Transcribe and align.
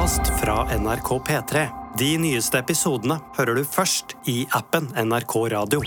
podkast 0.00 0.40
fra 0.40 0.78
NRK 0.78 1.08
P3. 1.28 1.66
De 1.98 2.06
nyeste 2.18 2.56
episodene 2.58 3.18
hører 3.36 3.58
du 3.58 3.66
først 3.68 4.14
i 4.24 4.46
appen 4.56 4.88
NRK 4.96 5.34
Radio. 5.52 5.82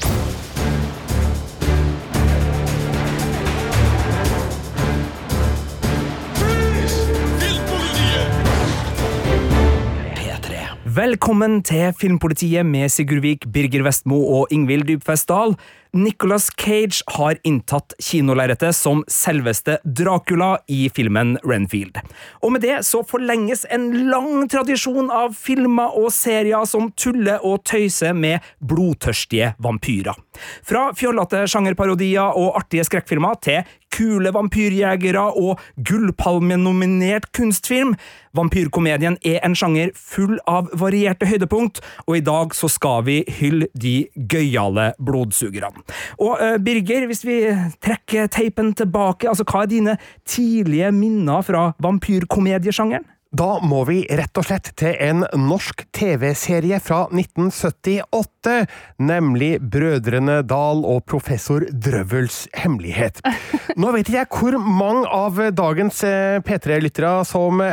Velkommen 10.93 11.63
til 11.65 11.89
Filmpolitiet 11.97 12.65
med 12.65 12.91
Sigurd 12.93 13.23
Vik, 13.25 13.47
Birger 13.49 13.81
Vestmo 13.81 14.19
og 14.37 14.53
Ingvild 14.53 14.85
Dybfest 14.91 15.25
Dahl. 15.31 15.57
Nicolas 15.95 16.49
Cage 16.57 17.03
har 17.05 17.37
inntatt 17.43 17.93
kinolerretet 17.99 18.75
som 18.75 19.03
selveste 19.07 19.77
Dracula 19.85 20.57
i 20.67 20.87
filmen 20.89 21.35
Renfield. 21.45 21.99
Og 22.41 22.55
med 22.55 22.63
det 22.65 22.79
så 22.87 23.03
forlenges 23.05 23.61
en 23.69 23.85
lang 24.09 24.47
tradisjon 24.49 25.11
av 25.13 25.35
filmer 25.37 25.93
og 25.93 26.09
serier 26.15 26.65
som 26.65 26.89
tuller 26.97 27.45
og 27.45 27.61
tøyser 27.69 28.17
med 28.17 28.41
blodtørstige 28.57 29.53
vampyrer. 29.61 30.17
Fra 30.65 30.87
fjollete 30.97 31.45
sjangerparodier 31.45 32.41
og 32.41 32.57
artige 32.57 32.87
skrekkfilmer 32.89 33.37
til 33.45 33.61
kule 33.93 34.33
vampyrjegere 34.33 35.23
og 35.37 35.61
gullpalmenominert 35.85 37.29
kunstfilm. 37.35 37.93
Vampyrkomedien 38.33 39.19
er 39.21 39.43
en 39.45 39.53
sjanger 39.57 39.93
full 39.93 40.39
av 40.49 40.71
varierte 40.79 41.29
høydepunkt, 41.29 41.83
og 42.07 42.17
i 42.17 42.25
dag 42.25 42.55
så 42.57 42.69
skal 42.71 43.05
vi 43.05 43.19
hylle 43.37 43.69
de 43.77 44.07
gøyale 44.17 44.93
blodsugerne. 44.97 45.82
Og 46.19 46.35
uh, 46.37 46.57
Birger, 46.63 47.07
hvis 47.09 47.25
vi 47.27 47.39
trekker 47.83 48.29
teipen 48.33 48.73
tilbake, 48.77 49.29
altså 49.29 49.47
hva 49.47 49.63
er 49.63 49.73
dine 49.73 49.97
tidlige 50.27 50.91
minner 50.95 51.43
fra 51.45 51.71
vampyrkomediesjangeren? 51.83 53.09
Da 53.33 53.55
må 53.65 53.79
vi 53.87 54.03
rett 54.13 54.37
og 54.37 54.45
slett 54.45 54.67
til 54.77 54.93
en 55.01 55.23
norsk 55.41 55.87
TV-serie 55.95 56.77
fra 56.85 57.07
1978, 57.09 58.67
nemlig 59.01 59.55
Brødrene 59.73 60.43
Dal 60.45 60.83
og 60.85 61.01
Professor 61.09 61.65
Drøvels 61.65 62.43
hemmelighet. 62.61 63.23
Nå 63.81 63.89
vet 63.95 64.05
ikke 64.05 64.19
jeg 64.19 64.29
hvor 64.37 64.59
mange 64.61 65.09
av 65.09 65.41
dagens 65.57 66.03
eh, 66.05 66.37
P3-lyttere 66.45 67.15
som 67.25 67.65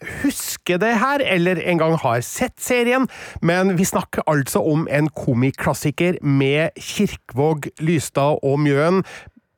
eh, 0.00 0.08
husker 0.22 0.78
det 0.78 0.94
her, 1.00 1.22
eller 1.24 1.60
en 1.60 1.78
gang 1.78 1.96
har 2.02 2.20
sett 2.26 2.56
serien, 2.62 3.08
men 3.42 3.76
vi 3.78 3.86
snakker 3.88 4.26
altså 4.30 4.62
om 4.62 4.86
en 4.90 5.08
komiklassiker 5.08 6.20
med 6.22 6.76
Kirkvåg, 6.78 7.70
Lystad 7.80 8.42
og 8.42 8.60
Mjøen 8.60 9.04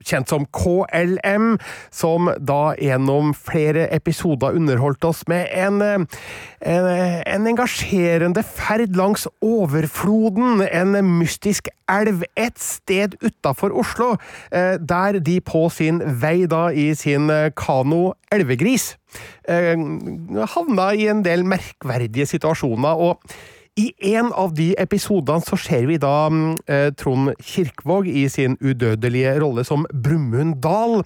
kjent 0.06 0.30
som 0.32 0.46
KLM, 0.56 1.58
som 1.92 2.30
da 2.38 2.74
gjennom 2.80 3.34
flere 3.36 3.88
episoder 3.94 4.56
underholdt 4.56 5.04
oss 5.04 5.22
med 5.30 5.48
en, 5.52 5.80
en, 5.82 6.88
en, 7.26 7.48
engasjerende 7.50 8.44
ferd 8.46 8.96
langs 8.96 9.26
overfloden, 9.44 10.64
en 10.66 10.96
mystisk 11.18 11.68
elv 11.90 12.24
et 12.38 12.58
sted 12.60 13.16
utafor 13.24 13.74
Oslo, 13.76 14.14
eh, 14.52 14.76
der 14.80 15.20
de 15.20 15.40
på 15.44 15.66
sin 15.74 16.00
vei 16.22 16.46
da 16.50 16.68
i 16.70 16.90
sin 16.94 17.30
kano 17.58 18.12
Elvegris 18.32 18.94
eh, 19.48 19.74
havna 20.54 20.92
i 20.94 21.08
en 21.10 21.24
del 21.26 21.44
merkverdige 21.48 22.28
situasjoner. 22.30 22.94
og 22.94 23.20
i 23.78 23.90
en 24.16 24.32
av 24.34 24.54
de 24.58 24.72
episodene 24.82 25.44
så 25.46 25.56
ser 25.60 25.86
vi 25.88 25.98
da 26.00 26.28
eh, 26.66 26.90
Trond 26.98 27.30
Kirkvåg 27.38 28.08
i 28.10 28.26
sin 28.32 28.56
udødelige 28.60 29.36
rolle 29.42 29.64
som 29.66 29.86
Brumund 29.94 30.58
Dal. 30.64 31.00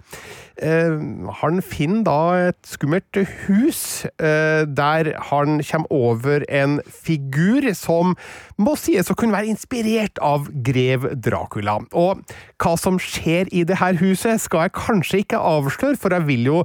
Eh, 0.56 0.96
han 1.42 1.60
finner 1.66 2.02
da 2.06 2.16
et 2.48 2.58
skummelt 2.68 3.20
hus, 3.44 4.06
eh, 4.16 4.64
der 4.64 5.12
han 5.30 5.60
kommer 5.60 5.92
over 5.92 6.46
en 6.48 6.80
figur 6.88 7.68
som 7.76 8.16
må 8.56 8.76
sies 8.80 9.12
å 9.12 9.18
kunne 9.18 9.36
være 9.36 9.52
inspirert 9.52 10.20
av 10.24 10.48
grev 10.64 11.10
Dracula. 11.20 11.80
Og 11.92 12.24
hva 12.56 12.76
som 12.80 13.00
skjer 13.02 13.52
i 13.52 13.66
det 13.68 13.80
her 13.82 14.00
huset, 14.00 14.40
skal 14.40 14.66
jeg 14.66 14.78
kanskje 14.80 15.24
ikke 15.24 15.42
avsløre, 15.42 16.00
for 16.00 16.16
jeg 16.16 16.28
vil 16.32 16.52
jo 16.52 16.62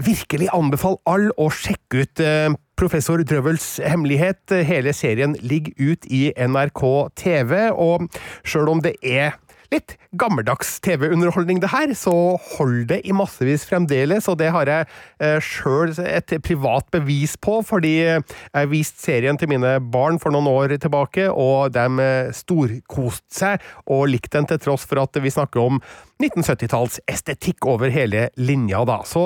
virkelig 0.00 0.48
anbefale 0.56 1.00
alle 1.08 1.32
å 1.40 1.48
sjekke 1.52 2.04
ut 2.04 2.22
eh, 2.24 2.50
Professor 2.80 3.20
Drøvels 3.20 3.76
hemmelighet. 3.84 4.54
Hele 4.64 4.94
serien 4.96 5.34
ligger 5.44 5.92
ut 5.92 6.06
i 6.08 6.30
NRK 6.32 6.82
TV, 7.16 7.52
og 7.76 8.06
sjøl 8.40 8.70
om 8.72 8.80
det 8.80 8.94
er 9.04 9.36
litt 9.68 9.98
gammeldags 10.18 10.80
TV-underholdning, 10.82 11.60
det 11.62 11.70
her, 11.70 11.92
så 11.94 12.12
holder 12.56 12.86
det 12.90 12.98
i 13.06 13.14
massevis 13.14 13.62
fremdeles, 13.68 14.26
og 14.30 14.40
det 14.40 14.50
har 14.50 14.66
jeg 14.66 14.88
eh, 15.22 15.38
sjøl 15.38 15.94
et 16.02 16.34
privat 16.42 16.88
bevis 16.90 17.36
på, 17.38 17.60
fordi 17.66 17.94
jeg 18.02 18.70
viste 18.72 19.04
serien 19.04 19.38
til 19.38 19.52
mine 19.52 19.76
barn 19.92 20.18
for 20.18 20.34
noen 20.34 20.50
år 20.50 20.74
tilbake, 20.82 21.28
og 21.30 21.70
de 21.76 21.86
eh, 22.02 22.32
storkoste 22.34 23.40
seg 23.40 23.66
og 23.86 24.08
likte 24.10 24.40
den 24.40 24.50
til 24.50 24.58
tross 24.66 24.86
for 24.88 25.02
at 25.02 25.14
vi 25.22 25.30
snakker 25.30 25.62
om 25.62 25.78
1970-talls 26.20 26.98
estetikk 27.08 27.64
over 27.70 27.92
hele 27.94 28.26
linja, 28.36 28.82
da. 28.88 29.00
Så 29.08 29.24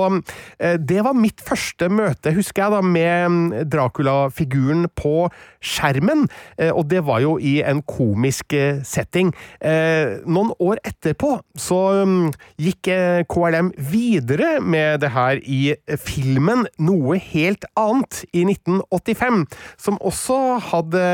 eh, 0.58 0.76
det 0.76 1.00
var 1.06 1.16
mitt 1.16 1.40
første 1.44 1.88
møte, 1.88 2.34
husker 2.36 2.66
jeg, 2.66 2.76
da, 2.76 2.82
med 2.84 3.70
Dracula-figuren 3.72 4.90
på 5.00 5.30
skjermen, 5.64 6.28
eh, 6.58 6.70
og 6.70 6.90
det 6.92 7.06
var 7.08 7.24
jo 7.24 7.38
i 7.40 7.56
en 7.64 7.80
komisk 7.88 8.52
setting. 8.84 9.32
Noen 9.64 10.50
år 10.62 10.73
etterpå 10.82 11.36
så 11.60 11.78
um, 12.02 12.32
gikk 12.60 12.90
eh, 12.92 13.22
KLM 13.30 13.72
videre 13.90 14.58
med 14.60 15.02
det 15.04 15.12
her 15.14 15.40
i 15.44 15.74
filmen 16.00 16.66
Noe 16.82 17.18
helt 17.20 17.66
annet 17.78 18.24
i 18.32 18.44
1985, 18.48 19.44
som 19.80 19.98
også 20.02 20.38
hadde 20.72 21.06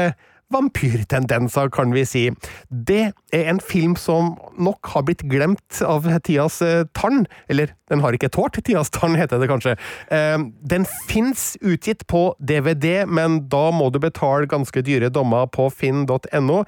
vampyrtendenser, 0.50 1.68
kan 1.70 1.92
vi 1.94 2.02
si. 2.08 2.22
Det 2.70 3.12
er 3.30 3.50
en 3.52 3.60
film 3.62 3.94
som 3.94 4.32
nok 4.58 4.88
har 4.94 5.04
blitt 5.06 5.22
glemt 5.30 5.78
av 5.86 6.08
tidas 6.26 6.58
eh, 6.66 6.88
tann. 6.98 7.22
Eller, 7.46 7.70
den 7.90 8.02
har 8.02 8.16
ikke 8.16 8.32
tålt 8.34 8.58
tidas 8.66 8.90
tann, 8.94 9.14
heter 9.18 9.38
det 9.38 9.50
kanskje. 9.50 9.76
Den 10.10 10.86
fins 11.06 11.54
utgitt 11.62 12.06
på 12.10 12.32
DVD, 12.38 13.04
men 13.06 13.44
da 13.50 13.68
må 13.74 13.92
du 13.94 14.00
betale 14.02 14.50
ganske 14.50 14.82
dyre 14.86 15.10
dommer 15.14 15.46
på 15.50 15.68
finn.no. 15.70 16.64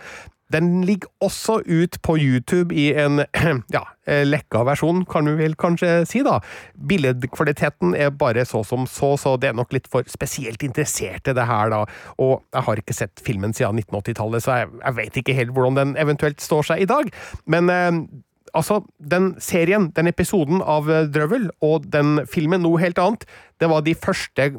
Den 0.53 0.83
ligger 0.87 1.11
også 1.25 1.61
ut 1.67 1.99
på 2.05 2.17
YouTube 2.21 2.75
i 2.75 2.91
en 2.99 3.25
ja, 3.77 3.85
lekka 4.27 4.65
versjon, 4.69 5.05
kan 5.09 5.29
vi 5.31 5.37
vel 5.39 5.57
kanskje 5.59 6.03
si, 6.09 6.23
da. 6.27 6.39
Billedkvaliteten 6.89 7.97
er 7.99 8.13
bare 8.15 8.45
så 8.49 8.63
som 8.67 8.87
så, 8.91 9.15
så 9.21 9.37
det 9.41 9.53
er 9.53 9.59
nok 9.59 9.73
litt 9.75 9.89
for 9.93 10.07
spesielt 10.11 10.63
interesserte, 10.67 11.35
det 11.37 11.47
her, 11.49 11.73
da. 11.73 11.85
Og 12.23 12.43
jeg 12.53 12.67
har 12.69 12.83
ikke 12.83 12.97
sett 12.97 13.23
filmen 13.25 13.55
siden 13.57 13.81
1980-tallet, 13.83 14.45
så 14.45 14.61
jeg, 14.63 14.75
jeg 14.83 14.99
vet 14.99 15.23
ikke 15.23 15.39
helt 15.39 15.57
hvordan 15.57 15.81
den 15.81 15.97
eventuelt 16.01 16.43
står 16.43 16.73
seg 16.73 16.85
i 16.85 16.91
dag. 16.91 17.13
Men 17.51 17.73
eh, 17.73 17.91
altså, 18.53 18.83
den 18.99 19.35
serien, 19.43 19.91
den 19.97 20.11
episoden 20.11 20.63
av 20.63 20.91
Drøvel, 21.15 21.51
og 21.65 21.89
den 21.93 22.21
filmen 22.31 22.65
noe 22.65 22.81
helt 22.83 23.01
annet, 23.03 23.27
det 23.61 23.71
var 23.73 23.85
de 23.87 23.97
første 23.97 24.53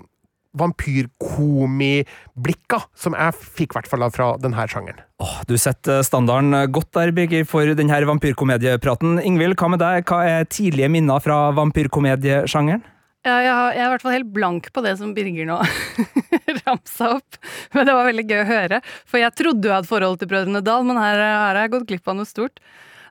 vampyrkomiblikka 0.60 2.80
som 2.96 3.14
jeg 3.18 3.34
fikk, 3.40 3.74
i 3.74 3.76
hvert 3.80 3.92
fall 3.92 4.06
fra 4.14 4.28
denne 4.42 4.68
sjangeren. 4.70 5.02
Oh, 5.24 5.38
du 5.48 5.56
setter 5.58 6.04
standarden 6.06 6.72
godt 6.74 6.92
der, 6.98 7.12
Birger, 7.16 7.46
for 7.50 7.76
denne 7.78 8.08
vampyrkomediepraten. 8.10 9.12
Ingvild, 9.24 9.56
hva 9.60 9.68
med 9.74 9.84
deg? 9.84 9.96
Hva 10.10 10.20
er 10.28 10.50
tidlige 10.50 10.90
minner 10.92 11.20
fra 11.24 11.38
vampyrkomediesjangeren? 11.58 12.84
Ja, 13.24 13.38
jeg, 13.40 13.52
jeg 13.78 13.80
er 13.80 13.88
i 13.88 13.92
hvert 13.94 14.04
fall 14.04 14.18
helt 14.18 14.34
blank 14.36 14.66
på 14.76 14.82
det 14.84 14.98
som 15.00 15.14
Birger 15.16 15.48
nå 15.48 15.58
ramsa 16.66 17.06
opp. 17.16 17.32
Men 17.72 17.88
det 17.88 17.96
var 17.96 18.10
veldig 18.10 18.26
gøy 18.28 18.42
å 18.42 18.50
høre. 18.50 18.78
For 19.08 19.18
jeg 19.22 19.36
trodde 19.40 19.64
jo 19.64 19.72
jeg 19.72 19.80
hadde 19.80 19.92
forhold 19.92 20.18
til 20.20 20.30
Brødrene 20.34 20.62
Dal, 20.66 20.84
men 20.88 21.00
her, 21.00 21.22
her 21.22 21.40
har 21.40 21.56
jeg 21.62 21.74
gått 21.78 21.88
glipp 21.94 22.06
av 22.12 22.18
noe 22.20 22.28
stort. 22.28 22.60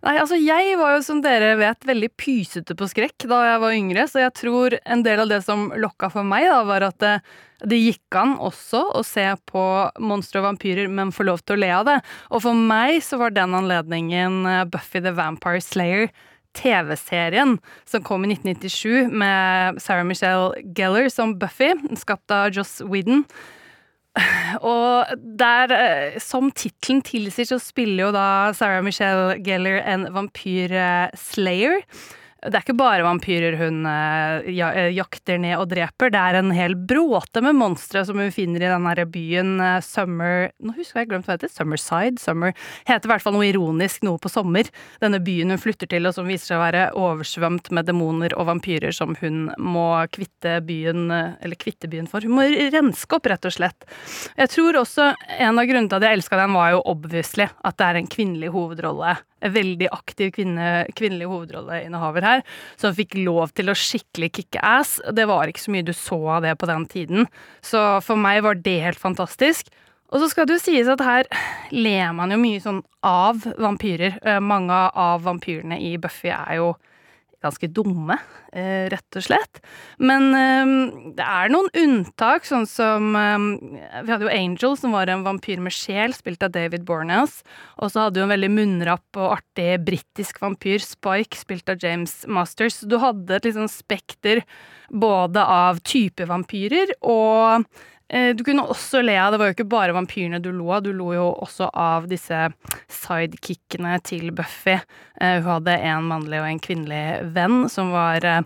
Nei, 0.02 0.16
altså 0.18 0.34
jeg 0.34 0.74
var 0.80 0.96
jo, 0.96 1.02
som 1.06 1.20
dere 1.22 1.52
vet, 1.60 1.84
veldig 1.86 2.08
pysete 2.18 2.74
på 2.74 2.88
skrekk 2.90 3.28
da 3.30 3.38
jeg 3.46 3.60
var 3.62 3.76
yngre, 3.76 4.06
så 4.10 4.24
jeg 4.24 4.34
tror 4.40 4.74
en 4.82 5.04
del 5.06 5.22
av 5.22 5.30
det 5.30 5.38
som 5.46 5.68
lokka 5.78 6.10
for 6.10 6.26
meg, 6.26 6.48
da, 6.50 6.58
var 6.66 6.88
at 6.88 6.98
det, 7.04 7.12
det 7.70 7.78
gikk 7.78 8.18
an 8.18 8.34
også 8.42 8.80
å 8.98 9.04
se 9.06 9.28
på 9.46 9.62
monstre 10.02 10.42
og 10.42 10.48
vampyrer, 10.48 10.90
men 10.90 11.14
få 11.14 11.28
lov 11.28 11.44
til 11.46 11.54
å 11.54 11.62
le 11.62 11.70
av 11.76 11.86
det. 11.86 11.96
Og 12.34 12.42
for 12.48 12.58
meg 12.58 12.98
så 13.06 13.20
var 13.22 13.36
den 13.36 13.54
anledningen 13.54 14.42
eh, 14.50 14.66
Buffy 14.74 15.04
the 15.04 15.14
Vampire 15.14 15.62
Slayer. 15.62 16.10
TV-serien 16.52 17.54
som 17.88 18.02
kom 18.04 18.26
i 18.26 18.34
1997 18.34 19.08
med 19.08 19.78
Sarah 19.80 20.04
Michelle 20.04 20.58
Geller 20.76 21.08
som 21.08 21.38
Buffy, 21.40 21.70
skapt 21.96 22.28
av 22.28 22.50
Joss 22.52 22.82
Whedon. 22.84 23.22
Og 24.72 25.12
der, 25.40 25.72
eh, 25.72 26.18
som 26.20 26.50
tittelen 26.52 27.00
tilsier, 27.06 27.48
så 27.48 27.58
spiller 27.62 28.06
jo 28.06 28.10
da 28.14 28.52
Sarah 28.56 28.84
Michelle 28.84 29.38
Geller 29.44 29.80
en 29.88 30.08
vampyr-slayer. 30.12 31.80
Det 32.42 32.58
er 32.58 32.64
ikke 32.64 32.74
bare 32.74 33.04
vampyrer 33.06 33.54
hun 33.60 33.84
eh, 33.86 34.48
eh, 34.50 34.88
jakter 34.96 35.38
ned 35.38 35.54
og 35.60 35.68
dreper, 35.70 36.10
det 36.10 36.18
er 36.18 36.38
en 36.40 36.50
hel 36.54 36.74
bråte 36.74 37.42
med 37.44 37.54
monstre 37.54 38.02
som 38.06 38.18
hun 38.18 38.32
finner 38.34 38.64
i 38.64 38.70
den 38.72 38.88
her 38.88 39.02
byen 39.06 39.52
eh, 39.62 39.78
Summer 39.86 40.50
Nå 40.58 40.74
husker 40.74 41.02
jeg 41.02 41.12
glemt 41.12 41.28
hva 41.28 41.36
det 41.36 41.46
heter. 41.46 41.54
Summerside? 41.54 42.18
Summer 42.18 42.54
Heter 42.88 43.06
i 43.06 43.12
hvert 43.12 43.22
fall 43.22 43.36
noe 43.36 43.46
ironisk, 43.46 44.02
noe 44.06 44.18
på 44.22 44.30
sommer. 44.32 44.66
Denne 45.02 45.22
byen 45.22 45.54
hun 45.54 45.62
flytter 45.62 45.90
til, 45.90 46.08
og 46.08 46.16
som 46.16 46.26
viser 46.26 46.52
seg 46.52 46.58
å 46.58 46.64
være 46.64 46.84
oversvømt 46.98 47.70
med 47.76 47.86
demoner 47.86 48.34
og 48.34 48.48
vampyrer 48.50 48.94
som 48.96 49.14
hun 49.20 49.44
må 49.62 49.86
kvitte 50.14 50.58
byen 50.66 51.10
Eller 51.12 51.58
kvitte 51.58 51.90
byen 51.92 52.10
for. 52.10 52.26
Hun 52.26 52.38
må 52.40 52.48
renske 52.74 53.18
opp, 53.18 53.28
rett 53.30 53.46
og 53.46 53.54
slett. 53.54 53.86
Jeg 54.38 54.50
tror 54.50 54.82
også 54.82 55.12
en 55.38 55.60
av 55.60 55.68
grunnene 55.68 55.90
til 55.92 56.00
at 56.00 56.08
jeg 56.08 56.18
elska 56.18 56.40
den, 56.42 56.56
var 56.58 56.74
jo 56.74 56.86
obviously 56.90 57.46
at 57.46 57.78
det 57.78 57.86
er 57.86 58.00
en 58.00 58.10
kvinnelig 58.10 58.50
hovedrolle 58.54 59.16
veldig 59.42 59.88
aktiv 59.92 60.32
kvinne, 60.36 60.86
kvinnelig 60.98 61.28
hovedrolleinnehaver 61.30 62.26
her, 62.26 62.42
som 62.80 62.94
fikk 62.96 63.16
lov 63.20 63.54
til 63.56 63.72
å 63.72 63.76
skikkelig 63.78 64.32
kicke 64.38 64.62
ass. 64.62 64.98
Det 65.10 65.26
var 65.30 65.50
ikke 65.50 65.64
så 65.64 65.74
mye 65.74 65.86
du 65.86 65.94
så 65.96 66.20
av 66.38 66.46
det 66.46 66.56
på 66.60 66.68
den 66.70 66.86
tiden. 66.90 67.30
Så 67.64 67.82
for 68.06 68.20
meg 68.20 68.42
var 68.46 68.60
det 68.62 68.78
helt 68.84 69.02
fantastisk. 69.02 69.72
Og 70.12 70.20
så 70.20 70.28
skal 70.28 70.46
det 70.46 70.58
jo 70.58 70.64
sies 70.66 70.90
at 70.92 71.00
her 71.00 71.28
ler 71.72 72.12
man 72.16 72.34
jo 72.34 72.40
mye 72.40 72.60
sånn 72.60 72.82
av 73.06 73.46
vampyrer. 73.60 74.18
Eh, 74.20 74.40
mange 74.44 74.76
av 74.76 75.24
vampyrene 75.24 75.80
i 75.80 75.94
Buffy 76.00 76.28
er 76.34 76.58
jo 76.60 76.74
ganske 77.42 77.68
dumme, 77.74 78.16
eh, 78.52 78.88
rett 78.92 79.18
og 79.18 79.24
slett. 79.26 79.60
Men 79.98 80.28
eh, 80.38 80.72
det 81.18 81.26
er 81.26 81.52
noen 81.52 81.70
unntak, 81.82 82.46
sånn 82.48 82.66
som 82.70 83.12
eh, 83.18 83.46
Vi 84.02 84.12
hadde 84.12 84.26
jo 84.28 84.32
Angel, 84.32 84.76
som 84.78 84.96
var 84.96 85.10
en 85.12 85.24
vampyr 85.26 85.62
med 85.62 85.74
sjel, 85.74 86.14
spilt 86.16 86.42
av 86.46 86.54
David 86.54 86.86
Bornes. 86.88 87.40
Og 87.78 87.92
så 87.92 88.06
hadde 88.06 88.20
du 88.20 88.24
en 88.26 88.34
veldig 88.34 88.52
munnrapp 88.54 89.20
og 89.20 89.38
artig 89.38 89.70
britisk 89.86 90.42
vampyr, 90.42 90.82
Spike, 90.82 91.38
spilt 91.38 91.72
av 91.72 91.82
James 91.82 92.22
Masters. 92.26 92.80
Du 92.86 92.98
hadde 93.02 93.36
et 93.36 93.48
litt 93.48 93.58
sånn 93.58 93.70
spekter 93.70 94.42
både 94.92 95.42
av 95.42 95.80
type 95.86 96.26
vampyrer 96.28 96.92
og 97.00 97.64
du 98.12 98.42
kunne 98.44 98.66
også 98.68 99.00
le 99.00 99.14
av 99.16 99.32
Det 99.32 99.38
var 99.40 99.48
jo 99.48 99.54
ikke 99.54 99.70
bare 99.72 99.94
vampyrene 99.96 100.40
du 100.42 100.50
lo 100.52 100.68
av, 100.74 100.82
du 100.84 100.90
lo 100.92 101.12
jo 101.14 101.30
også 101.46 101.70
av 101.72 102.08
disse 102.10 102.50
sidekickene 102.92 103.96
til 104.04 104.30
Buffy. 104.36 104.76
Eh, 105.20 105.38
hun 105.40 105.48
hadde 105.48 105.78
en 105.88 106.10
mannlig 106.10 106.42
og 106.42 106.48
en 106.50 106.60
kvinnelig 106.62 107.32
venn 107.34 107.64
som 107.72 107.92
var 107.94 108.24
eh, 108.28 108.42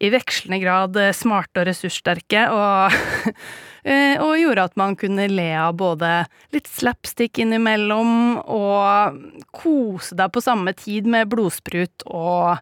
i 0.00 0.10
vekslende 0.14 0.60
grad 0.62 0.96
smarte 1.12 1.60
og 1.60 1.68
ressurssterke, 1.68 2.46
og, 2.48 2.96
og 4.24 4.32
gjorde 4.40 4.64
at 4.70 4.78
man 4.80 4.96
kunne 4.96 5.28
le 5.28 5.50
av 5.60 5.74
både 5.76 6.14
litt 6.56 6.70
slapstick 6.72 7.42
innimellom 7.44 8.40
og 8.40 9.20
kose 9.52 10.16
deg 10.16 10.32
på 10.32 10.44
samme 10.44 10.72
tid 10.72 11.04
med 11.04 11.28
blodsprut 11.28 12.08
og 12.08 12.56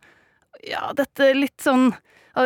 ja, 0.67 0.89
dette 0.99 1.31
litt 1.39 1.63
sånn 1.63 1.93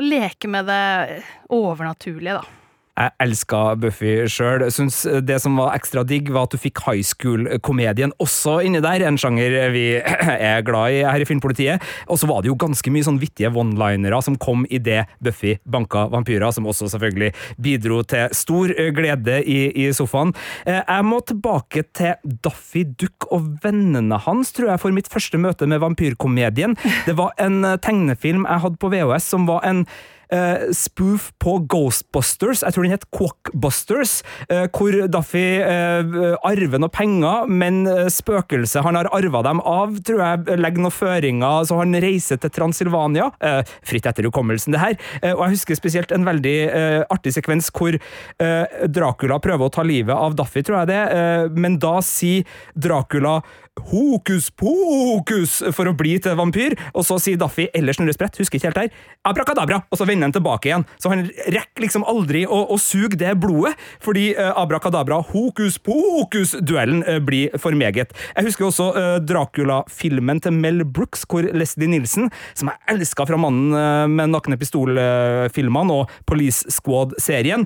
leke 0.05 0.49
med 0.49 0.69
det 0.69 1.23
overnaturlige, 1.53 2.43
da. 2.43 2.62
Jeg 2.93 3.15
elska 3.25 3.59
Buffy 3.81 4.27
sjøl. 4.29 4.67
Syns 4.69 4.99
det 5.25 5.39
som 5.41 5.57
var 5.57 5.73
ekstra 5.79 6.03
digg, 6.05 6.29
var 6.35 6.45
at 6.45 6.53
du 6.53 6.61
fikk 6.61 6.83
high 6.85 7.01
school-komedien 7.01 8.13
også 8.21 8.59
inni 8.67 8.83
der, 8.85 9.07
en 9.09 9.17
sjanger 9.17 9.73
vi 9.73 9.87
er 10.53 10.61
glad 10.67 10.99
i 10.99 11.01
her 11.09 11.25
i 11.25 11.29
Filmpolitiet. 11.29 11.81
Og 12.13 12.21
så 12.21 12.29
var 12.29 12.45
det 12.45 12.53
jo 12.53 12.59
ganske 12.61 12.93
mye 12.93 13.07
sånn 13.09 13.21
vittige 13.23 13.49
one-linere 13.49 14.21
som 14.25 14.37
kom 14.37 14.67
i 14.69 14.77
det 14.77 15.07
Buffy 15.25 15.57
banka 15.65 16.05
vampyrer, 16.13 16.53
som 16.53 16.69
også 16.69 16.91
selvfølgelig 16.93 17.33
bidro 17.65 18.03
til 18.05 18.29
stor 18.37 18.77
glede 18.93 19.41
i, 19.41 19.61
i 19.73 19.89
sofaen. 19.97 20.37
Eh, 20.69 20.83
jeg 20.83 21.09
må 21.09 21.25
tilbake 21.25 21.87
til 21.97 22.37
Daffy 22.45 22.85
Duck 22.93 23.31
og 23.33 23.55
vennene 23.65 24.21
hans, 24.21 24.53
tror 24.53 24.75
jeg, 24.75 24.85
for 24.85 24.93
mitt 24.93 25.09
første 25.09 25.41
møte 25.41 25.65
med 25.65 25.81
vampyrkomedien. 25.81 26.77
Det 27.09 27.17
var 27.17 27.33
en 27.41 27.63
tegnefilm 27.81 28.45
jeg 28.45 28.67
hadde 28.67 28.85
på 28.85 28.93
VHS 28.93 29.33
som 29.33 29.49
var 29.49 29.65
en 29.65 29.87
uh, 30.33 30.69
spoof 30.75 31.31
på 31.43 31.57
Ghostbusters. 31.71 32.63
Jeg 32.65 32.75
tror 32.75 32.87
den 32.87 32.95
het 32.95 33.07
Quackbusters, 33.15 34.15
uh, 34.49 34.67
hvor 34.73 34.97
Daffy 35.13 35.45
uh, 35.61 36.35
arver 36.49 36.83
noe 36.83 36.93
penger, 36.93 37.49
men 37.51 37.83
spøkelset 38.13 38.85
han 38.87 38.99
har 38.99 39.11
arva 39.15 39.43
dem 39.47 39.63
av, 39.69 39.95
tror 40.07 40.23
jeg 40.23 40.59
legger 40.61 40.85
noen 40.85 40.95
føringer, 40.95 41.67
så 41.69 41.81
han 41.83 41.97
reiser 42.03 42.41
til 42.41 42.53
Transilvania. 42.53 43.31
fritt 43.87 44.07
etter 44.09 44.27
hukommelsen, 44.27 44.75
det 44.75 44.81
her. 44.81 44.97
og 45.35 45.43
jeg 45.45 45.57
husker 45.57 45.79
spesielt 45.79 46.13
en 46.15 46.27
veldig 46.27 46.55
artig 47.13 47.33
sekvens 47.35 47.71
hvor 47.75 47.97
Dracula 48.89 49.39
prøver 49.43 49.69
å 49.69 49.73
ta 49.73 49.85
livet 49.87 50.15
av 50.15 50.37
Daffy, 50.39 50.63
tror 50.65 50.83
jeg 50.83 50.93
det, 50.93 51.03
men 51.57 51.79
da 51.83 51.99
sier 52.05 52.47
Dracula 52.75 53.41
hokus 53.81 54.51
pokus 54.51 55.59
for 55.75 55.89
å 55.89 55.95
bli 55.97 56.15
til 56.23 56.37
vampyr, 56.39 56.77
og 56.93 57.07
så 57.07 57.19
sier 57.23 57.41
Daffy 57.41 57.69
eller 57.77 57.97
Snurre 57.97 58.15
Sprett, 58.15 58.37
husker 58.41 58.59
ikke 58.59 58.71
helt 58.71 58.81
her, 58.83 59.07
abrakadabra, 59.29 59.83
og 59.89 59.99
så 60.01 60.07
vender 60.09 60.29
han 60.29 60.35
tilbake 60.37 60.71
igjen. 60.71 60.87
Så 61.01 61.13
han 61.13 61.25
rekker 61.27 61.85
liksom 61.85 62.07
aldri 62.09 62.45
å, 62.47 62.63
å 62.73 62.79
suge 62.81 63.19
det 63.21 63.35
blodet, 63.43 63.75
fordi 64.05 64.31
uh, 64.37 64.53
abrakadabra, 64.61 65.23
hokus 65.33 65.79
pokus-duellen 65.83 67.03
uh, 67.09 67.19
blir 67.25 67.57
for 67.63 67.77
meget. 67.79 68.15
Jeg 68.37 68.49
husker 68.49 68.69
også 68.69 68.91
uh, 68.97 69.17
Dracula-filmen 69.25 70.43
til 70.45 70.57
Mel 70.57 70.85
Brooks, 70.85 71.25
hvor 71.29 71.49
Leslie 71.57 71.91
Nilsen, 71.91 72.31
som 72.59 72.71
jeg 72.73 72.97
elska 72.97 73.27
fra 73.29 73.41
Mannen 73.41 74.11
med 74.13 74.33
nakne 74.33 74.59
pistol-filmene 74.61 75.95
og 75.95 76.11
Police 76.29 76.71
Squad-serien 76.73 77.65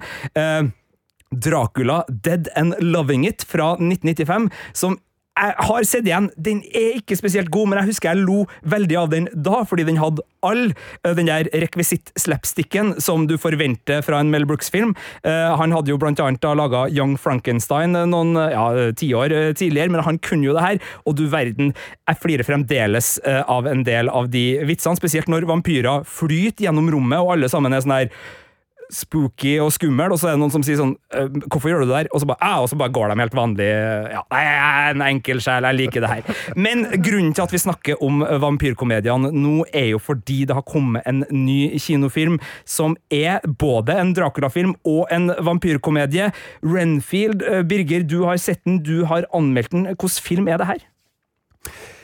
Dracula 1.31 2.05
Dead 2.09 2.49
and 2.55 2.75
Loving 2.81 3.27
It 3.27 3.45
fra 3.49 3.73
1995, 3.73 4.51
som 4.73 4.99
jeg 5.37 5.67
har 5.69 5.87
sett 5.89 6.07
igjen. 6.09 6.31
Den 6.41 6.63
er 6.73 6.97
ikke 7.01 7.19
spesielt 7.19 7.51
god, 7.53 7.71
men 7.71 7.81
jeg 7.81 7.93
husker 7.93 8.13
jeg 8.13 8.25
lo 8.25 8.45
veldig 8.65 8.97
av 9.01 9.11
den 9.13 9.29
da, 9.35 9.63
fordi 9.69 9.85
den 9.89 10.01
hadde 10.01 10.25
all 10.47 10.71
eh, 10.71 11.13
den 11.17 11.29
der 11.29 11.51
rekvisitt-slapsticken 11.53 12.95
som 13.03 13.27
du 13.29 13.37
forventer 13.41 14.03
fra 14.07 14.23
en 14.23 14.31
Mel 14.33 14.47
Brooks-film. 14.49 14.95
Uh, 15.27 15.57
han 15.59 15.75
hadde 15.75 15.93
jo 15.93 15.99
blant 16.01 16.21
annet 16.23 16.45
laga 16.57 16.87
Young 16.93 17.17
Frankenstein 17.21 17.97
noen 18.09 18.37
ja, 18.37 18.67
tiår 18.97 19.35
tidligere, 19.59 19.93
men 19.93 20.05
han 20.07 20.21
kunne 20.23 20.49
jo 20.49 20.57
det 20.57 20.65
her, 20.65 20.81
og 21.05 21.19
du 21.19 21.27
verden, 21.33 21.73
jeg 22.07 22.21
flirer 22.23 22.47
fremdeles 22.47 23.17
av 23.27 23.67
en 23.69 23.83
del 23.87 24.09
av 24.13 24.31
de 24.33 24.45
vitsene, 24.69 24.99
spesielt 24.99 25.29
når 25.33 25.49
vampyrer 25.51 26.07
flyter 26.09 26.69
gjennom 26.69 26.91
rommet, 26.95 27.21
og 27.21 27.35
alle 27.35 27.51
sammen 27.51 27.75
er 27.75 27.85
sånn 27.85 27.97
her 27.97 28.13
spooky 28.93 29.57
og 29.63 29.73
skummel, 29.75 30.13
og 30.13 30.21
så 30.21 30.31
er 30.31 30.37
det 30.37 30.43
noen 30.43 30.53
som 30.55 30.65
sier 30.67 30.79
sånn 30.79 30.97
'Hvorfor 31.13 31.71
gjør 31.71 31.85
du 31.85 31.87
det 31.87 31.97
der?' 31.97 32.09
Og 32.15 32.21
så 32.21 32.27
bare, 32.27 32.61
og 32.61 32.69
så 32.69 32.79
bare 32.79 32.93
går 32.93 33.09
de 33.11 33.21
helt 33.21 33.35
vanlig 33.35 33.69
Ja, 34.13 34.23
jeg 34.31 34.57
er 34.57 34.91
en 34.95 35.03
enkel 35.03 35.41
sjel, 35.41 35.65
jeg 35.65 35.77
liker 35.77 36.01
det 36.01 36.11
her. 36.11 36.23
Men 36.57 36.85
grunnen 37.03 37.35
til 37.35 37.43
at 37.43 37.53
vi 37.53 37.59
snakker 37.59 38.03
om 38.03 38.21
vampyrkomediene 38.21 39.33
nå, 39.33 39.65
er 39.73 39.91
jo 39.91 39.99
fordi 39.99 40.45
det 40.45 40.55
har 40.55 40.63
kommet 40.63 41.03
en 41.07 41.25
ny 41.31 41.79
kinofilm 41.79 42.39
som 42.65 42.97
er 43.11 43.41
både 43.45 43.99
en 43.99 44.15
Dracula-film 44.15 44.75
og 44.85 45.07
en 45.11 45.31
vampyrkomedie. 45.31 46.33
Renfield, 46.63 47.43
eh, 47.43 47.63
Birger, 47.63 48.03
du 48.03 48.25
har 48.25 48.37
sett 48.37 48.65
den, 48.65 48.83
du 48.83 49.05
har 49.05 49.27
anmeldt 49.35 49.71
den. 49.71 49.87
Hvilken 49.87 50.23
film 50.23 50.49
er 50.49 50.59
det 50.59 50.67
her? 50.67 50.79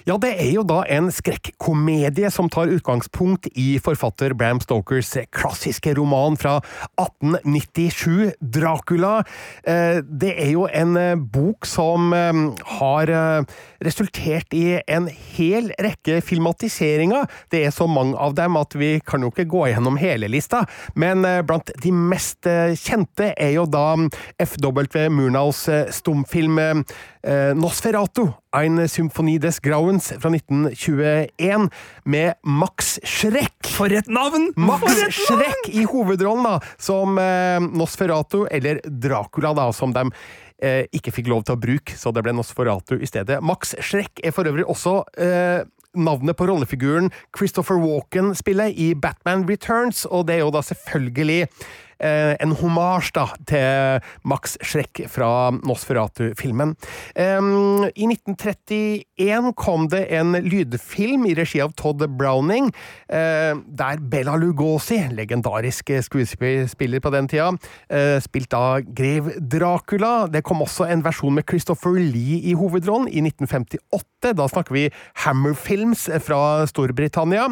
Ja, 0.02 0.16
det 0.18 0.32
er 0.42 0.48
jo 0.50 0.64
da 0.66 0.80
en 0.90 1.12
skrekkomedie 1.14 2.26
som 2.34 2.48
tar 2.50 2.70
utgangspunkt 2.74 3.46
i 3.54 3.76
forfatter 3.82 4.32
Bram 4.34 4.58
Stokers 4.62 5.12
klassiske 5.30 5.92
roman 5.94 6.34
fra 6.40 6.56
1897, 6.98 8.32
Dracula. 8.40 9.20
Eh, 9.62 10.00
det 10.02 10.32
er 10.42 10.50
jo 10.56 10.66
en 10.66 10.96
eh, 10.98 11.14
bok 11.14 11.68
som 11.70 12.10
eh, 12.16 12.40
har 12.80 13.12
resultert 13.84 14.54
i 14.56 14.80
en 14.90 15.06
hel 15.36 15.70
rekke 15.82 16.18
filmatiseringer. 16.24 17.30
Det 17.54 17.62
er 17.68 17.74
så 17.74 17.86
mange 17.86 18.18
av 18.18 18.34
dem 18.38 18.58
at 18.58 18.74
vi 18.78 18.96
kan 19.06 19.22
jo 19.22 19.30
ikke 19.30 19.46
gå 19.52 19.68
gjennom 19.70 20.00
hele 20.02 20.30
lista, 20.30 20.64
men 20.98 21.22
blant 21.46 21.70
de 21.82 21.92
mest 21.94 22.46
kjente 22.82 23.32
er 23.36 23.54
jo 23.54 23.66
da 23.70 23.94
FW 24.42 25.08
Murnaus 25.14 25.64
stumfilm 25.94 26.82
Nosferatu, 27.54 28.28
Ein 28.52 28.88
Symfoni 28.90 29.38
des 29.38 29.60
Grauens 29.62 30.08
fra 30.18 30.30
1921, 30.32 31.68
med 32.04 32.34
Max 32.42 32.98
Schreck. 33.04 33.68
For 33.76 33.92
et 33.94 34.08
navn! 34.10 34.50
Max 34.56 34.82
et 34.82 35.02
navn! 35.04 35.12
Schreck 35.14 35.68
i 35.70 35.84
hovedrollen, 35.88 36.48
da, 36.48 36.72
som 36.82 37.20
eh, 37.22 37.60
Nosferatu, 37.62 38.46
eller 38.50 38.82
Dracula, 38.84 39.54
da, 39.56 39.68
som 39.76 39.94
de 39.94 40.08
eh, 40.62 40.82
ikke 40.94 41.14
fikk 41.14 41.30
lov 41.32 41.44
til 41.46 41.56
å 41.56 41.62
bruke, 41.62 41.94
så 41.98 42.12
det 42.14 42.24
ble 42.26 42.34
Nosferatu 42.36 42.96
i 42.98 43.08
stedet. 43.08 43.38
Max 43.44 43.76
Schreck 43.80 44.22
er 44.24 44.34
for 44.34 44.48
øvrig 44.48 44.66
også 44.70 44.98
eh, 45.20 45.62
navnet 45.92 46.36
på 46.38 46.46
rollefiguren 46.48 47.10
Christopher 47.36 47.80
Walken 47.80 48.32
spiller 48.38 48.72
i 48.72 48.92
Batman 48.94 49.44
Returns, 49.48 50.06
og 50.08 50.26
det 50.28 50.38
er 50.38 50.46
jo 50.46 50.52
da 50.54 50.62
selvfølgelig 50.64 51.46
eh, 52.02 52.34
en 52.42 52.54
homasj 52.58 53.12
da, 53.16 53.26
til 53.48 54.02
Max 54.28 54.56
Schreck 54.62 55.04
fra 55.10 55.52
Nosferatu-filmen. 55.62 56.74
Um, 57.16 57.86
I 57.94 58.08
1931 58.10 59.52
kom 59.58 59.88
det 59.92 60.04
en 60.16 60.34
lydfilm 60.42 61.26
i 61.30 61.36
regi 61.38 61.62
av 61.62 61.74
Todd 61.78 62.04
Browning, 62.18 62.70
eh, 63.08 63.54
der 63.54 64.02
Bella 64.12 64.36
Lugosi, 64.40 64.98
legendarisk 65.14 65.94
skuespiller 66.02 67.02
på 67.02 67.12
den 67.14 67.30
tida, 67.30 67.52
eh, 67.88 68.18
spilt 68.22 68.54
av 68.54 68.82
grev 68.82 69.32
Dracula. 69.38 70.26
Det 70.26 70.44
kom 70.44 70.62
også 70.64 70.88
en 70.90 71.04
versjon 71.04 71.34
med 71.38 71.46
Christopher 71.48 71.98
Lee 71.98 72.40
i 72.50 72.56
hovedrollen 72.58 73.08
i 73.08 73.22
1958. 73.22 74.34
Da 74.34 74.46
snakker 74.46 74.72
vi 74.72 74.90
Hammer 75.24 75.54
Films 75.54 76.06
fra 76.22 76.64
Storbritannia. 76.66 77.48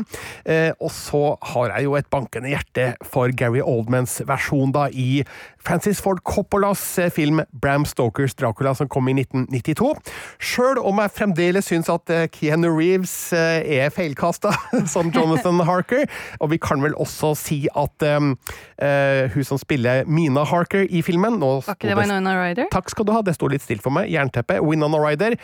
Uh, 0.46 0.70
og 0.78 0.90
så 0.94 1.36
har 1.50 1.72
jeg 1.74 1.88
jo 1.88 1.96
et 1.98 2.08
bankende 2.12 2.52
hjerte 2.52 2.92
for 3.06 3.32
Gary 3.34 3.60
Oldmans 3.60 4.20
versjon 4.26 4.39
da 4.74 4.88
i 4.90 5.24
Francis 5.60 6.00
Ford 6.00 6.22
Coppolas 6.24 6.82
film 7.14 7.42
Bram 7.52 7.84
Stokers 7.84 8.34
Dracula 8.34 8.74
som 8.74 8.88
kom 8.88 9.08
i 9.08 9.14
1992. 9.20 9.92
Sjøl 10.40 10.80
om 10.82 11.00
jeg 11.02 11.14
fremdeles 11.16 11.68
syns 11.70 11.90
at 11.92 12.10
Keanu 12.34 12.70
Reeves 12.72 13.32
er 13.32 13.90
feilkasta 13.94 14.54
som 14.94 15.12
Jonathan 15.14 15.60
Harker, 15.68 16.06
og 16.40 16.52
vi 16.54 16.60
kan 16.62 16.82
vel 16.82 16.96
også 17.00 17.34
si 17.38 17.62
at 17.76 18.06
um, 18.16 18.34
uh, 18.82 19.24
hun 19.34 19.46
som 19.46 19.60
spiller 19.60 20.04
Mina 20.08 20.44
Harker 20.48 20.86
i 20.88 21.02
filmen 21.02 21.40
Var 21.40 21.74
ikke 21.74 21.90
det 21.90 21.98
Winona 21.98 22.36
Ryder? 22.38 22.70
Takk 22.72 22.90
skal 22.92 23.06
du 23.06 23.12
ha, 23.14 23.22
det 23.24 23.36
sto 23.36 23.50
litt 23.50 23.64
stilt 23.64 23.84
for 23.84 23.94
meg. 23.94 24.10
Jernteppe. 24.12 24.60
Winona 24.64 25.00
Ryder 25.00 25.36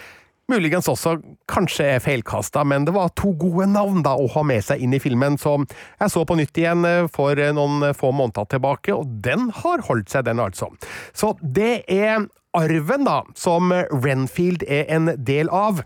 muligens 0.53 0.89
også 0.91 1.17
kanskje 1.51 1.89
er 1.97 2.03
feilkasta, 2.05 2.63
men 2.69 2.87
det 2.87 2.95
var 2.97 3.13
to 3.19 3.33
gode 3.39 3.67
navn 3.71 4.03
da 4.07 4.15
å 4.19 4.29
ha 4.37 4.45
med 4.47 4.65
seg 4.65 4.83
inn 4.83 4.95
i 4.97 5.03
filmen, 5.03 5.39
som 5.41 5.67
jeg 5.99 6.13
så 6.13 6.25
på 6.27 6.39
nytt 6.39 6.61
igjen 6.61 6.87
for 7.13 7.39
noen 7.57 7.91
få 7.97 8.13
måneder 8.15 8.49
tilbake, 8.55 8.95
og 8.95 9.19
den 9.25 9.51
har 9.63 9.85
holdt 9.89 10.13
seg, 10.13 10.27
den 10.29 10.43
altså. 10.43 10.71
Så 11.17 11.35
det 11.43 11.83
er 11.91 12.29
arven, 12.57 13.05
da, 13.05 13.21
som 13.37 13.75
Renfield 13.93 14.65
er 14.69 14.89
en 14.93 15.13
del 15.27 15.51
av. 15.53 15.83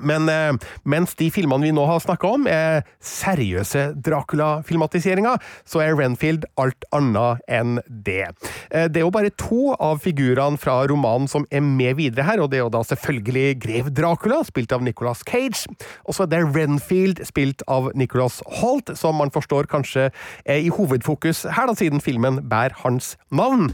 Men 0.00 0.28
eh, 0.32 0.52
mens 0.88 1.14
de 1.18 1.28
filmene 1.32 1.66
vi 1.68 1.74
nå 1.74 1.84
har 1.88 2.02
snakka 2.02 2.32
om, 2.36 2.46
er 2.50 2.84
seriøse 3.04 3.88
Dracula-filmatiseringer, 4.06 5.42
så 5.68 5.82
er 5.84 5.96
Renfield 5.98 6.46
alt 6.60 6.86
annet 6.96 7.42
enn 7.48 7.80
det. 7.88 8.30
Eh, 8.70 8.86
det 8.90 9.00
er 9.00 9.06
jo 9.06 9.14
bare 9.14 9.32
to 9.40 9.74
av 9.74 10.02
figurene 10.04 10.60
fra 10.60 10.78
romanen 10.90 11.28
som 11.30 11.46
er 11.50 11.64
med 11.64 11.98
videre 12.00 12.26
her, 12.28 12.42
og 12.42 12.50
det 12.52 12.60
er 12.60 12.66
jo 12.66 12.72
da 12.74 12.82
selvfølgelig 12.86 13.58
grev 13.62 13.90
Dracula, 13.96 14.42
spilt 14.46 14.74
av 14.76 14.84
Nicolas 14.86 15.24
Cage, 15.26 15.66
og 16.04 16.16
så 16.16 16.26
er 16.26 16.32
det 16.34 16.44
Renfield, 16.56 17.22
spilt 17.26 17.64
av 17.70 17.90
Nicolas 17.98 18.42
Holt, 18.60 18.92
som 18.98 19.18
man 19.20 19.32
forstår 19.34 19.70
kanskje 19.70 20.10
er 20.44 20.62
i 20.62 20.72
hovedfokus 20.72 21.44
her, 21.48 21.68
da, 21.68 21.76
siden 21.78 22.02
filmen 22.04 22.42
bærer 22.50 22.76
hans 22.84 23.14
navn. 23.30 23.72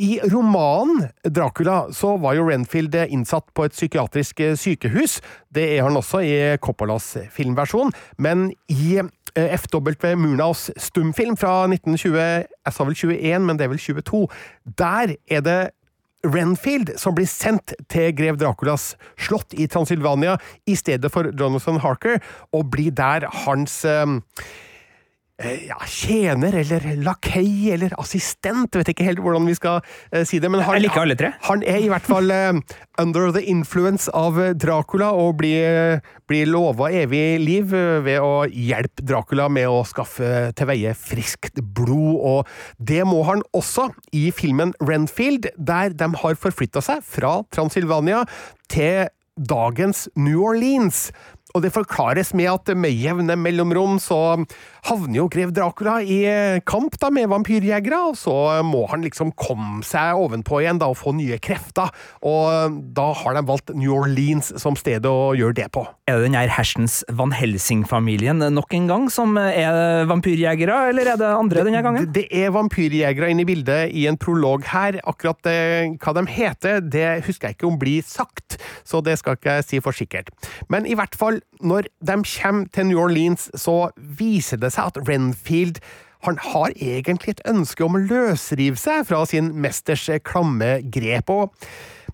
Eh, 0.00 0.04
i 0.04 0.20
romanen 0.30 1.08
Dracula 1.24 1.92
så 1.92 2.16
var 2.16 2.34
jo 2.34 2.48
Renfield 2.48 2.94
innsatt 2.94 3.52
på 3.54 3.64
et 3.64 3.72
psykiatrisk 3.72 4.40
sykehus. 4.56 5.20
Det 5.52 5.76
er 5.76 5.82
han 5.82 5.96
også 5.96 6.22
i 6.24 6.56
Coppolas 6.58 7.16
filmversjon, 7.30 7.92
men 8.18 8.52
i 8.68 9.00
FW 9.34 10.16
Murnaus 10.16 10.70
stumfilm 10.76 11.36
fra 11.36 11.66
1920, 11.68 12.16
jeg 12.16 12.72
sa 12.74 12.84
vel 12.84 12.96
21, 12.96 13.44
men 13.46 13.58
det 13.58 13.66
er 13.66 13.74
vel 13.74 13.78
22, 13.78 14.26
der 14.78 15.14
er 15.30 15.44
det 15.44 15.60
Renfield 16.26 16.98
som 17.00 17.14
blir 17.16 17.28
sendt 17.28 17.72
til 17.88 18.10
grev 18.12 18.36
Draculas 18.40 18.94
slott 19.16 19.54
i 19.56 19.66
Transylvania 19.70 20.36
i 20.68 20.74
stedet 20.76 21.12
for 21.12 21.30
Jonathan 21.32 21.80
Harker, 21.80 22.18
og 22.52 22.68
blir 22.72 22.92
der 22.92 23.28
hans 23.46 23.84
eh, 23.84 24.18
ja, 25.40 25.78
tjener 25.88 26.54
eller 26.62 26.86
lakei 27.00 27.72
eller 27.74 27.94
assistent, 28.00 28.76
vet 28.76 28.92
ikke 28.92 29.06
helt 29.06 29.22
hvordan 29.24 29.48
vi 29.48 29.56
skal 29.58 29.80
uh, 29.80 30.22
si 30.28 30.40
det. 30.42 30.50
Men 30.52 30.64
han, 30.66 30.78
jeg 30.78 30.86
liker 30.88 31.04
alle 31.04 31.16
tre. 31.18 31.32
Han 31.48 31.64
er 31.64 31.80
i 31.80 31.90
hvert 31.92 32.08
fall 32.08 32.32
uh, 32.32 32.60
under 33.00 33.30
the 33.34 33.42
influence 33.50 34.10
av 34.16 34.38
Dracula 34.60 35.10
og 35.16 35.38
blir, 35.40 36.00
blir 36.28 36.50
lova 36.50 36.90
evig 36.92 37.40
liv 37.40 37.72
ved 38.04 38.18
å 38.20 38.44
hjelpe 38.50 39.04
Dracula 39.06 39.48
med 39.52 39.70
å 39.70 39.80
skaffe 39.88 40.50
til 40.56 40.70
veie 40.70 40.92
friskt 40.98 41.60
blod, 41.60 42.18
og 42.20 42.50
det 42.76 43.02
må 43.08 43.22
han 43.28 43.44
også 43.56 43.88
i 44.16 44.28
filmen 44.34 44.74
Renfield, 44.84 45.48
der 45.56 45.94
de 45.96 46.10
har 46.22 46.38
forflytta 46.40 46.82
seg 46.84 47.04
fra 47.06 47.40
Transylvania 47.54 48.24
til 48.70 49.08
dagens 49.40 50.08
New 50.16 50.42
Orleans. 50.44 51.08
Og 51.54 51.64
det 51.64 51.72
forklares 51.74 52.32
med 52.38 52.50
at 52.52 52.70
med 52.78 52.94
jevne 52.94 53.36
mellomrom 53.38 53.98
så 54.02 54.20
havner 54.86 55.16
jo 55.18 55.26
grev 55.32 55.52
Dracula 55.54 55.98
i 56.02 56.20
kamp 56.68 56.96
da 57.02 57.10
med 57.12 57.30
vampyrjegere, 57.32 57.98
og 58.10 58.18
så 58.18 58.34
må 58.66 58.84
han 58.92 59.04
liksom 59.04 59.32
komme 59.38 59.82
seg 59.86 60.18
ovenpå 60.20 60.60
igjen 60.62 60.80
da 60.80 60.90
og 60.92 60.98
få 61.00 61.14
nye 61.18 61.40
krefter. 61.42 61.90
Og 62.26 62.78
da 62.96 63.10
har 63.22 63.36
de 63.36 63.44
valgt 63.48 63.74
New 63.74 63.94
Orleans 63.96 64.52
som 64.60 64.78
stedet 64.78 65.10
å 65.10 65.32
gjøre 65.38 65.58
det 65.58 65.68
på. 65.74 65.84
Er 66.10 66.20
det 66.20 66.30
den 66.30 66.38
her 66.38 66.52
hersens 66.54 67.00
Van 67.18 67.34
Helsing-familien 67.34 68.42
nok 68.54 68.74
en 68.76 68.88
gang 68.90 69.10
som 69.12 69.36
er 69.40 70.06
vampyrjegere, 70.10 70.78
eller 70.92 71.12
er 71.14 71.20
det 71.20 71.32
andre 71.34 71.66
denne 71.66 71.82
gangen? 71.84 72.08
Det, 72.08 72.26
det 72.30 72.44
er 72.44 72.54
vampyrjegere 72.54 73.30
inne 73.32 73.44
i 73.44 73.48
bildet 73.48 73.94
i 73.96 74.06
en 74.10 74.18
prolog 74.20 74.66
her. 74.70 75.00
Akkurat 75.08 75.38
det, 75.46 75.58
hva 76.02 76.14
de 76.16 76.26
heter, 76.30 76.80
det 76.84 77.08
husker 77.26 77.50
jeg 77.50 77.58
ikke 77.58 77.70
om 77.70 77.78
blir 77.80 78.06
sagt, 78.06 78.58
så 78.86 79.02
det 79.04 79.18
skal 79.20 79.38
ikke 79.38 79.60
jeg 79.60 79.68
si 79.68 79.82
for 79.84 79.96
sikkert. 79.96 80.30
Men 80.72 80.86
i 80.86 80.96
hvert 80.98 81.16
fall 81.18 81.39
når 81.60 81.90
de 82.00 82.20
kommer 82.24 82.70
til 82.74 82.86
New 82.90 83.00
Orleans, 83.02 83.50
så 83.54 83.90
viser 83.96 84.60
det 84.60 84.72
seg 84.74 84.92
at 84.92 85.02
Renfield 85.08 85.82
han 86.26 86.36
har 86.36 86.74
egentlig 86.76 87.32
et 87.32 87.46
ønske 87.48 87.84
om 87.84 87.96
å 87.96 88.02
løsrive 88.04 88.76
seg 88.76 89.06
fra 89.08 89.22
sin 89.28 89.54
mesters 89.62 90.04
klamme 90.26 90.80
grep. 90.92 91.32
og 91.32 91.54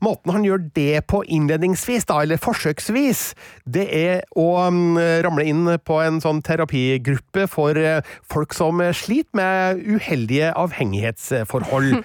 Måten 0.04 0.32
han 0.34 0.44
gjør 0.44 0.66
det 0.76 1.06
på 1.10 1.22
innledningsvis, 1.24 2.04
da, 2.08 2.20
eller 2.22 2.40
forsøksvis, 2.40 3.30
det 3.64 3.86
er 3.96 4.26
å 4.36 4.48
um, 4.68 4.98
ramle 5.24 5.46
inn 5.48 5.70
på 5.88 6.00
en 6.04 6.20
sånn 6.22 6.42
terapigruppe 6.44 7.46
for 7.48 7.78
uh, 7.80 8.04
folk 8.28 8.54
som 8.56 8.82
sliter 8.96 9.40
med 9.40 9.80
uheldige 9.96 10.52
avhengighetsforhold. 10.52 12.02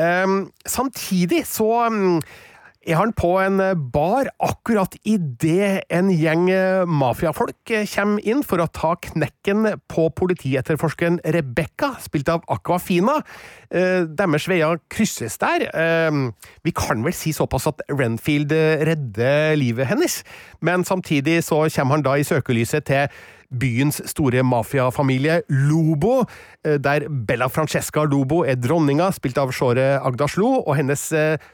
um, 0.00 0.38
samtidig 0.76 1.44
så 1.50 1.68
um, 1.92 2.18
er 2.84 2.98
han 3.00 3.12
på 3.16 3.30
en 3.42 3.60
bar 3.92 4.28
akkurat 4.44 4.94
idet 5.08 5.84
en 5.92 6.10
gjeng 6.12 6.46
mafiafolk 6.90 7.72
kommer 7.94 8.24
inn 8.24 8.42
for 8.46 8.62
å 8.62 8.68
ta 8.68 8.94
knekken 9.08 9.66
på 9.90 10.06
politietterforskeren 10.18 11.20
Rebekka, 11.34 11.94
spilt 12.04 12.28
av 12.32 12.44
Aquafina. 12.52 13.18
Deres 13.70 14.48
veier 14.50 14.80
krysses 14.92 15.38
der. 15.42 15.66
Vi 16.64 16.74
kan 16.76 17.04
vel 17.04 17.16
si 17.16 17.32
såpass 17.36 17.68
at 17.70 17.84
Renfield 17.92 18.52
redder 18.52 19.56
livet 19.60 19.88
hennes, 19.90 20.20
men 20.60 20.84
samtidig 20.84 21.40
så 21.46 21.64
kommer 21.74 21.98
han 21.98 22.06
da 22.06 22.18
i 22.20 22.26
søkelyset 22.26 22.86
til 22.90 23.08
byens 23.54 24.00
store 24.10 24.42
mafiafamilie 24.42 25.42
Lobo, 25.68 26.24
der 26.64 27.06
Bella 27.28 27.46
Francesca 27.52 28.02
Lobo 28.08 28.42
er 28.42 28.58
dronninga, 28.58 29.12
spilt 29.14 29.38
av 29.38 29.52
Shore 29.54 29.94
Agdaslo, 30.02 30.64
og 30.64 30.74
hennes 30.80 31.04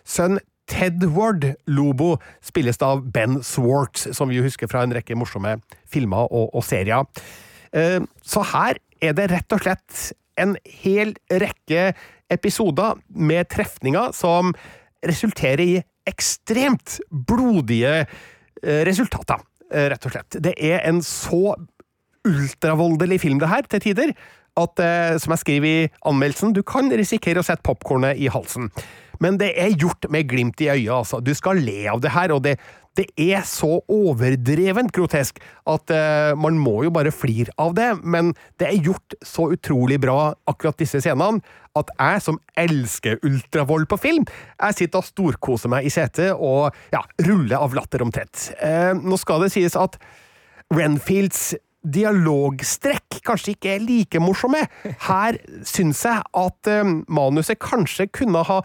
sønn 0.08 0.38
Tedward 0.70 1.48
Lobo 1.70 2.14
spilles 2.44 2.78
av 2.86 3.02
Ben 3.12 3.40
Swartz, 3.44 4.08
som 4.16 4.30
vi 4.30 4.40
husker 4.44 4.70
fra 4.70 4.84
en 4.86 4.94
rekke 4.94 5.16
morsomme 5.18 5.56
filmer 5.90 6.30
og, 6.30 6.54
og 6.54 6.64
serier. 6.64 7.04
Så 8.22 8.42
her 8.54 8.78
er 9.02 9.14
det 9.18 9.28
rett 9.32 9.56
og 9.56 9.62
slett 9.64 10.00
en 10.40 10.56
hel 10.82 11.12
rekke 11.30 11.90
episoder 12.30 13.00
med 13.08 13.50
trefninger 13.50 14.14
som 14.16 14.54
resulterer 15.06 15.64
i 15.64 15.76
ekstremt 16.08 16.98
blodige 17.10 18.04
resultater, 18.86 19.42
rett 19.70 20.06
og 20.06 20.14
slett. 20.14 20.38
Det 20.42 20.54
er 20.56 20.82
en 20.88 21.02
så 21.04 21.54
ultravoldelig 22.28 23.20
film, 23.22 23.38
det 23.40 23.48
her, 23.48 23.64
til 23.70 23.82
tider, 23.84 24.12
at, 24.58 24.82
som 25.22 25.34
jeg 25.34 25.42
skriver 25.44 25.68
i 25.68 25.90
anmeldelsen, 26.08 26.54
du 26.56 26.64
kan 26.66 26.90
risikere 26.90 27.42
å 27.42 27.46
sette 27.46 27.66
popkornet 27.66 28.18
i 28.18 28.30
halsen. 28.32 28.70
Men 29.20 29.36
det 29.40 29.52
er 29.60 29.76
gjort 29.76 30.08
med 30.12 30.28
glimt 30.30 30.60
i 30.64 30.70
øyet, 30.72 30.92
altså. 30.96 31.20
Du 31.20 31.34
skal 31.36 31.60
le 31.60 31.84
av 31.92 32.00
det 32.00 32.12
her, 32.14 32.32
og 32.32 32.42
det, 32.46 32.56
det 32.96 33.06
er 33.20 33.44
så 33.46 33.78
overdrevent 33.92 34.92
grotesk 34.96 35.38
at 35.68 35.92
uh, 35.92 36.32
man 36.40 36.56
må 36.60 36.80
jo 36.86 36.92
bare 36.94 37.12
flire 37.14 37.52
av 37.60 37.76
det, 37.76 37.90
men 38.02 38.32
det 38.60 38.70
er 38.70 38.88
gjort 38.88 39.18
så 39.24 39.50
utrolig 39.54 40.00
bra, 40.02 40.32
akkurat 40.50 40.80
disse 40.80 41.02
scenene, 41.04 41.44
at 41.78 41.92
jeg 41.94 42.24
som 42.24 42.40
elsker 42.58 43.20
ultravold 43.26 43.86
på 43.92 44.00
film, 44.02 44.24
jeg 44.56 44.78
sitter 44.78 45.04
og 45.04 45.06
storkoser 45.06 45.70
meg 45.70 45.86
i 45.86 45.92
setet 45.92 46.32
og 46.34 46.74
ja, 46.94 47.04
ruller 47.28 47.60
av 47.60 47.76
latter 47.76 48.02
omtrent. 48.02 48.50
Uh, 48.58 48.96
nå 48.96 49.20
skal 49.20 49.44
det 49.44 49.52
sies 49.54 49.76
at 49.78 50.00
Renfields 50.74 51.52
dialogstrekk 51.82 53.20
kanskje 53.24 53.54
ikke 53.54 53.74
er 53.74 53.84
like 53.84 54.20
morsomme. 54.22 54.66
Her 55.06 55.40
syns 55.68 56.04
jeg 56.06 56.22
at 56.44 56.70
uh, 56.70 56.94
manuset 57.08 57.60
kanskje 57.62 58.10
kunne 58.12 58.44
ha 58.46 58.60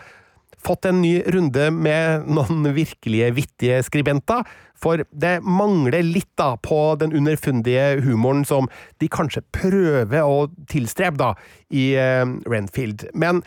fått 0.65 0.87
en 0.89 1.01
ny 1.03 1.19
runde 1.33 1.69
med 1.73 2.25
noen 2.31 2.65
virkelige 2.75 3.31
vittige 3.37 3.81
skribenter. 3.85 4.45
For 4.75 5.05
det 5.15 5.37
mangler 5.45 6.03
litt 6.03 6.31
da 6.39 6.55
på 6.59 6.79
den 6.99 7.13
underfundige 7.15 8.01
humoren 8.05 8.43
som 8.47 8.67
de 9.01 9.09
kanskje 9.11 9.45
prøver 9.55 10.25
å 10.25 10.49
tilstrebe 10.71 11.21
da 11.21 11.31
i 11.71 11.93
eh, 11.99 12.25
Renfield. 12.49 13.07
Men 13.15 13.43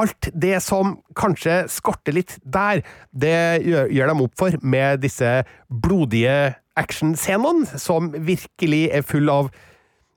alt 0.00 0.28
det 0.32 0.60
som 0.64 0.98
kanskje 1.18 1.64
skorter 1.72 2.14
litt 2.16 2.36
der, 2.44 2.82
det 3.10 3.62
gjør 3.64 4.12
dem 4.12 4.24
opp 4.24 4.36
for 4.38 4.56
med 4.62 5.02
disse 5.04 5.40
blodige 5.68 6.59
actionscenene, 6.78 7.66
som 7.78 8.10
virkelig 8.14 8.88
er 8.94 9.06
full 9.06 9.30
av 9.32 9.50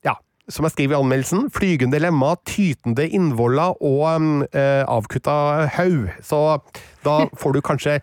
ja, 0.05 0.15
som 0.51 0.67
jeg 0.67 0.75
skriver 0.75 0.97
i 0.97 0.99
anmeldelsen, 1.01 1.47
flygende 1.53 2.01
lemmer, 2.01 2.39
tytende 2.49 3.07
innvoller 3.09 3.79
og 3.83 4.49
eh, 4.51 4.83
avkutta 4.83 5.69
haug. 5.77 6.11
Så 6.23 6.43
da 7.05 7.23
får 7.39 7.55
du 7.55 7.63
kanskje 7.65 7.99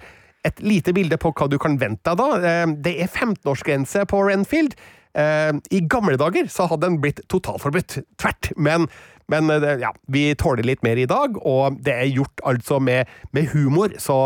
et 0.49 0.63
lite 0.65 0.95
bilde 0.97 1.19
på 1.21 1.35
hva 1.37 1.51
du 1.53 1.59
kan 1.61 1.77
vente 1.81 2.15
deg 2.15 2.19
da. 2.21 2.41
Eh, 2.41 2.67
det 2.81 2.97
er 3.05 3.13
15-årsgrense 3.13 4.07
på 4.11 4.25
Renfield. 4.27 4.77
Eh, 5.19 5.55
I 5.71 5.85
gamle 5.91 6.19
dager 6.21 6.51
så 6.51 6.69
hadde 6.71 6.89
den 6.89 7.01
blitt 7.03 7.23
totalforbudt. 7.31 8.01
Tvert. 8.21 8.53
Men, 8.57 8.89
men 9.31 9.53
ja, 9.83 9.93
vi 10.11 10.31
tåler 10.35 10.67
litt 10.67 10.83
mer 10.87 10.99
i 10.99 11.09
dag, 11.11 11.37
og 11.47 11.79
det 11.85 11.95
er 11.95 12.09
gjort 12.11 12.43
altså 12.47 12.81
med, 12.83 13.11
med 13.37 13.53
humor, 13.53 13.95
så 14.03 14.17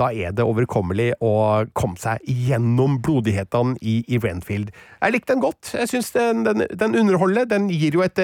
da 0.00 0.10
er 0.10 0.34
det 0.34 0.46
overkommelig 0.46 1.12
å 1.22 1.34
komme 1.76 1.98
seg 2.00 2.22
gjennom 2.26 2.98
blodighetene 3.04 3.76
i, 3.80 4.00
i 4.10 4.18
Renfield. 4.22 4.72
Jeg 4.98 5.14
likte 5.14 5.34
den 5.34 5.44
godt. 5.44 5.70
Jeg 5.76 5.90
syns 5.92 6.10
den, 6.16 6.42
den, 6.46 6.64
den, 6.70 6.96
underholder. 6.98 7.46
Den 7.50 7.70
gir 7.70 7.98
jo 7.98 8.04
et 8.06 8.20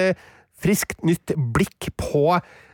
friskt 0.61 0.99
nytt 1.07 1.33
blikk 1.55 1.89
på 1.99 2.25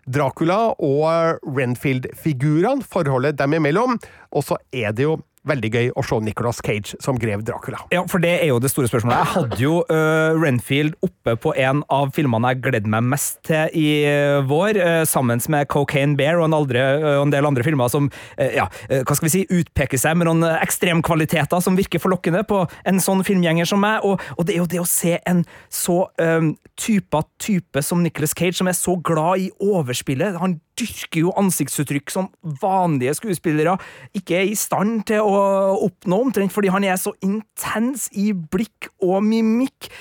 Dracula 0.08 0.74
og 0.84 1.44
Renfield-figurene, 1.46 2.86
forholdet 2.88 3.38
dem 3.40 3.58
imellom. 3.60 3.98
Og 4.32 4.48
så 4.50 4.58
er 4.74 4.96
det 4.96 5.06
jo 5.06 5.18
veldig 5.50 5.72
gøy 5.74 5.90
å 5.98 6.04
se 6.06 6.20
Nicolas 6.24 6.62
Cage 6.64 6.98
som 7.04 7.20
grev 7.20 7.44
Dracula. 7.48 7.82
Ja, 7.94 8.04
for 8.10 8.24
det 8.24 8.34
er 8.42 8.52
jo 8.52 8.60
det 8.64 8.72
store 8.74 8.90
spørsmålet. 8.92 9.18
Jeg 9.18 9.34
hadde 9.36 9.60
jo 9.62 9.80
uh, 9.90 10.38
Renfield 10.38 10.98
oppe 11.06 11.38
på 11.44 11.54
en 11.58 11.84
av 11.94 12.14
filmene 12.16 12.54
jeg 12.54 12.64
gledde 12.66 12.92
meg 12.92 13.06
mest 13.14 13.40
til 13.48 13.74
i 13.78 13.88
uh, 14.08 14.40
vår, 14.48 14.82
uh, 14.82 15.02
sammen 15.08 15.42
med 15.54 15.68
Cocaine 15.72 16.18
Bear 16.18 16.42
og 16.42 16.48
en, 16.48 16.58
aldri, 16.58 16.82
en, 16.82 17.32
del 17.34 17.46
andre 17.46 17.64
filmer 17.66 17.92
som 17.92 18.08
ja, 18.38 18.66
hva 18.88 19.16
skal 19.16 19.28
vi 19.28 19.32
si, 19.34 19.42
utpeker 19.54 20.00
seg 20.00 20.16
med 20.18 20.28
noen 20.30 20.46
ekstremkvaliteter 20.48 21.62
som 21.64 21.78
virker 21.78 22.02
forlokkende 22.02 22.42
på 22.48 22.64
en 22.90 23.02
sånn 23.04 23.24
filmgjenger 23.28 23.68
som 23.70 23.82
meg. 23.84 24.06
Og, 24.08 24.24
og 24.38 24.48
det 24.48 24.56
er 24.56 24.62
jo 24.62 24.70
det 24.72 24.82
å 24.82 24.88
se 24.90 25.18
en 25.30 25.44
så 25.74 26.00
um, 26.22 26.54
type, 26.80 27.24
type 27.44 27.84
som 27.86 28.04
Nicolas 28.04 28.36
Cage, 28.38 28.58
som 28.58 28.70
er 28.70 28.78
så 28.78 28.98
glad 29.04 29.46
i 29.46 29.52
overspillet. 29.64 30.40
Han 30.42 30.60
dyrker 30.78 31.24
jo 31.26 31.34
ansiktsuttrykk 31.40 32.14
som 32.14 32.30
vanlige 32.62 33.18
skuespillere 33.20 33.78
ikke 34.18 34.38
er 34.40 34.52
i 34.52 34.58
stand 34.58 35.06
til 35.10 35.26
å 35.26 35.42
oppnå, 35.88 36.22
omtrent 36.28 36.54
fordi 36.54 36.72
han 36.74 36.86
er 36.88 37.00
så 37.02 37.16
intens 37.26 38.08
i 38.18 38.32
blikk 38.34 38.92
og 39.04 39.22
mimikk. 39.26 39.92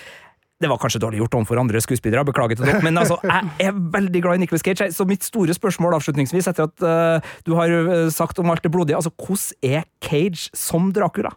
Det 0.56 0.70
var 0.72 0.80
kanskje 0.80 1.02
dårlig 1.02 1.20
gjort 1.20 1.34
overfor 1.36 1.60
andre 1.60 1.80
skuespillere, 1.84 2.24
beklager 2.24 2.56
til 2.56 2.68
dere, 2.68 2.80
men 2.84 2.96
altså, 2.96 3.18
jeg 3.60 3.68
er 3.68 3.80
veldig 3.96 4.22
glad 4.24 4.38
i 4.38 4.44
Nicholas 4.44 4.64
Cage. 4.64 4.88
Så 4.94 5.04
mitt 5.08 5.26
store 5.26 5.52
spørsmål 5.56 5.98
avslutningsvis, 5.98 6.48
etter 6.48 6.70
at 6.70 6.84
uh, 6.86 7.34
du 7.44 7.52
har 7.58 7.72
eh, 7.76 8.06
sagt 8.14 8.40
om 8.40 8.48
alt 8.52 8.64
det 8.64 8.72
blodige, 8.72 8.96
altså 8.96 9.12
hvordan 9.12 9.76
er 9.76 9.84
Cage 10.00 10.48
som 10.56 10.88
Dracula? 10.96 11.34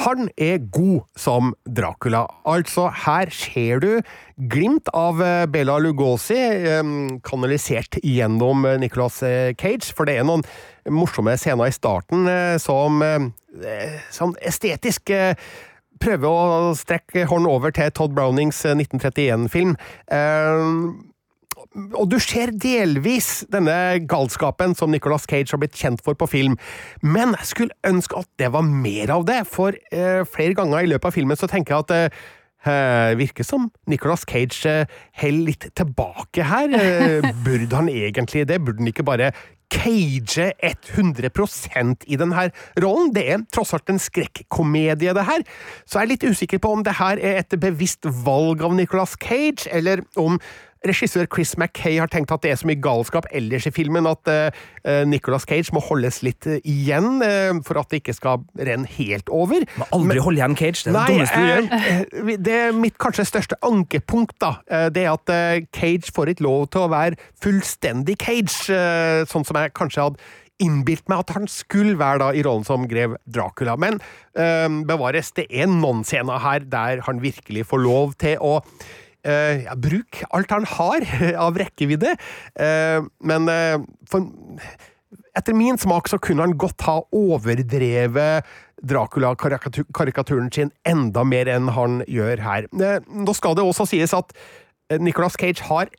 Han 0.00 0.30
er 0.40 0.62
god 0.72 1.02
som 1.18 1.50
Dracula. 1.68 2.22
Altså, 2.48 2.86
her 3.04 3.28
ser 3.34 3.82
du 3.84 3.88
glimt 4.50 4.88
av 4.96 5.20
eh, 5.20 5.44
Bela 5.52 5.76
Lugosi, 5.82 6.38
eh, 6.40 6.92
kanalisert 7.26 7.98
gjennom 8.00 8.64
eh, 8.64 8.78
Nicolas 8.80 9.20
Cage, 9.60 9.92
for 9.92 10.08
det 10.08 10.16
er 10.16 10.28
noen 10.28 10.44
morsomme 10.88 11.34
scener 11.36 11.68
i 11.68 11.74
starten 11.76 12.24
som 12.62 13.02
sånn 14.14 14.32
estetisk 14.48 15.12
prøver 16.00 16.24
å 16.30 16.72
strekke 16.78 17.26
hånden 17.28 17.50
over 17.50 17.74
til 17.76 17.92
Todd 17.92 18.16
Brownings 18.16 18.62
1931-film 18.64 19.76
og 21.94 22.08
du 22.10 22.18
ser 22.22 22.52
delvis 22.52 23.44
denne 23.52 24.00
galskapen 24.10 24.74
som 24.78 24.92
Nicolas 24.92 25.28
Cage 25.30 25.52
har 25.52 25.62
blitt 25.62 25.78
kjent 25.78 26.02
for 26.04 26.18
på 26.18 26.28
film, 26.30 26.58
men 27.02 27.36
jeg 27.38 27.52
skulle 27.52 27.78
ønske 27.86 28.20
at 28.20 28.28
det 28.40 28.50
var 28.54 28.66
mer 28.66 29.14
av 29.14 29.24
det, 29.28 29.42
for 29.50 29.76
eh, 29.92 30.26
flere 30.28 30.56
ganger 30.58 30.84
i 30.84 30.92
løpet 30.92 31.10
av 31.10 31.16
filmen 31.16 31.38
så 31.38 31.50
tenker 31.50 31.76
jeg 31.76 31.86
at 31.88 31.96
eh, 31.96 32.20
Uh, 32.60 33.16
virker 33.16 33.40
som 33.40 33.70
Nicolas 33.88 34.26
Cage 34.28 34.68
eh, 34.68 34.90
heller 35.16 35.46
litt 35.48 35.64
tilbake 35.72 36.44
her. 36.44 36.68
Eh, 36.76 37.30
burde 37.46 37.72
han 37.72 37.88
egentlig 37.88 38.42
det? 38.50 38.58
Burde 38.60 38.82
han 38.82 38.90
ikke 38.90 39.06
bare 39.08 39.30
cage 39.72 40.50
100% 40.60 42.04
i 42.04 42.18
denne 42.20 42.44
rollen? 42.84 43.14
Det 43.16 43.24
er 43.32 43.46
tross 43.48 43.72
alt 43.72 43.88
en 43.88 44.02
skrekkomedie, 44.02 45.14
det 45.16 45.24
her. 45.24 45.46
Så 45.86 46.02
jeg 46.02 46.02
er 46.02 46.12
litt 46.12 46.28
usikker 46.28 46.60
på 46.60 46.74
om 46.76 46.84
det 46.84 46.98
her 47.00 47.16
er 47.16 47.40
et 47.40 47.56
bevisst 47.62 48.04
valg 48.26 48.60
av 48.66 48.76
Nicolas 48.76 49.16
Cage, 49.16 49.64
eller 49.72 50.04
om 50.20 50.36
regissør 50.86 51.28
Chris 51.28 51.52
Mackay 51.60 51.98
har 52.00 52.08
tenkt 52.10 52.32
at 52.32 52.42
det 52.44 52.52
er 52.54 52.60
så 52.60 52.68
mye 52.68 52.80
galskap 52.80 53.28
ellers 53.36 53.66
i 53.68 53.72
filmen 53.74 54.08
at 54.08 54.30
uh, 54.30 55.02
Nicolas 55.08 55.44
Cage 55.48 55.74
må 55.76 55.82
holdes 55.84 56.22
litt 56.24 56.46
uh, 56.48 56.56
igjen 56.64 57.20
uh, 57.20 57.60
for 57.66 57.80
at 57.80 57.90
det 57.92 58.00
ikke 58.00 58.16
skal 58.16 58.44
renne 58.56 58.88
helt 58.96 59.28
over. 59.28 59.66
Må 59.80 59.88
aldri 59.92 60.16
Men, 60.16 60.22
holde 60.24 60.40
igjen 60.40 60.58
Cage, 60.60 60.84
det 60.86 60.92
er 60.92 60.98
det 60.98 61.06
dummeste 61.12 61.40
du 61.40 61.48
gjør. 61.50 62.44
det 62.48 62.58
er 62.60 62.76
mitt 62.76 62.98
kanskje 63.02 63.28
største 63.28 63.58
ankepunkt, 63.66 64.38
da. 64.40 64.54
det 64.92 65.04
er 65.04 65.12
at 65.12 65.32
Cage 65.76 66.12
får 66.14 66.32
ikke 66.32 66.46
lov 66.46 66.68
til 66.72 66.86
å 66.86 66.92
være 66.92 67.18
fullstendig 67.42 68.16
Cage, 68.20 68.78
sånn 69.28 69.44
som 69.46 69.58
jeg 69.60 69.74
kanskje 69.76 70.06
hadde 70.06 70.30
innbilt 70.60 71.06
meg 71.08 71.22
at 71.22 71.34
han 71.36 71.46
skulle 71.48 71.96
være 72.00 72.20
da 72.20 72.30
i 72.36 72.42
rollen 72.44 72.66
som 72.68 72.84
grev 72.88 73.16
Dracula. 73.24 73.76
Men 73.80 74.00
bevares, 74.88 75.32
det 75.36 75.46
er 75.48 75.70
noen 75.72 76.02
scener 76.08 76.40
her 76.44 76.66
der 76.68 77.04
han 77.06 77.22
virkelig 77.24 77.66
får 77.70 77.84
lov 77.84 78.16
til 78.20 78.40
å 78.44 78.58
Uh, 79.26 79.66
ja, 79.66 79.74
bruk 79.76 80.22
alt 80.32 80.52
han 80.54 80.64
har 80.64 81.04
av 81.46 81.58
rekkevidde, 81.60 82.14
uh, 82.56 83.04
men 83.20 83.50
uh, 83.52 83.82
for, 84.08 84.30
etter 85.36 85.56
min 85.56 85.76
smak 85.80 86.08
så 86.08 86.16
kunne 86.22 86.46
han 86.46 86.56
godt 86.60 86.86
ha 86.88 87.00
overdrevet 87.12 88.48
Dracula-karikaturen 88.80 90.48
sin 90.54 90.70
enda 90.88 91.26
mer 91.28 91.50
enn 91.52 91.68
han 91.76 92.00
gjør 92.08 92.40
her. 92.40 92.68
Nå 92.72 93.34
skal 93.36 93.58
det 93.58 93.66
også 93.66 93.84
sies 93.90 94.14
at 94.16 94.32
Nicolas 94.96 95.36
Cage 95.36 95.68
har 95.68 95.92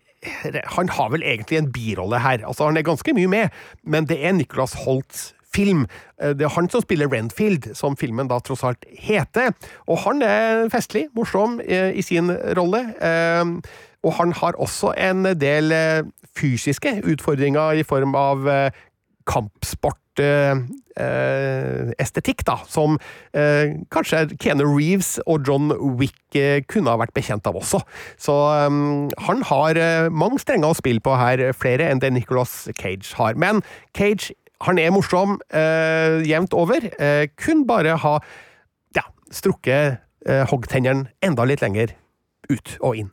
han 0.76 0.90
har 0.94 1.10
vel 1.10 1.24
egentlig 1.26 1.58
en 1.58 1.72
birolle 1.74 2.20
her. 2.22 2.44
Altså, 2.46 2.68
han 2.68 2.78
er 2.78 2.86
ganske 2.86 3.14
mye 3.18 3.30
med, 3.30 3.54
men 3.82 4.06
det 4.10 4.20
er 4.22 4.36
Nicholas 4.38 4.76
Holtz 4.84 5.32
film. 5.54 5.86
Eh, 6.22 6.34
det 6.38 6.48
er 6.48 6.56
han 6.56 6.70
som 6.70 6.84
spiller 6.84 7.12
Renfield, 7.12 7.72
som 7.76 7.98
filmen 7.98 8.30
da 8.32 8.40
tross 8.40 8.64
alt 8.68 8.86
heter. 8.90 9.54
Og 9.88 10.04
han 10.06 10.22
er 10.26 10.68
festlig, 10.74 11.08
morsom 11.16 11.60
eh, 11.66 11.92
i 11.96 12.02
sin 12.06 12.32
rolle. 12.58 12.86
Eh, 13.02 13.46
og 14.02 14.18
han 14.18 14.34
har 14.34 14.58
også 14.58 14.96
en 14.98 15.28
del 15.38 15.70
fysiske 16.38 17.04
utfordringer 17.06 17.78
i 17.78 17.84
form 17.86 18.16
av 18.18 18.48
kampsport 19.30 20.00
estetikk, 22.02 22.44
da, 22.48 22.58
som 22.70 22.98
eh, 23.38 23.78
kanskje 23.94 24.38
Keanu 24.42 24.66
Reeves 24.66 25.20
og 25.26 25.48
John 25.48 25.72
Wick 26.00 26.36
eh, 26.38 26.64
kunne 26.68 26.92
ha 26.92 27.00
vært 27.02 27.14
bekjent 27.16 27.48
av 27.48 27.58
også. 27.60 27.82
Så 28.22 28.36
um, 28.68 29.10
han 29.28 29.46
har 29.50 29.80
eh, 29.80 30.10
mange 30.10 30.42
strenger 30.42 30.72
å 30.72 30.78
spille 30.78 31.04
på 31.04 31.16
her, 31.20 31.46
flere 31.58 31.90
enn 31.90 32.02
det 32.04 32.14
Nicolas 32.16 32.68
Cage 32.78 33.14
har. 33.18 33.38
Men 33.40 33.62
Cage 33.98 34.34
han 34.66 34.82
er 34.82 34.92
morsom 34.94 35.40
eh, 35.50 36.22
jevnt 36.28 36.54
over. 36.58 36.86
Eh, 37.02 37.26
kun 37.40 37.66
bare 37.70 37.98
ha 38.04 38.18
ja, 38.98 39.06
strukket 39.34 40.02
eh, 40.28 40.44
hoggtennene 40.52 41.10
enda 41.26 41.48
litt 41.48 41.64
lenger 41.66 41.96
ut 42.52 42.78
og 42.82 43.02
inn. 43.02 43.12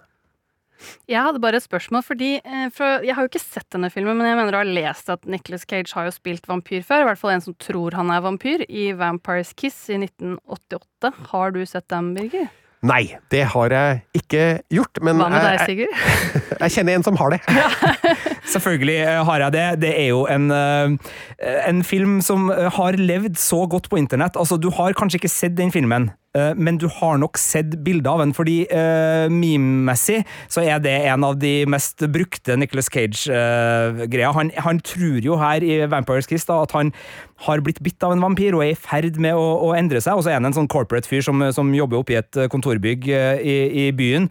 Jeg 1.10 1.18
hadde 1.18 1.40
bare 1.42 1.58
et 1.58 1.64
spørsmål, 1.64 2.04
fordi 2.06 2.36
eh, 2.38 2.68
for, 2.74 3.02
Jeg 3.02 3.16
har 3.16 3.24
jo 3.24 3.30
ikke 3.32 3.42
sett 3.42 3.66
denne 3.74 3.90
filmen, 3.90 4.16
men 4.18 4.28
jeg 4.28 4.38
mener 4.38 4.54
du 4.54 4.60
har 4.60 4.68
lest 4.68 5.10
at 5.10 5.26
Nicholas 5.26 5.66
Cage 5.66 5.90
har 5.96 6.06
jo 6.06 6.14
spilt 6.14 6.46
vampyr 6.48 6.84
før. 6.86 7.02
I 7.02 7.10
hvert 7.10 7.20
fall 7.22 7.34
en 7.34 7.44
som 7.48 7.56
tror 7.58 7.96
han 7.98 8.12
er 8.14 8.22
vampyr, 8.24 8.64
i 8.68 8.92
Vampires 8.98 9.54
Kiss 9.58 9.88
i 9.90 9.98
1988. 9.98 11.12
Har 11.32 11.54
du 11.56 11.64
sett 11.66 11.88
dem, 11.90 12.14
Birger? 12.14 12.48
Nei, 12.86 13.18
det 13.34 13.42
har 13.56 13.74
jeg 13.74 14.02
ikke 14.20 14.42
gjort. 14.70 15.00
Men 15.02 15.18
Hva 15.18 15.32
med 15.32 15.42
deg, 15.42 15.64
Sigurd? 15.66 15.94
Jeg, 15.98 16.58
jeg, 16.62 16.74
kjenner 16.76 16.98
en 16.98 17.06
som 17.08 17.18
har 17.18 17.34
det. 17.34 17.40
Selvfølgelig 18.48 18.96
eh, 19.02 19.24
har 19.28 19.42
jeg 19.44 19.54
det. 19.54 19.66
Det 19.84 19.90
er 19.92 20.08
jo 20.08 20.22
en, 20.30 20.48
eh, 20.54 21.12
en 21.68 21.82
film 21.84 22.18
som 22.24 22.48
har 22.48 22.96
levd 22.96 23.36
så 23.40 23.64
godt 23.68 23.90
på 23.90 24.00
internett. 24.00 24.38
Altså, 24.40 24.56
du 24.56 24.70
har 24.72 24.96
kanskje 24.96 25.20
ikke 25.20 25.32
sett 25.32 25.56
den 25.58 25.72
filmen, 25.74 26.10
eh, 26.36 26.54
men 26.56 26.80
du 26.80 26.88
har 26.88 27.18
nok 27.20 27.38
sett 27.40 27.76
bilder 27.84 28.16
av 28.16 28.22
den, 28.24 28.34
fordi 28.36 28.62
uh, 28.72 29.28
meme-messig 29.32 30.22
så 30.48 30.64
er 30.64 30.80
det 30.80 30.94
en 31.10 31.24
av 31.26 31.36
de 31.40 31.66
mest 31.68 32.04
brukte 32.12 32.56
Nicholas 32.56 32.88
Cage-greia. 32.92 34.32
han, 34.32 34.52
han, 34.56 34.80
tror 34.80 35.20
jo 35.24 35.36
her 35.36 35.64
i 35.64 35.84
Vampires 35.90 36.26
Kiss 36.26 36.48
da, 36.48 36.62
at 36.62 36.72
han 36.72 36.92
har 37.46 37.62
blitt 37.64 37.80
bitt 37.84 38.02
av 38.06 38.14
en 38.14 38.22
vampyr 38.24 38.56
og 38.56 38.64
er 38.64 38.74
i 38.74 38.78
ferd 38.78 39.18
med 39.22 39.36
å, 39.38 39.46
å 39.68 39.72
endre 39.78 40.02
seg, 40.02 40.18
og 40.18 40.26
så 40.26 40.32
er 40.32 40.38
han 40.40 40.48
en 40.48 40.56
sånn 40.56 40.70
corporate 40.70 41.08
fyr 41.08 41.24
som, 41.24 41.42
som 41.54 41.70
jobber 41.74 42.00
oppe 42.00 42.16
i 42.16 42.18
et 42.20 42.40
kontorbygg 42.52 43.08
i, 43.08 43.56
i 43.84 43.86
byen. 43.96 44.28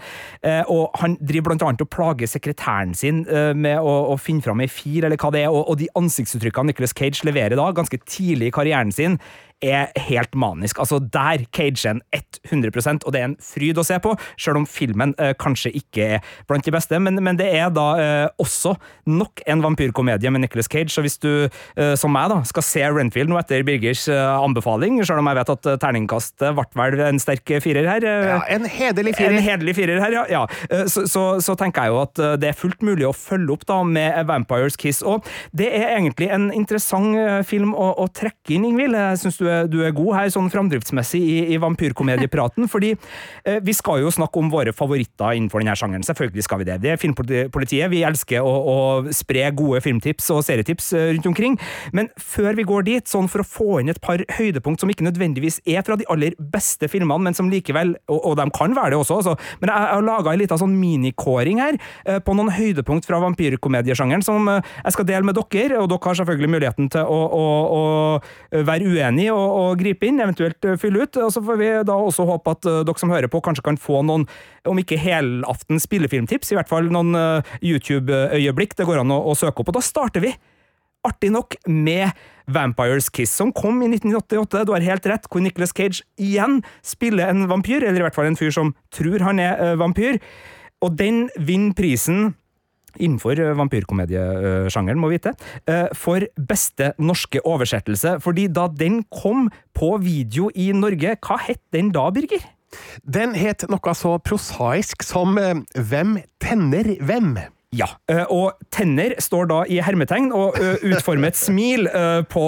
og 0.67 0.97
han 1.01 1.15
driver 1.21 1.51
blant 1.51 1.65
annet 1.65 1.83
og 1.85 1.91
plager 1.93 2.29
sekretæren 2.29 2.93
sin 2.97 3.23
med 3.57 3.79
å, 3.79 3.95
å 4.13 4.17
finne 4.21 4.43
fram 4.43 4.61
ei 4.63 4.69
fil, 4.71 5.05
eller 5.05 5.19
hva 5.19 5.31
det 5.33 5.45
er, 5.45 5.51
og, 5.53 5.63
og 5.71 5.79
de 5.79 5.89
ansiktsuttrykkene 5.97 6.71
Nicholas 6.71 6.95
Cage 6.97 7.25
leverer 7.27 7.57
da, 7.59 7.69
ganske 7.75 7.99
tidlig 8.05 8.51
i 8.51 8.55
karrieren 8.55 8.93
sin, 8.95 9.19
er 9.61 9.89
helt 10.07 10.35
manisk. 10.35 10.79
Altså, 10.79 10.99
der 10.99 11.45
cager 11.53 11.87
han 11.87 12.01
100% 12.47 13.05
og 13.05 13.13
det 13.13 13.21
er 13.21 13.29
en 13.31 13.37
fryd 13.41 13.79
å 13.79 13.85
se 13.85 13.97
på, 14.01 14.13
selv 14.37 14.61
om 14.61 14.67
filmen 14.69 15.15
eh, 15.17 15.33
kanskje 15.39 15.73
ikke 15.77 16.09
er 16.17 16.27
blant 16.49 16.65
de 16.65 16.73
beste. 16.73 16.99
Men, 17.01 17.17
men 17.23 17.39
det 17.39 17.49
er 17.57 17.71
da 17.73 17.87
eh, 18.01 18.27
også 18.41 18.75
nok 19.09 19.41
en 19.47 19.63
vampyrkomedie 19.65 20.31
med 20.31 20.45
Nicholas 20.45 20.69
Cage, 20.69 20.93
så 20.93 21.01
hvis 21.05 21.17
du, 21.23 21.49
eh, 21.49 21.95
som 21.97 22.13
meg, 22.13 22.29
da, 22.33 22.41
skal 22.45 22.65
se 22.65 22.85
Renfield 22.97 23.31
nå 23.31 23.39
etter 23.41 23.65
Birgers 23.67 24.07
eh, 24.11 24.43
anbefaling, 24.43 24.99
selv 25.07 25.21
om 25.21 25.29
jeg 25.31 25.39
vet 25.39 25.53
at 25.55 25.69
eh, 25.71 25.79
terningkastet 25.83 26.57
ble 26.57 26.67
vel 26.77 27.05
en 27.07 27.21
sterk 27.21 27.55
firer 27.63 27.87
her 27.89 28.05
eh, 28.05 28.29
Ja, 28.31 28.39
En 28.57 28.67
hederlig 28.69 29.15
firer. 29.17 29.37
En 29.37 29.45
hederlig 29.45 29.77
firer 29.77 30.01
her, 30.03 30.17
ja. 30.19 30.25
ja. 30.31 30.43
Så, 30.91 31.05
så, 31.09 31.25
så, 31.43 31.55
tenker 31.57 31.87
jeg 31.87 31.93
jo 31.95 32.01
at 32.03 32.19
det 32.41 32.51
er 32.51 32.57
fullt 32.57 32.83
mulig 32.85 33.07
å 33.07 33.13
følge 33.15 33.55
opp 33.55 33.65
da 33.69 33.79
med 33.87 34.17
Vampires 34.29 34.77
Kiss. 34.79 35.01
Og 35.05 35.25
det 35.57 35.69
er 35.73 35.95
egentlig 35.95 36.29
en 36.33 36.49
interessant 36.55 37.45
film 37.47 37.73
å, 37.73 37.91
å 38.03 38.07
trekke 38.13 38.55
inn, 38.55 38.67
Ingvild. 38.67 38.97
Jeg 38.97 39.21
synes 39.23 39.39
du 39.39 39.47
du 39.71 39.83
er 39.85 39.93
god 39.95 40.15
her, 40.17 40.31
sånn 40.33 40.49
framdriftsmessig, 40.51 41.21
i, 41.21 41.37
i 41.55 41.59
vampyrkomediepraten. 41.61 42.67
fordi 42.73 42.93
eh, 42.93 43.59
vi 43.63 43.75
skal 43.75 44.01
jo 44.03 44.13
snakke 44.13 44.41
om 44.41 44.51
våre 44.53 44.73
favoritter 44.75 45.37
innenfor 45.37 45.63
denne 45.63 45.75
sjangeren. 45.77 46.05
Selvfølgelig 46.07 46.47
skal 46.47 46.61
vi 46.61 46.69
det. 46.69 46.79
Det 46.83 46.93
er 46.93 47.01
Filmpolitiet. 47.01 47.89
Vi 47.93 48.03
elsker 48.07 48.45
å, 48.45 48.53
å, 48.57 48.77
spre 49.15 49.47
gode 49.57 49.81
filmtips 49.85 50.29
og 50.33 50.43
serietips 50.45 50.91
rundt 51.13 51.29
omkring. 51.29 51.57
Men 51.95 52.11
før 52.21 52.57
vi 52.57 52.67
går 52.67 52.86
dit, 52.87 53.07
sånn 53.07 53.29
for 53.31 53.43
å 53.43 53.47
få 53.47 53.69
inn 53.81 53.91
et 53.93 54.01
par 54.03 54.23
høydepunkt 54.39 54.83
som 54.83 54.91
ikke 54.91 55.05
nødvendigvis 55.05 55.59
er 55.67 55.85
fra 55.85 55.99
de 55.99 56.07
aller 56.11 56.37
beste 56.39 56.89
filmene, 56.91 57.27
men 57.27 57.37
som 57.37 57.51
likevel 57.51 57.95
Og, 58.07 58.19
og 58.31 58.35
de 58.39 58.45
kan 58.55 58.73
være 58.75 58.93
det 58.93 58.97
også, 58.99 59.19
altså. 59.19 59.35
Men 59.61 59.71
jeg, 59.71 59.87
har 59.91 60.03
laga 60.05 60.31
ei 60.31 60.39
lita 60.41 60.57
sånn 60.59 60.75
minikåring 60.79 61.59
her 61.61 61.77
eh, 62.07 62.19
på 62.23 62.35
noen 62.37 62.51
høydepunkt 62.53 63.07
fra 63.07 63.19
vampyrkomediesjangeren 63.23 64.23
som 64.25 64.47
eh, 64.51 64.73
jeg 64.83 64.95
skal 64.95 65.07
dele 65.09 65.27
med 65.27 65.37
dere, 65.37 65.81
og 65.81 65.89
dere 65.91 66.11
har 66.11 66.19
selvfølgelig 66.21 66.51
muligheten 66.53 66.91
til 66.93 67.03
å, 67.03 67.19
å, 67.37 67.45
å 67.77 68.63
være 68.67 68.87
uenige 68.87 69.35
og, 69.35 69.47
og 69.61 69.81
gripe 69.81 70.07
inn, 70.07 70.21
eventuelt 70.23 70.67
eh, 70.67 70.77
fylle 70.79 71.05
ut. 71.05 71.19
Og 71.23 71.33
så 71.33 71.43
får 71.43 71.59
vi 71.61 71.71
da 71.87 71.97
også 71.97 72.27
håpe 72.27 72.55
at 72.55 72.69
uh, 72.69 72.81
dere 72.87 73.01
som 73.01 73.13
hører 73.13 73.31
på, 73.31 73.41
kanskje 73.43 73.65
kan 73.65 73.79
få 73.81 74.03
noen, 74.07 74.27
om 74.67 74.81
ikke 74.81 74.99
helaftens 75.01 75.87
spillefilmtips, 75.87 76.51
i 76.51 76.59
hvert 76.59 76.71
fall 76.71 76.91
noen 76.93 77.15
uh, 77.17 77.55
YouTube-øyeblikk 77.65 78.77
det 78.77 78.87
går 78.87 79.03
an 79.03 79.15
å, 79.15 79.21
å, 79.31 79.35
søke 79.37 79.63
opp. 79.63 79.71
Og 79.71 79.79
da 79.79 79.85
starter 79.85 80.23
vi, 80.23 80.33
artig 81.07 81.31
nok, 81.33 81.57
med 81.67 82.11
Vampires 82.47 83.09
Kiss, 83.11 83.33
som 83.35 83.51
kom 83.55 83.81
i 83.83 83.89
1988. 83.91 84.65
Du 84.67 84.73
har 84.75 84.85
helt 84.85 85.07
rett, 85.09 85.27
hvor 85.31 85.43
Nicholas 85.43 85.75
Cage 85.75 86.05
igjen 86.21 86.61
spiller 86.85 87.31
en 87.31 87.47
vampyr, 87.51 87.83
eller 87.83 88.01
i 88.01 88.07
hvert 88.07 88.15
fall 88.15 88.29
en 88.29 88.39
fyr 88.39 88.53
som 88.55 88.75
tror 88.95 89.25
han 89.25 89.41
er 89.43 89.59
uh, 89.59 89.77
vampyr. 89.79 90.21
Og 90.85 90.93
den 90.99 91.25
vinner 91.41 91.75
prisen 91.77 92.35
innenfor 92.97 93.39
eh, 93.39 93.55
vampyrkomediesjangeren, 93.57 94.99
må 95.01 95.11
vite, 95.11 95.33
eh, 95.69 95.87
for 95.97 96.25
beste 96.49 96.91
norske 96.97 97.41
oversettelse. 97.45 98.17
Fordi 98.23 98.47
da 98.53 98.67
den 98.71 99.03
kom 99.13 99.49
på 99.77 99.95
video 100.03 100.51
i 100.55 100.71
Norge, 100.75 101.17
hva 101.21 101.39
het 101.47 101.61
den 101.75 101.91
da, 101.95 102.09
Birger? 102.13 102.45
Den 103.07 103.35
het 103.37 103.63
noe 103.71 103.93
så 103.95 104.17
prosaisk 104.19 105.05
som 105.05 105.37
eh, 105.39 105.61
Hvem 105.77 106.17
tenner 106.43 106.95
hvem? 106.99 107.37
Ja, 107.77 107.87
og 108.33 108.57
tenner 108.73 109.15
står 109.21 109.49
da 109.51 109.61
i 109.69 109.79
hermetegn 109.83 110.31
og 110.35 110.57
utformer 110.81 111.31
et 111.31 111.39
smil 111.39 111.87
på 112.31 112.45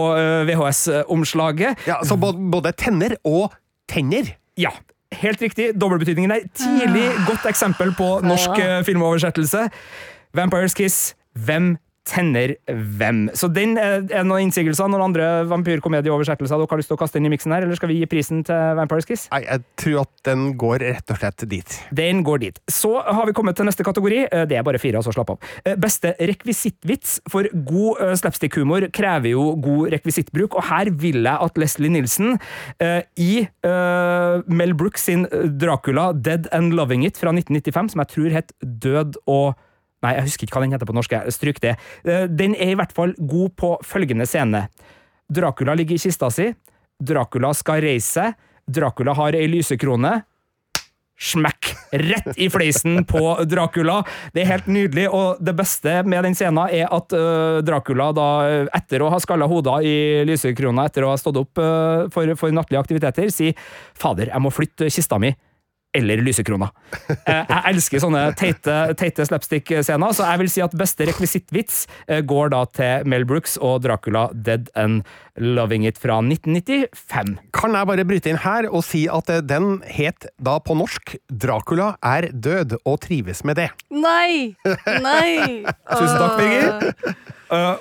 VHS-omslaget. 0.49 1.85
Ja, 1.89 1.99
Så 2.07 2.17
både 2.17 2.73
tenner 2.77 3.13
og 3.27 3.53
tenner? 3.89 4.33
Ja, 4.59 4.71
helt 5.21 5.41
riktig. 5.43 5.71
Dobbeltbetydningen 5.79 6.33
er 6.33 6.47
tidlig 6.57 7.05
ah. 7.11 7.21
godt 7.29 7.45
eksempel 7.51 7.93
på 7.97 8.09
norsk 8.25 8.57
filmoversettelse. 8.87 9.67
Vampires 10.35 10.73
Kiss. 10.77 11.13
Hvem 11.37 11.75
tenner 12.09 12.55
hvem? 12.67 13.27
Så 13.37 13.49
den 13.53 13.77
er, 13.79 14.03
er 14.09 14.25
noen 14.27 14.47
innsigelser, 14.47 14.89
noen 14.89 15.09
andre 15.09 15.27
vampyrkomedieoversettelser 15.49 16.59
dere 16.59 16.69
har 16.71 16.81
lyst 16.81 16.91
til 16.91 16.97
å 16.97 17.01
kaste 17.01 17.19
inn 17.19 17.29
i 17.29 17.33
miksen 17.33 17.53
her, 17.53 17.65
eller 17.65 17.77
skal 17.77 17.91
vi 17.91 17.99
gi 18.01 18.09
prisen 18.09 18.41
til 18.47 18.79
Vampires 18.79 19.07
Kiss? 19.09 19.27
Nei, 19.33 19.43
jeg 19.45 19.63
tror 19.81 20.01
at 20.03 20.11
den 20.27 20.47
går 20.59 20.85
rett 20.85 21.13
og 21.13 21.21
slett 21.21 21.45
dit. 21.51 21.77
Den 21.95 22.23
går 22.27 22.43
dit. 22.45 22.59
Så 22.71 22.91
har 22.99 23.29
vi 23.29 23.35
kommet 23.37 23.59
til 23.59 23.69
neste 23.69 23.85
kategori. 23.87 24.23
Eh, 24.27 24.45
det 24.49 24.59
er 24.59 24.65
bare 24.67 24.81
fire, 24.81 25.01
altså 25.01 25.13
slapp 25.15 25.35
av. 25.35 25.49
Eh, 25.63 25.77
beste 25.79 26.15
rekvisittvits, 26.17 27.19
for 27.29 27.47
god 27.53 28.03
slapstick-humor 28.19 28.89
krever 28.95 29.33
jo 29.33 29.51
god 29.61 29.93
rekvisittbruk, 29.95 30.57
og 30.57 30.67
her 30.71 30.91
vil 30.99 31.21
jeg 31.23 31.49
at 31.49 31.59
Leslie 31.59 31.91
Nilsen 31.93 32.37
i 33.19 33.31
Mel 34.59 34.73
Brooks 34.77 35.05
sin 35.09 35.25
Dracula 35.59 36.09
Dead 36.13 36.47
and 36.55 36.73
Loving 36.73 37.05
It 37.07 37.19
fra 37.19 37.33
1995, 37.35 37.93
som 37.93 38.03
jeg 38.03 38.13
tror 38.13 38.37
het 38.39 38.53
Død 38.61 39.19
og 39.27 39.57
Nei, 40.05 40.15
jeg 40.15 40.29
husker 40.29 40.47
ikke 40.47 40.57
hva 40.57 40.63
den 40.63 40.75
heter 40.75 40.87
på 40.87 40.95
norsk. 40.95 41.17
Stryk 41.35 41.59
det. 41.63 41.75
Eh, 42.07 42.25
den 42.31 42.55
er 42.55 42.73
i 42.73 42.79
hvert 42.79 42.95
fall 42.95 43.15
god 43.19 43.55
på 43.59 43.73
følgende 43.85 44.27
scene. 44.29 44.67
Dracula 45.29 45.75
ligger 45.77 45.97
i 45.99 46.01
kista 46.01 46.31
si. 46.33 46.49
Dracula 46.99 47.51
skal 47.55 47.83
reise 47.83 48.15
seg. 48.15 48.39
Dracula 48.69 49.15
har 49.17 49.35
ei 49.35 49.47
lysekrone. 49.49 50.19
Smekk! 51.19 51.73
Rett 51.99 52.37
i 52.39 52.47
fleisen 52.53 53.01
på 53.03 53.19
Dracula. 53.49 53.97
Det 54.31 54.43
er 54.43 54.51
helt 54.53 54.69
nydelig, 54.71 55.09
og 55.11 55.41
det 55.43 55.55
beste 55.57 55.97
med 56.07 56.23
den 56.23 56.37
scenen 56.37 56.61
er 56.69 56.85
at 56.87 57.15
uh, 57.17 57.59
Dracula, 57.65 58.11
da, 58.15 58.27
etter 58.77 59.03
å 59.03 59.09
ha 59.11 59.19
skalla 59.19 59.49
hoder 59.51 59.83
i 59.83 59.97
lysekrona, 60.29 60.87
etter 60.87 61.03
å 61.03 61.11
ha 61.11 61.17
stått 61.19 61.41
opp 61.41 61.59
uh, 61.59 62.05
for, 62.13 62.31
for 62.39 62.55
nattlige 62.55 62.79
aktiviteter, 62.85 63.33
sier 63.35 63.57
'fader, 63.99 64.31
jeg 64.31 64.45
må 64.45 64.53
flytte 64.53 64.87
kista 64.93 65.19
mi' 65.19 65.33
eller 65.97 66.21
lysekrona. 66.21 66.69
Eh, 67.09 67.45
jeg 67.49 67.61
elsker 67.71 68.03
sånne 68.03 68.21
teite, 68.37 68.75
teite 68.99 69.25
slapstick-scener, 69.25 70.13
så 70.13 70.27
jeg 70.27 70.41
vil 70.43 70.51
si 70.53 70.63
at 70.63 70.75
beste 70.77 71.07
rekvisittvits 71.09 71.79
eh, 72.07 72.21
går 72.25 72.51
da 72.53 72.63
til 72.77 73.09
Mel 73.09 73.25
Brooks 73.29 73.57
og 73.57 73.81
Dracula 73.85 74.27
Dead 74.33 74.69
and 74.79 75.07
Loving 75.39 75.87
It 75.89 75.97
fra 76.01 76.19
1995. 76.21 77.35
Kan 77.55 77.77
jeg 77.77 77.89
bare 77.89 78.05
bryte 78.07 78.31
inn 78.31 78.41
her 78.43 78.69
og 78.69 78.85
si 78.85 79.07
at 79.09 79.31
eh, 79.33 79.41
den 79.41 79.79
het 79.89 80.29
da 80.37 80.59
på 80.61 80.77
norsk 80.77 81.17
Dracula 81.29 81.95
er 82.05 82.29
død, 82.33 82.79
og 82.85 82.99
trives 83.03 83.41
med 83.47 83.57
det. 83.59 83.69
Nei! 83.89 84.55
Nei! 85.01 85.65
Tusen 85.97 86.21
takk, 86.21 86.37
Birger. 86.37 87.17
Uh, 87.49 87.79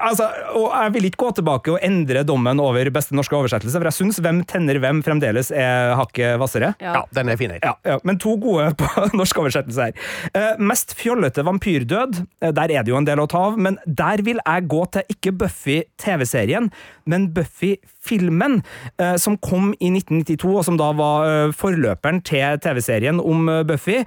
altså, 0.00 0.30
og 0.56 0.70
jeg 0.72 0.92
vil 0.94 1.06
ikke 1.10 1.20
gå 1.20 1.30
tilbake 1.36 1.74
og 1.74 1.82
endre 1.84 2.22
dommen 2.24 2.60
over 2.62 2.88
beste 2.92 3.16
norske 3.16 3.36
oversettelse, 3.36 3.76
for 3.76 3.88
jeg 3.90 3.98
syns 3.98 4.20
Hvem 4.20 4.42
tenner 4.48 4.76
hvem 4.80 5.00
fremdeles 5.04 5.48
er 5.52 5.94
hakket 5.96 6.38
hvassere. 6.40 6.72
Ja. 6.80 6.94
ja. 6.98 7.02
den 7.16 7.30
er 7.32 7.38
finere. 7.40 7.60
Ja, 7.64 7.74
ja, 7.86 7.98
men 8.04 8.18
to 8.20 8.34
gode 8.40 8.70
på 8.80 9.06
norsk 9.16 9.42
oversettelse 9.42 9.90
her. 9.90 10.08
Uh, 10.32 10.60
mest 10.70 10.94
fjollete 10.98 11.44
vampyrdød, 11.46 12.22
uh, 12.44 12.50
der 12.56 12.72
er 12.72 12.84
det 12.84 12.92
jo 12.92 12.98
en 13.00 13.08
del 13.08 13.20
å 13.22 13.28
ta 13.30 13.44
av, 13.50 13.58
men 13.60 13.78
der 13.86 14.24
vil 14.26 14.40
jeg 14.40 14.68
gå 14.72 14.80
til 14.96 15.14
ikke 15.14 15.34
Buffy 15.40 15.78
TV-serien, 16.00 16.68
men 17.10 17.30
Buffy-filmen, 17.34 18.60
som 19.18 19.36
kom 19.42 19.72
i 19.82 19.88
1992, 19.90 20.50
og 20.52 20.66
som 20.66 20.76
da 20.78 20.90
var 20.94 21.50
forløperen 21.56 22.20
til 22.26 22.60
TV-serien 22.62 23.18
om 23.18 23.48
Buffy. 23.66 24.02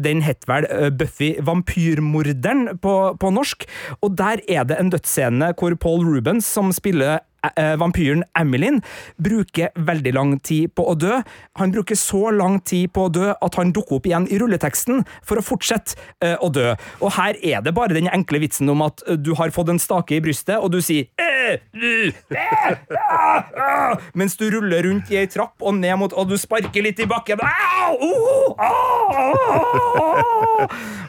Den 0.00 0.22
het 0.24 0.46
vel 0.48 0.64
Buffy 0.96 1.34
vampyrmorderen 1.44 2.78
på, 2.80 2.94
på 3.20 3.32
norsk, 3.34 3.66
og 4.00 4.16
der 4.16 4.40
er 4.48 4.68
det 4.68 4.78
en 4.80 4.92
dødsscene 4.92 5.52
hvor 5.58 5.76
Paul 5.80 6.06
Rubens, 6.06 6.46
som 6.48 6.72
spiller 6.74 7.18
eh, 7.44 7.52
eh, 7.54 7.74
vampyren 7.80 8.24
Emilyn 8.38 8.80
bruker 9.22 9.70
veldig 9.76 10.14
lang 10.16 10.34
tid 10.44 10.72
på 10.76 10.86
å 10.90 10.96
dø. 10.98 11.20
Han 11.60 11.74
bruker 11.74 11.98
så 11.98 12.32
lang 12.34 12.58
tid 12.60 12.92
på 12.96 13.06
å 13.06 13.12
dø 13.12 13.30
at 13.32 13.60
han 13.60 13.72
dukker 13.76 13.98
opp 13.98 14.08
igjen 14.08 14.28
i 14.32 14.40
rulleteksten 14.40 15.04
for 15.26 15.40
å 15.40 15.44
fortsette 15.44 15.98
uh, 16.24 16.36
å 16.44 16.50
dø. 16.52 16.72
Og 17.02 17.14
her 17.18 17.38
er 17.42 17.62
det 17.64 17.74
bare 17.76 17.96
den 17.96 18.10
enkle 18.10 18.42
vitsen 18.42 18.70
om 18.72 18.84
at 18.86 19.04
du 19.20 19.34
har 19.38 19.54
fått 19.54 19.72
en 19.72 19.82
stake 19.82 20.18
i 20.18 20.22
brystet, 20.24 20.58
og 20.58 20.72
du 20.74 20.80
sier 20.84 21.08
mens 24.18 24.36
du 24.36 24.50
ruller 24.52 24.84
rundt 24.84 25.10
i 25.12 25.20
ei 25.20 25.28
trapp 25.30 25.62
og 25.64 25.76
ned 25.78 25.96
mot 26.00 26.12
Og 26.12 26.28
du 26.28 26.36
sparker 26.40 26.84
litt 26.84 27.00
i 27.00 27.08
bakken. 27.08 27.40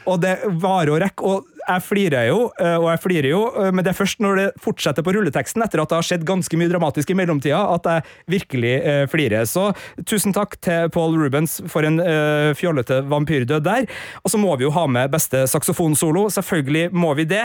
Og 0.08 0.16
det 0.22 0.36
varer 0.62 0.94
og 0.94 1.00
rekker. 1.02 1.24
Og 1.26 1.59
jeg 1.70 1.84
flirer 1.86 2.28
jo, 2.30 2.40
eh, 2.60 2.76
og 2.78 2.88
jeg 2.92 3.02
flirer 3.04 3.30
jo, 3.30 3.40
eh, 3.60 3.70
men 3.74 3.84
det 3.84 3.92
er 3.92 3.98
først 3.98 4.22
når 4.22 4.38
det 4.38 4.46
fortsetter 4.62 5.04
på 5.06 5.14
rulleteksten, 5.14 5.62
etter 5.64 5.82
at 5.82 5.90
det 5.90 5.98
har 5.98 6.06
skjedd 6.06 6.26
ganske 6.28 6.58
mye 6.58 6.70
dramatisk 6.70 7.12
i 7.12 7.16
mellomtida, 7.18 7.60
at 7.74 7.86
jeg 7.86 8.04
virkelig 8.30 8.72
uh, 8.84 9.04
flirer. 9.10 9.46
Så 9.48 9.70
tusen 10.08 10.34
takk 10.36 10.56
til 10.62 10.90
Paul 10.94 11.16
Rubens 11.18 11.58
for 11.70 11.86
en 11.86 11.98
uh, 12.02 12.50
fjollete 12.56 13.00
vampyrdød 13.10 13.64
der. 13.66 13.86
Og 14.24 14.32
så 14.32 14.40
må 14.40 14.54
vi 14.58 14.66
jo 14.66 14.72
ha 14.74 14.86
med 14.90 15.10
beste 15.12 15.42
saksofonsolo. 15.50 16.26
Selvfølgelig 16.32 16.90
må 16.94 17.12
vi 17.18 17.26
det. 17.30 17.42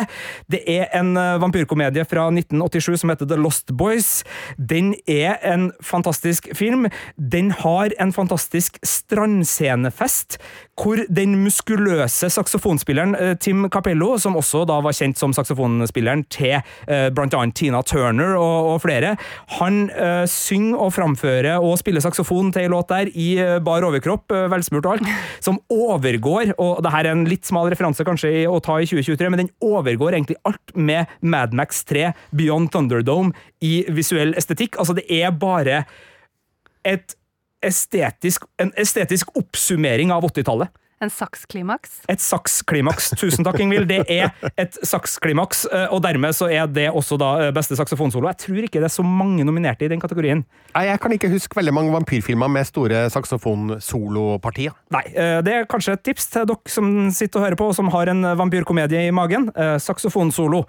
Det 0.51 0.61
er 0.71 0.89
en 0.97 1.13
uh, 1.17 1.37
vampyrkomedie 1.41 2.05
fra 2.09 2.27
1987 2.31 3.01
som 3.03 3.13
heter 3.13 3.29
The 3.29 3.39
Lost 3.39 3.73
Boys. 3.77 4.23
Den 4.57 4.93
er 5.09 5.39
en 5.45 5.69
fantastisk 5.83 6.49
film. 6.57 6.87
Den 7.17 7.51
har 7.63 7.95
en 8.01 8.13
fantastisk 8.15 8.79
strandscenefest, 8.85 10.39
hvor 10.81 11.01
den 11.09 11.37
muskuløse 11.43 12.29
saksofonspilleren 12.33 13.37
Tim 13.41 13.69
Capello, 13.73 14.14
som 14.21 14.37
også 14.39 14.63
da 14.69 14.79
var 14.83 14.95
kjent 14.95 15.19
som 15.19 15.33
saksofonspilleren 15.35 16.25
til 16.33 16.57
blant 17.15 17.35
annet 17.35 17.55
Tina 17.57 17.81
Turner 17.85 18.35
og, 18.39 18.69
og 18.73 18.81
flere, 18.83 19.15
han 19.59 19.85
eh, 19.91 20.23
synger 20.29 20.81
og 20.85 20.93
framfører 20.95 21.63
og 21.63 21.77
spiller 21.79 22.03
saksofon 22.03 22.51
til 22.53 22.65
ei 22.65 22.71
låt 22.71 22.91
der 22.91 23.11
i 23.11 23.27
uh, 23.39 23.57
bar 23.63 23.85
overkropp, 23.87 24.31
uh, 24.33 24.45
velsmurt 24.51 24.87
og 24.87 24.97
alt, 24.97 25.11
som 25.45 25.59
overgår 25.71 26.53
Og 26.61 26.81
det 26.83 26.91
her 26.93 27.07
er 27.07 27.13
en 27.13 27.25
litt 27.29 27.47
smal 27.47 27.69
referanse 27.71 28.05
kanskje 28.07 28.45
å 28.49 28.59
ta 28.63 28.77
i 28.79 28.87
2023, 28.89 29.31
men 29.31 29.43
den 29.43 29.51
overgår 29.63 30.17
egentlig 30.17 30.39
alt 30.47 30.75
med 30.75 31.11
Madmax 31.21 31.83
3 31.89 32.11
Beyond 32.35 32.71
Thunderdome 32.73 33.33
i 33.65 33.83
visuell 33.93 34.35
estetikk. 34.37 34.79
Altså, 34.81 34.95
det 34.97 35.05
er 35.09 35.33
bare 35.35 35.83
et 36.85 37.15
estetisk, 37.65 38.45
en 38.61 38.71
estetisk 38.77 39.31
oppsummering 39.37 40.13
av 40.13 40.25
80-tallet. 40.27 40.69
En 41.05 41.11
saksklimaks? 41.13 41.99
Et 42.09 42.21
saksklimaks. 42.21 43.11
Tusen 43.19 43.45
takk, 43.45 43.59
Ingvild. 43.61 43.85
Det 43.89 44.01
er 44.09 44.31
et 44.57 44.77
saksklimaks, 44.85 45.65
eh, 45.69 45.85
og 45.93 46.01
dermed 46.05 46.33
så 46.33 46.47
er 46.49 46.65
det 46.71 46.87
også 46.89 47.17
da 47.21 47.31
eh, 47.43 47.51
beste 47.53 47.77
saksofonsolo. 47.77 48.29
Jeg 48.31 48.41
tror 48.41 48.65
ikke 48.65 48.81
det 48.81 48.89
er 48.89 48.95
så 48.95 49.05
mange 49.05 49.45
nominerte 49.45 49.85
i 49.85 49.91
den 49.91 50.01
kategorien. 50.01 50.41
Nei, 50.73 50.85
Jeg 50.89 51.01
kan 51.03 51.13
ikke 51.13 51.29
huske 51.29 51.59
veldig 51.59 51.73
mange 51.75 51.93
vampyrfilmer 51.93 52.49
med 52.51 52.65
store 52.67 53.03
saksofonsolopartier. 53.13 54.73
Nei, 54.95 55.03
eh, 55.13 55.39
det 55.45 55.53
er 55.53 55.69
kanskje 55.69 55.93
et 55.99 56.05
tips 56.09 56.29
til 56.33 56.49
dere 56.49 56.73
som 56.73 56.89
sitter 57.13 57.41
og 57.41 57.45
hører 57.45 57.59
på, 57.59 57.69
og 57.69 57.77
som 57.77 57.91
har 57.93 58.09
en 58.11 58.25
vampyrkomedie 58.39 59.05
i 59.05 59.13
magen. 59.13 59.51
Saksofonsolo 59.81 60.63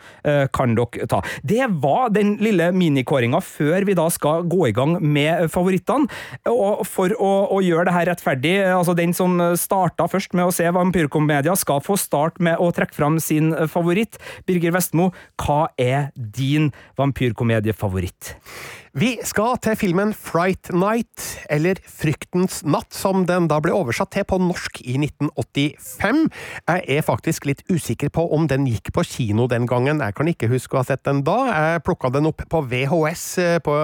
kan 0.54 0.74
dere 0.76 1.06
ta. 1.08 1.22
Det 1.46 1.64
var 1.82 2.10
den 2.14 2.34
lille 2.42 2.68
minikåringa 2.76 3.40
før 3.44 3.86
vi 3.88 3.96
da 3.96 4.06
skal 4.12 4.44
gå 4.48 4.68
i 4.68 4.74
gang 4.76 4.98
med 5.00 5.48
favorittene. 5.52 6.10
Og 6.50 6.84
for 6.88 7.12
å, 7.16 7.32
å 7.56 7.62
gjøre 7.64 7.88
det 7.88 7.96
her 7.96 8.10
rettferdig, 8.10 8.54
altså 8.74 8.96
den 8.98 9.14
som 9.16 9.38
starta 9.58 10.08
først 10.10 10.25
med 10.34 10.48
å 10.48 10.54
se 10.54 10.66
vampyrkomedia, 10.74 11.54
skal 11.58 11.82
få 11.84 11.98
start 12.00 12.40
med 12.42 12.58
å 12.58 12.72
trekke 12.74 12.96
fram 12.96 13.20
sin 13.22 13.52
favoritt. 13.70 14.18
Birger 14.48 14.74
Vestmo, 14.74 15.12
hva 15.42 15.68
er 15.78 16.10
din 16.16 16.72
vampyrkomediefavoritt? 16.98 18.34
Vi 18.96 19.10
skal 19.28 19.58
til 19.60 19.74
filmen 19.76 20.14
Fright 20.16 20.70
Night, 20.72 21.20
eller 21.52 21.76
Fryktens 21.84 22.62
natt, 22.64 22.94
som 22.96 23.26
den 23.28 23.44
da 23.50 23.58
ble 23.60 23.74
oversatt 23.76 24.14
til 24.14 24.24
på 24.24 24.38
norsk 24.40 24.78
i 24.88 24.94
1985. 24.96 26.22
Jeg 26.64 26.84
er 26.96 27.04
faktisk 27.04 27.44
litt 27.44 27.60
usikker 27.68 28.08
på 28.08 28.24
om 28.32 28.46
den 28.48 28.64
gikk 28.64 28.94
på 28.96 29.04
kino 29.04 29.44
den 29.52 29.68
gangen, 29.68 30.00
jeg 30.00 30.16
kan 30.16 30.30
ikke 30.32 30.48
huske 30.48 30.78
å 30.78 30.80
ha 30.80 30.86
sett 30.88 31.04
den 31.04 31.20
da. 31.28 31.36
Jeg 31.50 31.84
plukka 31.84 32.08
den 32.14 32.30
opp 32.30 32.40
på 32.48 32.62
VHS 32.72 33.26
eh, 33.44 33.58
på 33.60 33.76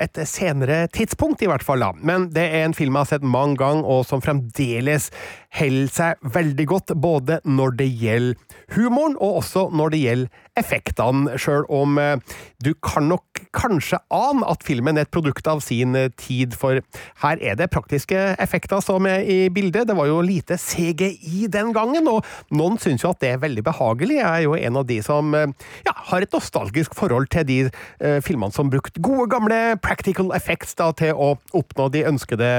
et 0.00 0.22
senere 0.32 0.86
tidspunkt, 0.88 1.44
i 1.44 1.50
hvert 1.52 1.66
fall. 1.66 1.84
Men 2.00 2.30
det 2.32 2.46
er 2.48 2.64
en 2.64 2.78
film 2.78 2.96
jeg 2.96 3.04
har 3.04 3.12
sett 3.18 3.28
mange 3.36 3.60
ganger, 3.60 3.84
og 3.84 4.08
som 4.08 4.24
fremdeles 4.24 5.10
holder 5.58 5.92
seg 5.92 6.32
veldig 6.34 6.66
godt, 6.70 6.94
både 7.00 7.40
når 7.44 7.76
det 7.80 7.90
gjelder 8.00 8.58
humoren, 8.74 9.16
og 9.20 9.40
også 9.42 9.68
når 9.74 9.94
det 9.94 10.02
gjelder 10.04 10.42
effektene, 10.58 11.38
sjøl 11.40 11.64
om 11.72 11.98
eh, 11.98 12.34
du 12.62 12.72
kan 12.84 13.08
nok 13.10 13.42
kanskje 13.54 13.98
ane 14.14 14.46
at 14.50 14.62
filmen 14.66 14.98
er 14.98 15.06
et 15.06 15.12
produkt 15.14 15.46
av 15.50 15.62
sin 15.64 15.96
eh, 15.98 16.10
tid, 16.20 16.54
for 16.58 16.80
her 17.22 17.42
er 17.42 17.58
det 17.58 17.70
praktiske 17.74 18.20
effekter 18.42 18.82
som 18.84 19.06
er 19.10 19.26
i 19.26 19.38
bildet. 19.52 19.88
Det 19.88 19.96
var 19.98 20.08
jo 20.10 20.20
lite 20.24 20.58
CGI 20.60 21.48
den 21.52 21.72
gangen, 21.76 22.08
og 22.10 22.24
noen 22.54 22.78
syns 22.82 23.04
jo 23.04 23.12
at 23.12 23.20
det 23.22 23.34
er 23.34 23.42
veldig 23.42 23.64
behagelig. 23.66 24.20
Jeg 24.20 24.28
er 24.30 24.46
jo 24.46 24.56
en 24.58 24.80
av 24.80 24.86
de 24.90 25.00
som 25.04 25.34
eh, 25.38 25.50
ja, 25.86 25.96
har 26.10 26.24
et 26.24 26.34
nostalgisk 26.34 26.94
forhold 26.98 27.30
til 27.34 27.46
de 27.48 27.58
eh, 27.66 28.20
filmene 28.24 28.54
som 28.54 28.70
brukte 28.72 29.02
gode, 29.04 29.28
gamle 29.34 29.60
practical 29.82 30.32
effects 30.36 30.76
da, 30.78 30.90
til 30.96 31.14
å 31.14 31.34
oppnå 31.54 31.90
de 31.94 32.04
ønskede 32.08 32.50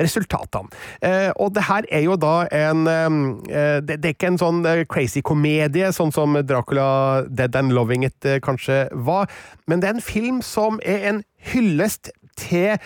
resultatene. 0.00 0.68
Eh, 1.04 1.30
og 1.36 1.54
det 1.56 1.66
her 1.68 1.88
er 1.92 2.04
jo 2.06 2.18
da 2.20 2.37
en 2.54 2.84
uh, 2.86 3.80
det, 3.82 3.98
er 3.98 4.14
ikke 4.14 4.32
en 4.32 4.40
sånn 4.40 4.62
crazy 4.90 5.22
komedie, 5.24 5.90
sånn 5.94 6.14
som 6.14 6.38
Dracula 6.46 7.24
Dead 7.28 7.56
and 7.58 7.74
Loving 7.74 8.06
It 8.08 8.30
kanskje 8.44 8.86
var, 8.92 9.28
men 9.66 9.82
det 9.82 9.90
er 9.90 9.98
en 9.98 10.04
film 10.04 10.40
som 10.44 10.80
er 10.86 11.10
en 11.12 11.22
hyllest 11.50 12.12
til 12.38 12.78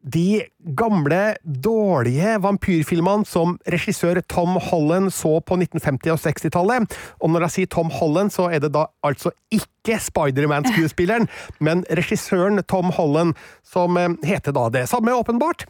de 0.00 0.40
gamle, 0.76 1.34
dårlige 1.44 2.38
vampyrfilmene 2.40 3.28
som 3.28 3.58
regissør 3.68 4.22
Tom 4.32 4.56
Holland 4.70 5.12
så 5.12 5.36
på 5.44 5.58
1950- 5.60 6.14
og 6.14 6.22
60-tallet. 6.22 6.96
Og 7.20 7.32
når 7.32 7.46
jeg 7.46 7.54
sier 7.56 7.72
Tom 7.74 7.90
Holland, 7.92 8.32
så 8.32 8.48
er 8.48 8.62
det 8.64 8.72
da 8.76 8.86
altså 9.04 9.34
ikke 9.52 9.98
Spiderman-skuespilleren, 10.00 11.28
men 11.66 11.84
regissøren 11.90 12.62
Tom 12.64 12.94
Holland, 12.96 13.36
som 13.64 13.96
eh, 14.00 14.16
heter 14.24 14.56
da 14.56 14.68
det 14.72 14.88
samme, 14.88 15.12
åpenbart. 15.12 15.68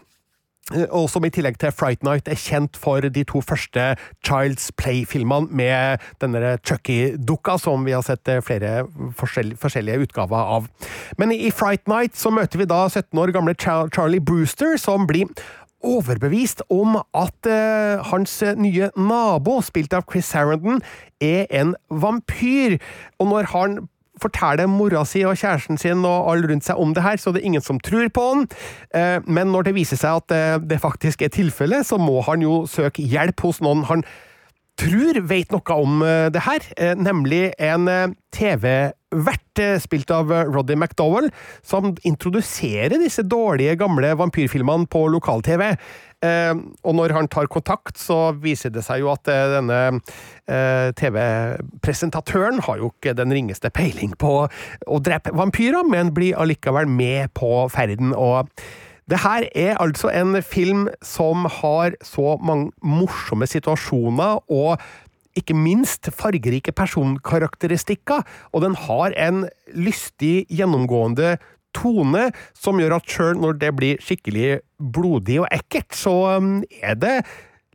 Eh, 0.75 0.87
og 0.91 1.09
som 1.11 1.25
i 1.27 1.33
tillegg 1.33 1.59
til 1.61 1.73
Fright 1.75 2.05
Night 2.07 2.29
er 2.31 2.39
kjent 2.39 2.79
for 2.79 3.03
de 3.03 3.25
to 3.29 3.43
første 3.45 3.95
Child's 4.27 4.71
Play-filmene 4.81 5.51
med 5.51 6.05
denne 6.23 6.57
Chucky-dukka, 6.67 7.59
som 7.61 7.87
vi 7.87 7.95
har 7.97 8.05
sett 8.07 8.29
eh, 8.31 8.43
flere 8.45 8.85
forskjellige 9.19 10.07
utgaver 10.07 10.55
av. 10.59 10.69
Men 11.19 11.35
i 11.35 11.51
Fright 11.55 11.89
Night 11.91 12.19
så 12.19 12.33
møter 12.35 12.63
vi 12.63 12.69
da 12.71 12.87
17 12.89 13.19
år 13.19 13.35
gamle 13.35 13.57
Charlie 13.59 14.23
Brewster, 14.23 14.77
som 14.81 15.09
blir 15.11 15.31
overbevist 15.81 16.61
om 16.69 16.99
at 17.17 17.49
uh, 17.49 18.03
hans 18.11 18.35
nye 18.61 18.91
nabo, 19.01 19.63
spilt 19.65 19.95
av 19.97 20.05
Chris 20.11 20.29
Sarandon, 20.29 20.83
er 21.25 21.47
en 21.57 21.73
vampyr. 21.89 22.77
Og 23.17 23.31
når 23.33 23.49
han 23.55 23.79
forteller 24.23 24.71
mora 24.71 25.05
si 25.09 25.25
og 25.27 25.39
kjæresten 25.41 25.81
sin 25.81 26.05
og 26.09 26.31
alle 26.33 26.51
rundt 26.51 26.67
seg 26.67 26.81
om 26.81 26.95
det 26.97 27.05
her, 27.05 27.21
så 27.21 27.33
det 27.33 27.43
er 27.43 27.51
ingen 27.53 27.65
som 27.65 27.81
tror 27.81 28.09
på 28.15 28.27
han. 28.31 28.49
Eh, 28.95 29.19
men 29.27 29.53
når 29.55 29.69
det 29.69 29.77
viser 29.79 30.01
seg 30.01 30.23
at 30.23 30.37
eh, 30.37 30.57
det 30.63 30.81
faktisk 30.83 31.23
er 31.23 31.33
tilfellet, 31.35 31.87
så 31.87 31.99
må 32.01 32.21
han 32.29 32.45
jo 32.45 32.65
søke 32.71 33.03
hjelp 33.03 33.47
hos 33.47 33.63
noen 33.65 33.87
han 33.91 34.05
tror 34.81 35.21
vet 35.31 35.53
noe 35.55 35.77
om 35.77 36.01
eh, 36.07 36.27
det 36.33 36.45
her, 36.47 36.67
nemlig 36.97 37.51
en 37.61 37.89
TV-vert 38.35 39.63
spilt 39.83 40.13
av 40.15 40.31
Roddy 40.31 40.77
McDowell, 40.79 41.29
som 41.67 41.93
introduserer 42.07 42.97
disse 43.03 43.25
dårlige, 43.27 43.77
gamle 43.81 44.15
vampyrfilmene 44.17 44.89
på 44.91 45.05
lokal-TV. 45.13 45.75
Eh, 46.21 46.53
og 46.85 46.97
når 46.99 47.15
han 47.17 47.29
tar 47.33 47.49
kontakt, 47.49 47.97
så 47.97 48.35
viser 48.37 48.73
det 48.75 48.85
seg 48.85 49.01
jo 49.01 49.09
at 49.13 49.29
eh, 49.33 49.47
denne 49.55 49.79
eh, 49.89 50.91
TV-presentatøren 51.01 52.61
har 52.67 52.83
jo 52.83 52.91
ikke 52.93 53.15
den 53.17 53.33
ringeste 53.33 53.71
peiling 53.73 54.13
på 54.21 54.35
å 54.45 55.01
drepe 55.01 55.33
vampyrer, 55.37 55.87
men 55.89 56.13
blir 56.17 56.37
allikevel 56.37 56.91
med 56.91 57.33
på 57.39 57.65
ferden. 57.73 58.13
og 58.13 58.53
det 59.11 59.21
her 59.25 59.47
er 59.59 59.79
altså 59.83 60.11
en 60.15 60.39
film 60.43 60.89
som 61.03 61.47
har 61.61 61.97
så 62.07 62.37
mange 62.39 62.71
morsomme 62.83 63.49
situasjoner, 63.51 64.43
og 64.47 64.81
ikke 65.39 65.55
minst 65.55 66.11
fargerike 66.15 66.73
personkarakteristikker, 66.77 68.23
og 68.53 68.65
den 68.65 68.77
har 68.87 69.15
en 69.19 69.45
lystig, 69.75 70.47
gjennomgående 70.51 71.37
tone 71.77 72.29
som 72.59 72.81
gjør 72.83 72.97
at 72.99 73.11
sjøl 73.11 73.39
når 73.39 73.61
det 73.61 73.71
blir 73.79 74.03
skikkelig 74.03 74.61
blodig 74.79 75.39
og 75.43 75.49
ekkelt, 75.55 75.95
så 75.95 76.17
um, 76.39 76.59
er 76.83 76.99
det 76.99 77.17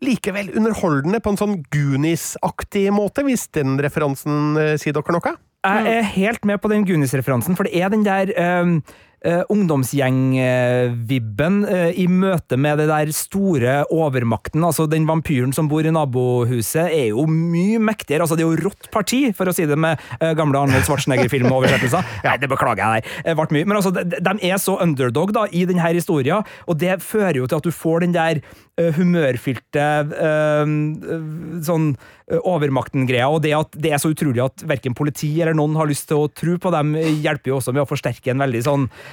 likevel 0.04 0.52
underholdende 0.56 1.22
på 1.24 1.32
en 1.32 1.40
sånn 1.40 1.58
Goonies-aktig 1.72 2.90
måte, 2.94 3.24
hvis 3.28 3.48
den 3.56 3.80
referansen 3.84 4.60
uh, 4.60 4.76
sier 4.80 4.96
dere 4.96 5.16
noe? 5.16 5.36
Jeg 5.66 5.98
er 5.98 6.12
helt 6.14 6.44
med 6.46 6.60
på 6.62 6.70
den 6.70 6.84
Goonies-referansen, 6.86 7.56
for 7.58 7.66
det 7.68 7.80
er 7.80 7.92
den 7.92 8.04
der 8.06 8.32
um 8.36 8.80
uh, 9.26 9.42
ungdomsgjeng-vibben 9.52 11.66
uh, 11.66 11.92
i 11.98 12.08
møte 12.10 12.58
med 12.62 12.78
det 12.82 12.88
der 12.92 13.12
store 13.16 13.86
overmakten. 13.94 14.64
Altså, 14.66 14.86
den 14.90 15.08
vampyren 15.10 15.54
som 15.56 15.68
bor 15.72 15.84
i 15.86 15.92
nabohuset, 15.94 16.88
er 16.90 17.08
jo 17.12 17.26
mye 17.30 17.80
mektigere. 17.82 18.22
Altså, 18.26 18.36
det 18.38 18.44
er 18.46 18.52
jo 18.54 18.64
rått 18.70 18.86
parti, 18.94 19.22
for 19.36 19.46
å 19.50 19.54
si 19.56 19.64
det 19.70 19.78
med 19.80 19.94
uh, 20.22 20.34
gamle 20.38 20.58
Arnold 20.62 20.86
Schwarzenegger-filmoversettelser. 20.88 22.02
Nei, 22.28 22.38
det 22.42 22.50
beklager 22.52 22.86
jeg. 22.98 23.04
Det 23.26 23.36
ble 23.40 23.48
mye. 23.58 23.68
Men 23.68 23.78
altså, 23.82 23.92
de, 23.96 24.04
de, 24.16 24.34
er 24.46 24.58
så 24.62 24.74
underdog 24.84 25.30
da, 25.36 25.44
i 25.52 25.66
denne 25.68 25.94
historien, 25.96 26.42
og 26.70 26.76
det 26.82 27.04
fører 27.04 27.38
jo 27.42 27.48
til 27.50 27.60
at 27.60 27.66
du 27.66 27.72
får 27.76 27.98
den 28.06 28.16
der 28.16 28.36
humørfylte 28.76 30.04
sånn 31.64 31.96
overmakten-greia, 32.26 33.30
og 33.32 33.40
det 33.46 33.54
at 33.56 33.78
det 33.80 33.94
er 33.94 34.00
så 34.02 34.10
utrolig 34.12 34.42
at 34.44 34.66
verken 34.68 34.96
politi 34.98 35.30
eller 35.38 35.56
noen 35.56 35.78
har 35.80 35.88
lyst 35.88 36.10
til 36.10 36.18
å 36.26 36.28
tro 36.28 36.58
på 36.60 36.72
dem, 36.74 36.92
hjelper 37.24 37.54
jo 37.54 37.60
også 37.62 37.72
med 37.76 37.86
å 37.86 37.90
forsterke 37.90 38.34
en 38.34 38.44
veldig 38.44 38.64
sånn 38.66 38.90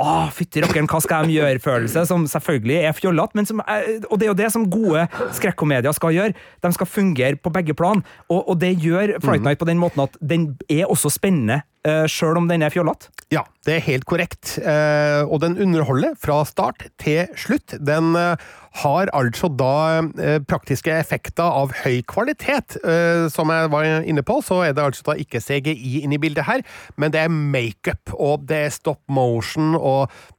ah, 0.00 0.28
fytti 0.34 0.62
rockeren, 0.64 0.88
hva 0.90 1.00
skal 1.04 1.28
de 1.28 1.36
gjøre-følelse, 1.38 2.04
som 2.08 2.26
selvfølgelig 2.30 2.78
er 2.88 2.96
fjollete, 2.96 3.36
men 3.38 3.48
som 3.48 3.62
og 3.62 4.14
det 4.18 4.26
er 4.26 4.30
jo 4.32 4.38
det 4.38 4.50
som 4.54 4.68
gode 4.72 5.06
skrekkomedier 5.36 5.94
skal 5.96 6.16
gjøre. 6.16 6.36
De 6.64 6.72
skal 6.76 6.88
fungere 6.88 7.40
på 7.40 7.52
begge 7.54 7.76
plan, 7.76 8.04
og, 8.28 8.40
og 8.42 8.60
det 8.62 8.74
gjør 8.82 9.18
Fright 9.22 9.44
Night 9.44 9.60
på 9.60 9.68
den 9.68 9.80
måten 9.82 10.06
at 10.06 10.16
den 10.20 10.54
er 10.70 10.86
også 10.90 11.12
spennende, 11.12 11.62
uh, 11.88 12.06
sjøl 12.10 12.40
om 12.40 12.48
den 12.50 12.64
er 12.66 12.72
fjollete. 12.74 13.12
Ja, 13.30 13.44
det 13.62 13.76
er 13.76 13.84
helt 13.84 14.06
korrekt. 14.10 14.56
Eh, 14.58 15.22
og 15.22 15.38
den 15.44 15.54
underholder 15.62 16.16
fra 16.18 16.40
start 16.48 16.88
til 16.98 17.28
slutt. 17.38 17.76
Den 17.78 18.16
eh, 18.18 18.40
har 18.80 19.10
altså 19.14 19.50
da 19.54 20.00
eh, 20.00 20.38
praktiske 20.50 20.92
effekter 20.96 21.46
av 21.46 21.74
høy 21.84 22.00
kvalitet. 22.10 22.78
Eh, 22.82 23.28
som 23.30 23.52
jeg 23.54 23.70
var 23.70 23.86
inne 24.02 24.24
på, 24.26 24.40
så 24.42 24.62
er 24.66 24.74
det 24.74 24.82
altså 24.82 25.10
da 25.10 25.16
ikke 25.20 25.42
CGI 25.44 26.00
inne 26.02 26.18
i 26.18 26.22
bildet 26.22 26.48
her, 26.48 26.64
men 26.98 27.14
det 27.14 27.22
er 27.22 27.30
makeup, 27.30 28.14
og 28.16 28.48
det 28.50 28.62
er 28.66 28.74
stop 28.74 29.02
motion, 29.06 29.76
og 29.78 29.89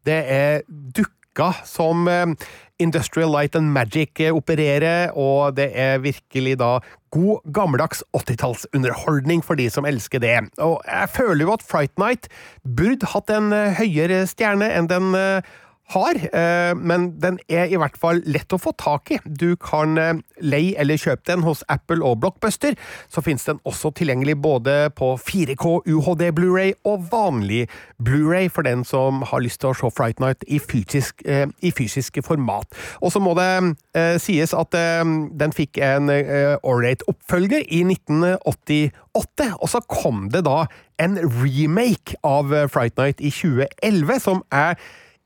det 0.07 0.19
er 0.33 0.61
dukka 0.67 1.51
som 1.67 2.07
eh, 2.11 2.33
Industrial 2.81 3.29
Light 3.31 3.55
and 3.55 3.71
Magic 3.71 4.19
opererer, 4.31 5.13
og 5.13 5.55
det 5.59 5.69
er 5.77 6.01
virkelig 6.01 6.57
da 6.59 6.79
god, 7.13 7.43
gammeldags 7.53 8.03
80-tallsunderholdning 8.17 9.43
for 9.45 9.59
de 9.59 9.69
som 9.69 9.85
elsker 9.85 10.23
det. 10.23 10.37
Og 10.57 10.79
jeg 10.87 11.11
føler 11.13 11.45
jo 11.45 11.53
at 11.53 11.65
Fright 11.65 11.93
Night 12.01 12.31
burde 12.65 13.09
hatt 13.13 13.29
en 13.29 13.51
høyere 13.77 14.23
stjerne 14.31 14.71
enn 14.73 14.89
den 14.89 15.11
har, 15.93 16.17
eh, 16.33 16.73
men 16.77 17.09
den 17.21 17.39
er 17.49 17.69
i 17.71 17.79
hvert 17.79 17.97
fall 17.99 18.21
lett 18.25 18.53
å 18.53 18.59
få 18.61 18.73
tak 18.79 19.11
i. 19.11 19.19
Du 19.25 19.55
kan 19.59 19.97
eh, 19.99 20.21
leie 20.41 20.75
eller 20.79 20.99
kjøpe 20.99 21.27
den 21.27 21.45
hos 21.45 21.63
Apple 21.71 22.03
og 22.05 22.21
Blockbuster. 22.23 22.77
Så 23.11 23.23
finnes 23.25 23.45
den 23.47 23.59
også 23.67 23.93
tilgjengelig 23.97 24.37
både 24.41 24.77
på 24.97 25.13
4K 25.19 25.81
UHD 25.87 26.31
Blu-ray 26.37 26.73
og 26.87 27.07
vanlig 27.11 27.67
Blu-ray 28.01 28.49
for 28.49 28.67
den 28.67 28.85
som 28.87 29.23
har 29.31 29.43
lyst 29.43 29.61
til 29.61 29.71
å 29.71 29.77
se 29.77 29.91
Fright 29.95 30.21
Night 30.23 30.45
i 30.47 30.61
fysisk, 30.63 31.21
eh, 31.25 31.47
i 31.61 31.73
fysisk 31.75 32.21
format. 32.25 32.67
Og 33.01 33.11
så 33.11 33.19
må 33.21 33.35
det 33.37 33.49
sies 34.23 34.53
at 34.55 34.71
den 34.71 35.53
fikk 35.55 35.79
en 35.83 36.09
eh, 36.13 36.55
ålreit 36.63 37.03
oppfølger 37.11 37.65
i 37.67 37.83
1988, 37.85 39.51
og 39.59 39.69
så 39.69 39.81
kom 39.91 40.29
det 40.33 40.45
da 40.47 40.65
en 41.01 41.17
remake 41.41 42.17
av 42.27 42.53
Fright 42.71 42.97
Night 42.99 43.21
i 43.21 43.31
2011, 43.33 44.19
som 44.23 44.43
er 44.53 44.77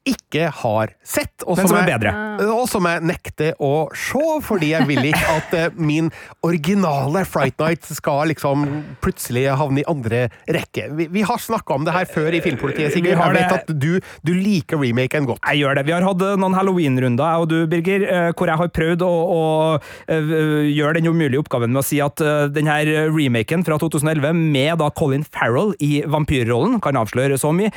ikke 0.05 0.49
har 0.53 0.93
sett. 1.03 1.43
Og 1.49 1.57
som, 1.57 1.73
er 1.77 1.87
bedre. 1.87 2.11
Og 2.45 2.67
som 2.69 2.85
jeg 2.85 3.01
nekter 3.05 3.57
å 3.63 3.87
se, 3.97 4.23
fordi 4.45 4.71
jeg 4.73 4.87
vil 4.89 5.09
ikke 5.09 5.33
at 5.33 5.55
uh, 5.57 5.79
min 5.81 6.11
originale 6.45 7.23
Fright 7.27 7.57
Night 7.61 7.87
skal 7.89 8.29
liksom 8.29 8.65
plutselig 9.03 9.47
havne 9.57 9.81
i 9.81 9.87
andre 9.89 10.27
rekke. 10.45 10.91
Vi, 10.97 11.09
vi 11.13 11.25
har 11.25 11.41
snakka 11.41 11.79
om 11.79 11.87
det 11.87 11.95
her 11.95 12.09
før 12.09 12.37
i 12.37 12.41
Filmpolitiet, 12.45 12.93
Sigurd. 12.93 13.17
Jeg 13.17 13.37
vet 13.39 13.55
at 13.57 13.71
du, 13.73 13.97
du, 14.21 14.33
liker 14.35 14.79
remaken 14.81 15.25
godt. 15.29 15.41
Jeg 15.49 15.63
gjør 15.63 15.79
det. 15.79 15.85
Vi 15.89 15.95
har 15.95 16.05
hatt 16.05 16.21
eh, 16.21 16.35
noen 16.37 16.57
halloween-runder, 16.57 17.25
jeg 17.25 17.45
og 17.45 17.49
du, 17.49 17.57
Birger, 17.71 18.05
uh, 18.05 18.29
hvor 18.37 18.51
jeg 18.51 18.61
har 18.61 18.73
prøvd 18.75 19.05
å, 19.05 19.11
å 19.35 19.43
gjøre 20.05 20.99
den 20.99 21.09
umulige 21.09 21.41
oppgaven 21.41 21.71
med 21.73 21.81
å 21.81 21.85
si 21.85 21.97
at 22.03 22.21
denne 22.53 22.75
remaken 23.09 23.63
fra 23.65 23.77
2011, 23.81 24.37
med 24.53 24.77
da 24.81 24.91
Colin 24.93 25.25
Farrell 25.25 25.73
i 25.83 26.03
vampyrrollen, 26.09 26.77
kan 26.83 26.97
avsløre 26.99 27.39
så 27.39 27.51
mye, 27.55 27.71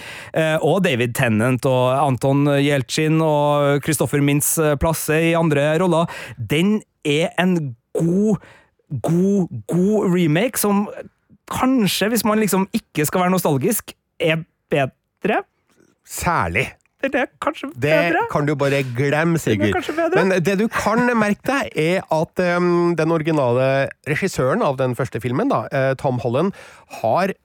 og 0.65 0.83
David 0.85 1.15
Tennant 1.17 1.67
og 1.69 1.83
Anton 1.95 2.18
Jeltsin 2.23 3.21
og 3.25 3.83
Kristoffer 3.85 4.23
Mintz 4.25 4.57
eh, 4.59 4.77
Plasse 4.81 5.19
i 5.31 5.35
andre 5.39 5.71
roller, 5.83 6.11
den 6.39 6.81
er 7.05 7.31
en 7.39 7.75
god, 7.97 8.43
god, 9.03 9.49
god 9.71 10.11
remake 10.15 10.59
som 10.61 10.87
kanskje, 11.49 12.11
hvis 12.13 12.27
man 12.29 12.41
liksom 12.43 12.67
ikke 12.77 13.07
skal 13.09 13.25
være 13.25 13.35
nostalgisk, 13.37 13.95
er 14.21 14.43
bedre. 14.71 15.43
Særlig. 16.09 16.69
Det 16.99 17.15
er 17.15 17.29
kanskje 17.39 17.69
bedre. 17.79 18.11
Det 18.17 18.31
kan 18.33 18.47
du 18.47 18.55
bare 18.59 18.83
glemme, 18.83 19.39
Sigurd. 19.39 19.87
Det 19.87 20.15
Men 20.15 20.43
det 20.43 20.57
du 20.59 20.67
kan 20.67 21.05
merke 21.15 21.47
deg, 21.47 21.69
er 21.79 22.01
at 22.11 22.43
um, 22.59 22.97
den 22.99 23.15
originale 23.15 23.89
regissøren 24.09 24.65
av 24.67 24.81
den 24.81 24.97
første 24.99 25.21
filmen, 25.23 25.53
da, 25.53 25.67
uh, 25.71 25.95
Tom 25.95 26.19
Holland, 26.25 26.53
har 27.03 27.37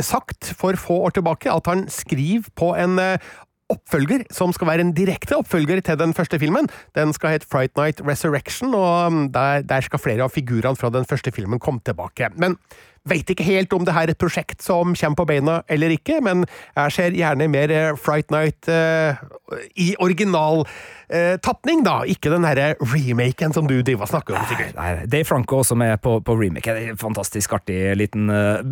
sagt 0.00 0.54
for 0.56 0.72
få 0.80 1.02
år 1.04 1.18
tilbake 1.18 1.52
at 1.52 1.68
han 1.68 1.84
skriver 1.92 2.48
på 2.56 2.72
en 2.80 2.96
uh, 2.96 3.20
oppfølger, 3.72 4.26
som 4.34 4.52
skal 4.52 4.68
være 4.72 4.86
en 4.86 4.94
direkte 4.96 5.36
oppfølger 5.38 5.80
til 5.80 5.98
den 6.00 6.14
første 6.14 6.38
filmen. 6.42 6.68
Den 6.98 7.12
skal 7.16 7.36
hete 7.36 7.48
Fright 7.48 7.76
Night 7.76 8.02
Resurrection, 8.04 8.74
og 8.74 9.06
um, 9.06 9.26
der, 9.32 9.62
der 9.62 9.84
skal 9.86 10.02
flere 10.02 10.26
av 10.26 10.34
figurene 10.34 10.76
fra 10.76 10.90
den 10.90 11.06
første 11.08 11.32
filmen 11.32 11.62
komme 11.62 11.80
tilbake. 11.84 12.32
Men 12.36 12.58
Veit 13.02 13.26
ikke 13.32 13.42
helt 13.42 13.72
om 13.74 13.82
det 13.82 13.96
her 13.96 14.06
er 14.06 14.14
et 14.14 14.20
prosjekt 14.20 14.62
som 14.62 14.92
kommer 14.94 15.18
på 15.18 15.24
beina 15.26 15.56
eller 15.74 15.90
ikke, 15.90 16.20
men 16.22 16.44
jeg 16.76 16.94
ser 16.94 17.16
gjerne 17.18 17.48
mer 17.50 17.72
eh, 17.74 17.96
Fright 17.98 18.30
Night 18.30 18.68
uh, 18.70 19.18
i 19.74 19.88
original 19.98 20.62
uh, 20.62 21.34
tapning, 21.42 21.82
da. 21.82 22.04
Ikke 22.06 22.30
den 22.30 22.46
herre 22.46 22.76
remaken 22.78 23.56
som 23.56 23.66
du 23.66 23.80
driver 23.82 24.06
og 24.06 24.12
snakker 24.12 24.38
om, 24.38 24.46
sikkert. 24.46 24.76
Nei, 24.78 24.92
nei, 25.00 25.10
Dave 25.10 25.26
Franco 25.26 25.58
også 25.64 25.74
med 25.82 25.98
på, 26.04 26.20
på 26.22 26.38
en 26.46 26.62
fantastisk 27.00 27.58
artig 27.58 27.80
liten 27.98 28.30
uh, 28.30 28.62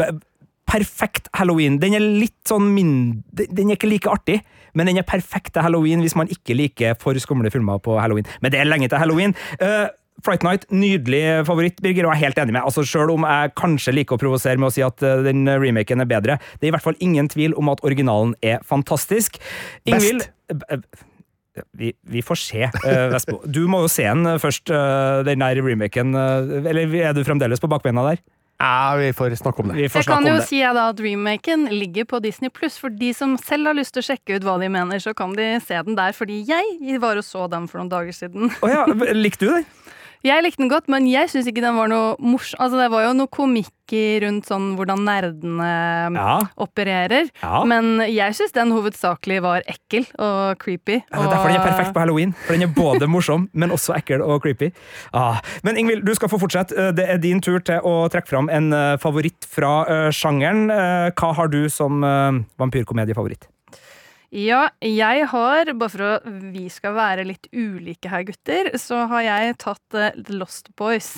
perfekt 0.70 1.30
halloween. 1.37 1.78
Den 1.83 1.96
er 1.98 2.04
litt 2.04 2.38
sånn 2.48 2.70
mindre 2.74 3.46
Den 3.50 3.70
er 3.70 3.78
ikke 3.78 3.90
like 3.90 4.11
artig, 4.11 4.40
men 4.78 4.87
den 4.87 5.00
er 5.00 5.06
perfekt 5.09 5.54
til 5.54 5.64
halloween 5.66 6.02
hvis 6.04 6.16
man 6.18 6.30
ikke 6.30 6.56
liker 6.56 6.98
for 7.00 7.18
skumle 7.22 7.50
filmer 7.52 7.80
på 7.83 7.96
halloween. 7.98 8.28
Men 8.40 8.54
det 8.54 8.61
er 8.61 8.70
lenge 8.70 8.90
til 8.90 9.02
halloween. 9.02 9.35
Uh, 9.59 9.88
Fright 10.20 10.44
Night, 10.44 10.66
nydelig 10.68 11.46
favoritt, 11.48 11.78
Birger, 11.80 12.04
og 12.04 12.12
jeg 12.12 12.20
er 12.20 12.26
helt 12.28 12.40
enig 12.42 12.52
med. 12.52 12.62
Altså, 12.68 12.85
Selv 12.85 13.14
om 13.14 13.24
jeg 13.24 13.54
kanskje 13.56 13.94
liker 13.96 14.18
å 14.18 14.20
provosere 14.20 14.61
med 14.61 14.68
å 14.68 14.74
si 14.74 14.85
at 14.85 15.02
uh, 15.06 15.22
den 15.24 15.48
remaken 15.48 16.04
er 16.04 16.11
bedre, 16.11 16.40
det 16.59 16.68
er 16.68 16.72
i 16.72 16.74
hvert 16.76 16.87
fall 16.87 16.98
ingen 17.00 17.30
tvil 17.33 17.56
om 17.59 17.72
at 17.72 17.83
originalen 17.87 18.37
er 18.44 18.61
fantastisk. 18.68 19.40
Ingvild 19.88 20.28
vi, 21.76 21.90
vi, 22.06 22.22
får 22.24 22.38
se, 22.38 22.66
uh, 22.68 23.06
Vestbo. 23.12 23.40
Du 23.44 23.64
må 23.70 23.83
jo 23.85 23.90
se 23.90 24.06
den 24.06 24.38
først, 24.40 24.70
uh, 24.70 25.20
den 25.26 25.42
der 25.42 25.61
remaken. 25.64 26.14
Uh, 26.14 26.61
eller 26.62 26.94
er 27.00 27.16
du 27.16 27.24
fremdeles 27.26 27.62
på 27.62 27.70
bakbeina 27.70 28.04
der? 28.06 28.22
Ja, 28.61 28.92
vi 29.01 29.12
får 29.16 29.37
snakke 29.40 29.62
om 29.62 29.70
det. 29.73 29.87
jeg 29.88 30.05
kan 30.05 30.27
jo 30.29 30.35
si 30.44 30.59
da 30.61 30.90
at 30.90 30.99
remaken 31.01 31.64
ligger 31.73 32.05
på 32.05 32.20
Disney 32.20 32.53
pluss. 32.53 32.77
For 32.77 32.92
de 32.92 33.14
som 33.16 33.38
selv 33.40 33.70
har 33.70 33.79
lyst 33.79 33.94
til 33.96 34.05
å 34.05 34.09
sjekke 34.11 34.37
ut 34.37 34.44
hva 34.44 34.59
de 34.61 34.68
mener, 34.68 35.01
så 35.01 35.14
kan 35.16 35.33
de 35.33 35.55
se 35.64 35.81
den 35.87 35.96
der. 35.96 36.12
Fordi 36.12 36.42
jeg 36.44 37.01
var 37.01 37.16
og 37.16 37.25
så 37.25 37.49
den 37.49 37.70
for 37.70 37.81
noen 37.81 37.88
dager 37.88 38.12
siden. 38.12 38.53
Oh 38.61 38.68
ja, 38.68 38.85
Likte 39.16 39.49
du 39.49 39.55
den? 39.55 39.66
Jeg 40.26 40.44
likte 40.44 40.61
den 40.61 40.68
godt, 40.68 40.88
men 40.92 41.06
jeg 41.09 41.30
syns 41.33 41.46
ikke 41.48 41.62
den 41.64 41.78
var 41.78 41.88
noe 41.88 42.16
morsom. 42.20 42.61
Altså, 42.61 42.76
det 42.80 42.90
var 42.92 43.06
jo 43.06 43.12
noe 43.16 43.30
komikk 43.33 43.72
rundt 44.22 44.46
sånn 44.46 44.66
hvordan 44.78 45.00
nerdene 45.02 45.70
ja. 46.14 46.35
opererer. 46.61 47.30
Ja. 47.40 47.62
Men 47.66 48.02
jeg 48.04 48.37
syns 48.38 48.52
den 48.54 48.70
hovedsakelig 48.74 49.40
var 49.42 49.64
ekkel 49.70 50.04
og 50.20 50.61
creepy. 50.62 51.00
Ja, 51.00 51.22
er 51.24 51.33
derfor 51.33 51.50
den 51.50 51.59
er 51.59 51.64
perfekt 51.64 51.94
på 51.96 52.02
halloween. 52.04 52.35
For 52.44 52.54
den 52.54 52.68
er 52.68 52.74
både 52.76 53.09
morsom, 53.11 53.48
men 53.61 53.74
også 53.74 53.96
ekkel 53.96 54.22
og 54.22 54.44
creepy. 54.44 54.70
Ah. 55.16 55.40
Men 55.66 55.80
Ingvild, 55.80 56.04
du 56.06 56.12
skal 56.18 56.30
få 56.30 56.38
fortsette. 56.42 56.76
Eh, 56.76 56.92
det 56.96 57.09
er 57.09 57.22
din 57.22 57.40
tur 57.42 57.59
til 57.64 57.80
å 57.87 58.04
trekke 58.12 58.30
fram 58.30 58.52
en 58.52 58.70
eh, 58.76 58.98
favoritt 59.02 59.48
fra 59.48 59.72
uh, 59.88 60.11
sjangeren. 60.14 60.68
Hva 61.16 61.33
har 61.38 61.48
du 61.50 61.64
som 61.72 62.04
vampyrkomediefavoritt? 62.61 63.48
Ja, 64.31 64.69
jeg 64.85 65.27
har, 65.33 65.73
bare 65.75 65.90
for 65.90 66.07
at 66.07 66.27
vi 66.55 66.69
skal 66.71 66.95
være 66.95 67.27
litt 67.27 67.49
ulike 67.51 68.11
her, 68.12 68.23
gutter, 68.29 68.71
så 68.79 69.05
har 69.11 69.25
jeg 69.27 69.57
tatt 69.62 69.99
uh, 69.99 70.11
Lost 70.31 70.71
Boys. 70.79 71.16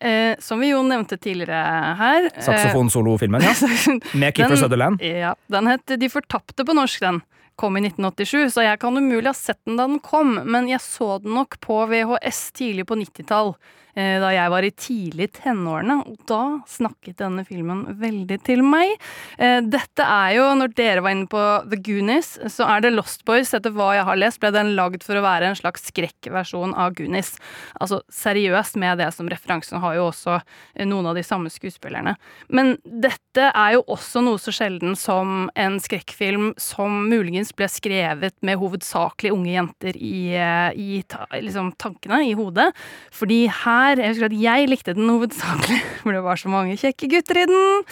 Eh, 0.00 0.36
som 0.38 0.60
vi 0.62 0.70
jo 0.70 0.82
nevnte 0.86 1.18
tidligere 1.18 1.94
her. 1.98 2.28
Saksofonsolofilmen, 2.38 3.42
Saksofonsolo-filmen, 3.42 4.12
ja. 4.14 4.18
Med 4.22 4.36
Keeper 4.36 4.56
Sutherland. 4.56 5.02
Ja, 5.02 5.34
den 5.50 5.66
het 5.66 5.98
De 5.98 6.08
fortapte 6.08 6.64
på 6.64 6.76
norsk, 6.78 7.02
den. 7.02 7.20
Kom 7.58 7.76
i 7.76 7.82
1987, 7.82 8.52
så 8.54 8.62
jeg 8.62 8.78
kan 8.78 8.94
umulig 8.94 9.26
ha 9.26 9.34
sett 9.34 9.58
den 9.66 9.80
da 9.80 9.88
den 9.90 9.98
kom, 9.98 10.36
men 10.46 10.70
jeg 10.70 10.78
så 10.84 11.16
den 11.18 11.34
nok 11.34 11.58
på 11.64 11.80
VHS 11.90 12.44
tidlig 12.54 12.86
på 12.86 13.00
90-tall. 13.00 13.56
Eh, 13.98 14.18
da 14.22 14.30
jeg 14.30 14.50
var 14.52 14.62
i 14.62 14.70
tidlig 14.78 15.26
tenårene, 15.40 15.96
og 16.06 16.18
da 16.28 16.42
snakket 16.70 17.18
denne 17.18 17.42
filmen 17.48 17.82
veldig 17.98 18.38
til 18.46 18.62
meg. 18.62 18.94
Eh, 19.42 19.58
dette 19.66 20.04
er 20.04 20.36
jo, 20.36 20.44
når 20.60 20.74
dere 20.78 21.02
var 21.02 21.16
inne 21.16 21.26
på 21.30 21.42
The 21.66 21.80
Goonies, 21.82 22.36
så 22.54 22.68
er 22.68 22.84
det 22.84 22.92
Lost 22.94 23.24
Boys. 23.26 23.50
Etter 23.56 23.74
hva 23.74 23.90
jeg 23.96 24.06
har 24.06 24.20
lest, 24.20 24.38
ble 24.42 24.52
den 24.54 24.74
lagd 24.78 25.02
for 25.06 25.18
å 25.18 25.24
være 25.24 25.50
en 25.50 25.58
slags 25.58 25.88
skrekkversjon 25.90 26.76
av 26.78 26.94
Goonies. 26.98 27.34
Altså 27.82 28.00
seriøst 28.14 28.78
med 28.78 29.02
det 29.02 29.10
som 29.16 29.30
referansen 29.30 29.82
har 29.82 29.98
jo 29.98 30.06
også 30.12 30.38
eh, 30.38 30.86
noen 30.86 31.10
av 31.10 31.18
de 31.18 31.26
samme 31.26 31.50
skuespillerne. 31.50 32.14
Men 32.54 32.76
dette 32.84 33.48
er 33.48 33.74
jo 33.78 33.82
også 33.90 34.22
noe 34.22 34.38
så 34.38 34.54
sjelden 34.54 34.94
som 34.98 35.48
en 35.58 35.80
skrekkfilm 35.82 36.52
som 36.60 37.08
muligens 37.10 37.50
ble 37.56 37.66
skrevet 37.70 38.36
med 38.46 38.60
hovedsakelig 38.62 39.34
unge 39.34 39.52
jenter 39.56 39.98
i, 39.98 40.30
i 40.78 41.02
liksom, 41.42 41.74
tankene, 41.80 42.22
i 42.30 42.36
hodet. 42.38 42.70
Fordi 43.14 43.42
her 43.64 43.87
her 43.88 44.02
Jeg 44.02 44.14
husker 44.14 44.28
at 44.28 44.36
jeg 44.42 44.68
likte 44.70 44.94
den 44.96 45.10
hovedsakelig, 45.10 45.80
for 46.02 46.16
det 46.16 46.22
var 46.26 46.40
så 46.40 46.52
mange 46.52 46.76
kjekke 46.80 47.10
gutter 47.12 47.42
i 47.42 47.46
den. 47.48 47.88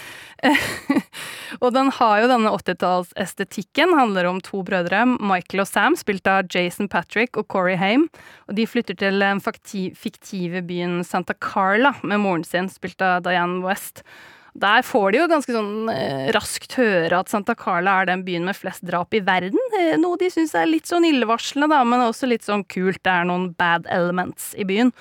og 1.63 1.73
den 1.75 1.91
har 1.97 2.21
jo 2.23 2.31
denne 2.31 2.53
80-tallsestetikken. 2.53 3.97
Handler 3.99 4.29
om 4.31 4.41
to 4.45 4.63
brødre, 4.67 5.03
Michael 5.17 5.65
og 5.65 5.71
Sam, 5.71 5.99
spilt 5.99 6.29
av 6.31 6.53
Jason 6.53 6.91
Patrick 6.93 7.41
og 7.41 7.49
Corey 7.53 7.79
Haim. 7.81 8.09
Og 8.51 8.57
de 8.59 8.69
flytter 8.69 8.99
til 9.01 9.21
den 9.23 9.43
fiktive 9.43 10.65
byen 10.67 11.03
Santa 11.07 11.37
Carla 11.41 11.97
med 12.03 12.23
moren 12.23 12.47
sin, 12.47 12.71
spilt 12.73 13.03
av 13.05 13.25
Diane 13.27 13.63
West. 13.65 14.05
Der 14.57 14.85
får 14.87 15.13
de 15.13 15.19
jo 15.21 15.29
ganske 15.29 15.53
sånn 15.53 15.91
eh, 15.93 16.29
raskt 16.33 16.79
høre 16.79 17.19
at 17.21 17.29
Santa 17.29 17.53
Carla 17.59 17.99
er 18.01 18.09
den 18.09 18.23
byen 18.25 18.47
med 18.49 18.57
flest 18.57 18.85
drap 18.89 19.13
i 19.17 19.21
verden. 19.25 19.61
Eh, 19.77 19.97
noe 20.01 20.17
de 20.21 20.31
syns 20.33 20.55
er 20.57 20.69
litt 20.71 20.89
sånn 20.89 21.05
illevarslende, 21.09 21.69
da, 21.75 21.83
men 21.85 22.05
også 22.07 22.29
litt 22.31 22.47
sånn 22.47 22.65
kult. 22.65 23.03
Det 23.05 23.13
er 23.13 23.29
noen 23.29 23.51
bad 23.59 23.89
elements 23.93 24.55
i 24.57 24.65
byen. 24.69 24.95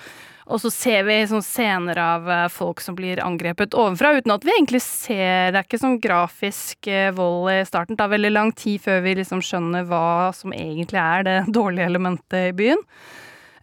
Og 0.46 0.62
så 0.62 0.70
ser 0.70 1.08
vi 1.08 1.18
sånn 1.26 1.44
scener 1.46 1.98
av 1.98 2.30
eh, 2.30 2.46
folk 2.54 2.82
som 2.84 2.98
blir 2.98 3.22
angrepet 3.24 3.74
ovenfra, 3.74 4.14
uten 4.20 4.36
at 4.36 4.46
vi 4.46 4.54
egentlig 4.54 4.84
ser 4.86 5.52
Det 5.52 5.60
er 5.60 5.66
ikke 5.66 5.82
sånn 5.82 6.00
grafisk 6.02 6.90
eh, 6.92 7.12
vold 7.16 7.50
i 7.54 7.60
starten. 7.66 7.96
Det 7.96 8.04
tar 8.04 8.14
veldig 8.14 8.34
lang 8.34 8.52
tid 8.54 8.84
før 8.86 9.02
vi 9.08 9.18
liksom 9.22 9.42
skjønner 9.46 9.88
hva 9.90 10.32
som 10.38 10.54
egentlig 10.54 11.02
er 11.02 11.26
det 11.26 11.38
dårlige 11.60 11.90
elementet 11.90 12.52
i 12.52 12.58
byen. 12.58 12.84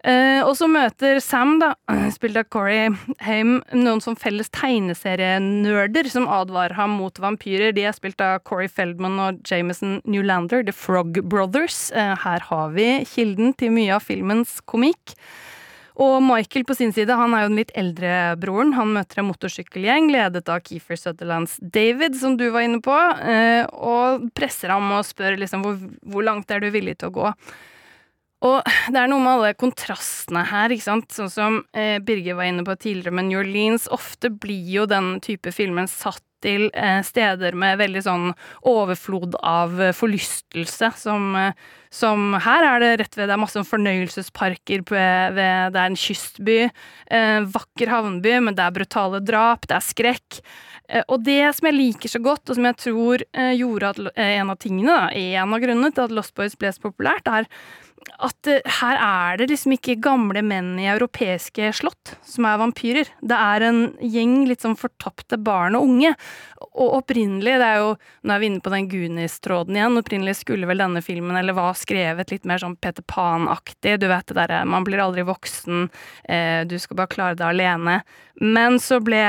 Uh, 0.02 0.42
og 0.42 0.56
så 0.58 0.66
møter 0.66 1.20
Sam, 1.22 1.60
da, 1.62 1.76
spilt 2.16 2.34
av 2.40 2.48
Corey 2.50 2.88
Haim, 3.22 3.60
noen 3.70 4.00
som 4.02 4.16
felles 4.18 4.50
tegneserienerder 4.50 6.10
som 6.10 6.26
advarer 6.26 6.74
ham 6.74 6.96
mot 6.98 7.20
vampyrer. 7.22 7.70
De 7.76 7.84
er 7.86 7.94
spilt 7.94 8.18
av 8.24 8.40
Corey 8.42 8.66
Feldman 8.66 9.20
og 9.22 9.38
Jameson 9.46 10.00
Newlander, 10.02 10.66
The 10.66 10.74
Frog 10.74 11.22
Brothers. 11.22 11.92
Uh, 11.94 12.16
her 12.24 12.42
har 12.50 12.74
vi 12.74 12.88
kilden 13.06 13.54
til 13.54 13.70
mye 13.78 13.94
av 13.94 14.02
filmens 14.08 14.58
komikk. 14.66 15.14
Og 16.00 16.22
Michael 16.24 16.64
på 16.68 16.76
sin 16.76 16.92
side, 16.94 17.12
han 17.18 17.34
er 17.36 17.44
jo 17.44 17.50
den 17.50 17.58
litt 17.60 17.74
eldre 17.78 18.12
broren. 18.40 18.72
Han 18.78 18.94
møter 18.94 19.20
en 19.20 19.28
motorsykkelgjeng 19.28 20.08
ledet 20.12 20.48
av 20.48 20.62
Keefer 20.64 20.96
Sutherlands 20.96 21.58
David, 21.60 22.16
som 22.20 22.38
du 22.40 22.46
var 22.54 22.64
inne 22.64 22.80
på, 22.84 22.96
eh, 23.20 23.66
og 23.68 24.30
presser 24.36 24.72
ham 24.72 24.88
og 24.96 25.04
spør 25.08 25.36
liksom 25.40 25.66
hvor, 25.66 25.76
hvor 26.08 26.24
langt 26.24 26.50
er 26.50 26.64
du 26.64 26.70
villig 26.72 26.96
til 27.00 27.12
å 27.12 27.16
gå. 27.18 27.34
Og 28.42 28.72
det 28.90 28.98
er 28.98 29.10
noe 29.10 29.22
med 29.22 29.36
alle 29.36 29.52
kontrastene 29.54 30.42
her, 30.50 30.72
ikke 30.74 30.88
sant. 30.88 31.12
Sånn 31.14 31.30
som 31.30 31.60
eh, 31.76 32.00
Birger 32.02 32.40
var 32.40 32.48
inne 32.50 32.64
på 32.66 32.74
tidligere 32.74 33.14
med 33.14 33.28
New 33.28 33.42
Orleans. 33.44 33.86
Ofte 33.94 34.32
blir 34.32 34.66
jo 34.72 34.88
den 34.90 35.14
type 35.22 35.52
filmen 35.54 35.90
satt 35.90 36.24
til 36.42 36.68
eh, 36.74 37.00
steder 37.06 37.56
med 37.58 37.80
veldig 37.80 38.02
sånn 38.04 38.26
overflod 38.68 39.36
av 39.38 39.78
eh, 39.80 39.94
forlystelse, 39.96 40.92
som, 41.00 41.30
eh, 41.38 41.70
som 41.92 42.36
her 42.42 42.66
er 42.68 42.82
det 42.82 42.90
rett 43.02 43.18
ved 43.18 43.30
det 43.30 43.36
er 43.36 43.42
masse 43.42 43.64
fornøyelsesparker 43.68 44.84
ved, 44.90 45.38
ved 45.38 45.74
Det 45.74 45.80
er 45.80 45.90
en 45.90 45.98
kystby, 45.98 46.58
vakker 47.52 47.90
havneby, 47.92 48.38
men 48.46 48.56
det 48.56 48.64
er 48.64 48.76
brutale 48.78 49.20
drap, 49.20 49.66
det 49.68 49.76
er 49.76 49.84
skrekk. 49.84 50.38
Og 51.12 51.20
det 51.24 51.42
som 51.56 51.68
jeg 51.68 51.76
liker 51.76 52.12
så 52.12 52.20
godt, 52.24 52.48
og 52.48 52.56
som 52.56 52.68
jeg 52.68 52.78
tror 52.80 53.24
gjorde 53.58 53.92
at 53.92 54.00
en 54.24 54.52
av 54.54 54.58
tingene, 54.60 54.96
da, 54.96 55.12
en 55.12 55.52
av 55.52 55.62
grunnene 55.62 55.92
til 55.92 56.06
at 56.06 56.16
Lost 56.16 56.34
Boys 56.36 56.56
ble 56.56 56.72
så 56.72 56.80
populært, 56.88 57.28
er 57.28 57.48
at 58.22 58.48
uh, 58.50 58.72
her 58.80 58.98
er 58.98 59.40
det 59.40 59.48
liksom 59.50 59.74
ikke 59.76 59.98
gamle 60.02 60.42
menn 60.46 60.74
i 60.80 60.88
europeiske 60.90 61.72
slott 61.76 62.14
som 62.26 62.46
er 62.48 62.60
vampyrer. 62.60 63.10
Det 63.20 63.38
er 63.38 63.66
en 63.68 63.82
gjeng 64.00 64.42
litt 64.48 64.64
sånn 64.64 64.78
fortapte 64.78 65.38
barn 65.42 65.78
og 65.78 65.88
unge. 65.88 66.14
Og 66.72 66.98
opprinnelig, 67.02 67.58
det 67.60 67.68
er 67.68 67.82
jo 67.82 67.90
Nå 68.22 68.34
er 68.34 68.40
vi 68.40 68.48
inne 68.48 68.62
på 68.62 68.70
den 68.72 68.88
Gunis-tråden 68.90 69.76
igjen. 69.76 69.98
Opprinnelig 69.98 70.36
skulle 70.40 70.68
vel 70.70 70.80
denne 70.82 71.02
filmen, 71.04 71.36
eller 71.38 71.56
var 71.56 71.74
skrevet 71.78 72.30
litt 72.32 72.46
mer 72.48 72.62
sånn 72.62 72.78
Peter 72.80 73.04
Pan-aktig. 73.06 73.98
Du 74.00 74.08
vet 74.10 74.26
det 74.30 74.38
derre 74.38 74.62
man 74.68 74.86
blir 74.86 75.02
aldri 75.02 75.26
voksen, 75.26 75.88
uh, 76.28 76.62
du 76.68 76.78
skal 76.80 77.02
bare 77.02 77.12
klare 77.12 77.38
deg 77.38 77.48
alene. 77.50 78.00
Men 78.42 78.78
så 78.82 79.00
ble 79.04 79.22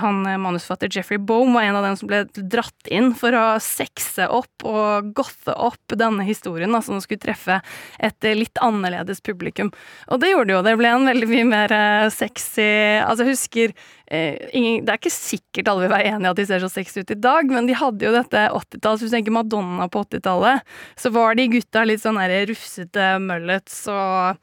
han 0.00 0.26
eh, 0.26 0.38
manusforfatter 0.40 0.88
Jeffrey 0.92 1.18
Bohm 1.18 1.54
var 1.54 1.62
en 1.62 1.78
av 1.78 1.84
dem 1.86 1.96
som 1.96 2.10
ble 2.10 2.22
dratt 2.34 2.90
inn 2.92 3.12
for 3.18 3.34
å 3.36 3.44
sexe 3.62 4.26
opp 4.28 4.66
og 4.66 5.10
gothe 5.16 5.54
opp 5.54 5.96
denne 5.98 6.26
historien, 6.26 6.74
altså 6.74 6.94
som 6.94 7.04
skulle 7.04 7.22
treffe 7.22 7.60
et 7.98 8.28
eh, 8.28 8.36
litt 8.38 8.60
annerledes 8.64 9.22
publikum. 9.24 9.72
Og 10.10 10.22
det 10.22 10.32
gjorde 10.32 10.50
det 10.50 10.56
jo. 10.56 10.62
Det 10.66 10.76
ble 10.80 10.92
en 10.92 11.10
veldig 11.10 11.30
mye 11.30 11.50
mer 11.50 11.76
eh, 11.76 12.08
sexy 12.14 12.70
Altså, 13.04 13.24
jeg 13.24 13.34
husker 13.34 13.76
det 14.04 14.84
er 14.84 14.98
ikke 14.98 15.10
sikkert 15.10 15.68
alle 15.70 15.86
vil 15.86 15.92
være 15.94 16.10
enig 16.12 16.26
i 16.26 16.30
at 16.30 16.36
de 16.38 16.44
ser 16.46 16.60
så 16.60 16.68
sexy 16.68 17.00
ut 17.00 17.12
i 17.14 17.16
dag, 17.18 17.48
men 17.48 17.64
de 17.66 17.76
hadde 17.78 18.04
jo 18.04 18.12
dette 18.12 18.42
80-tallet. 18.52 19.00
Hvis 19.00 19.10
du 19.10 19.16
tenker 19.16 19.34
Madonna 19.34 19.88
på 19.90 20.02
80-tallet, 20.04 20.60
så 21.00 21.10
var 21.14 21.38
de 21.38 21.48
gutta 21.54 21.86
litt 21.88 22.04
sånn 22.04 22.20
rufsete 22.20 23.14
mullets 23.24 23.80
og 23.88 24.36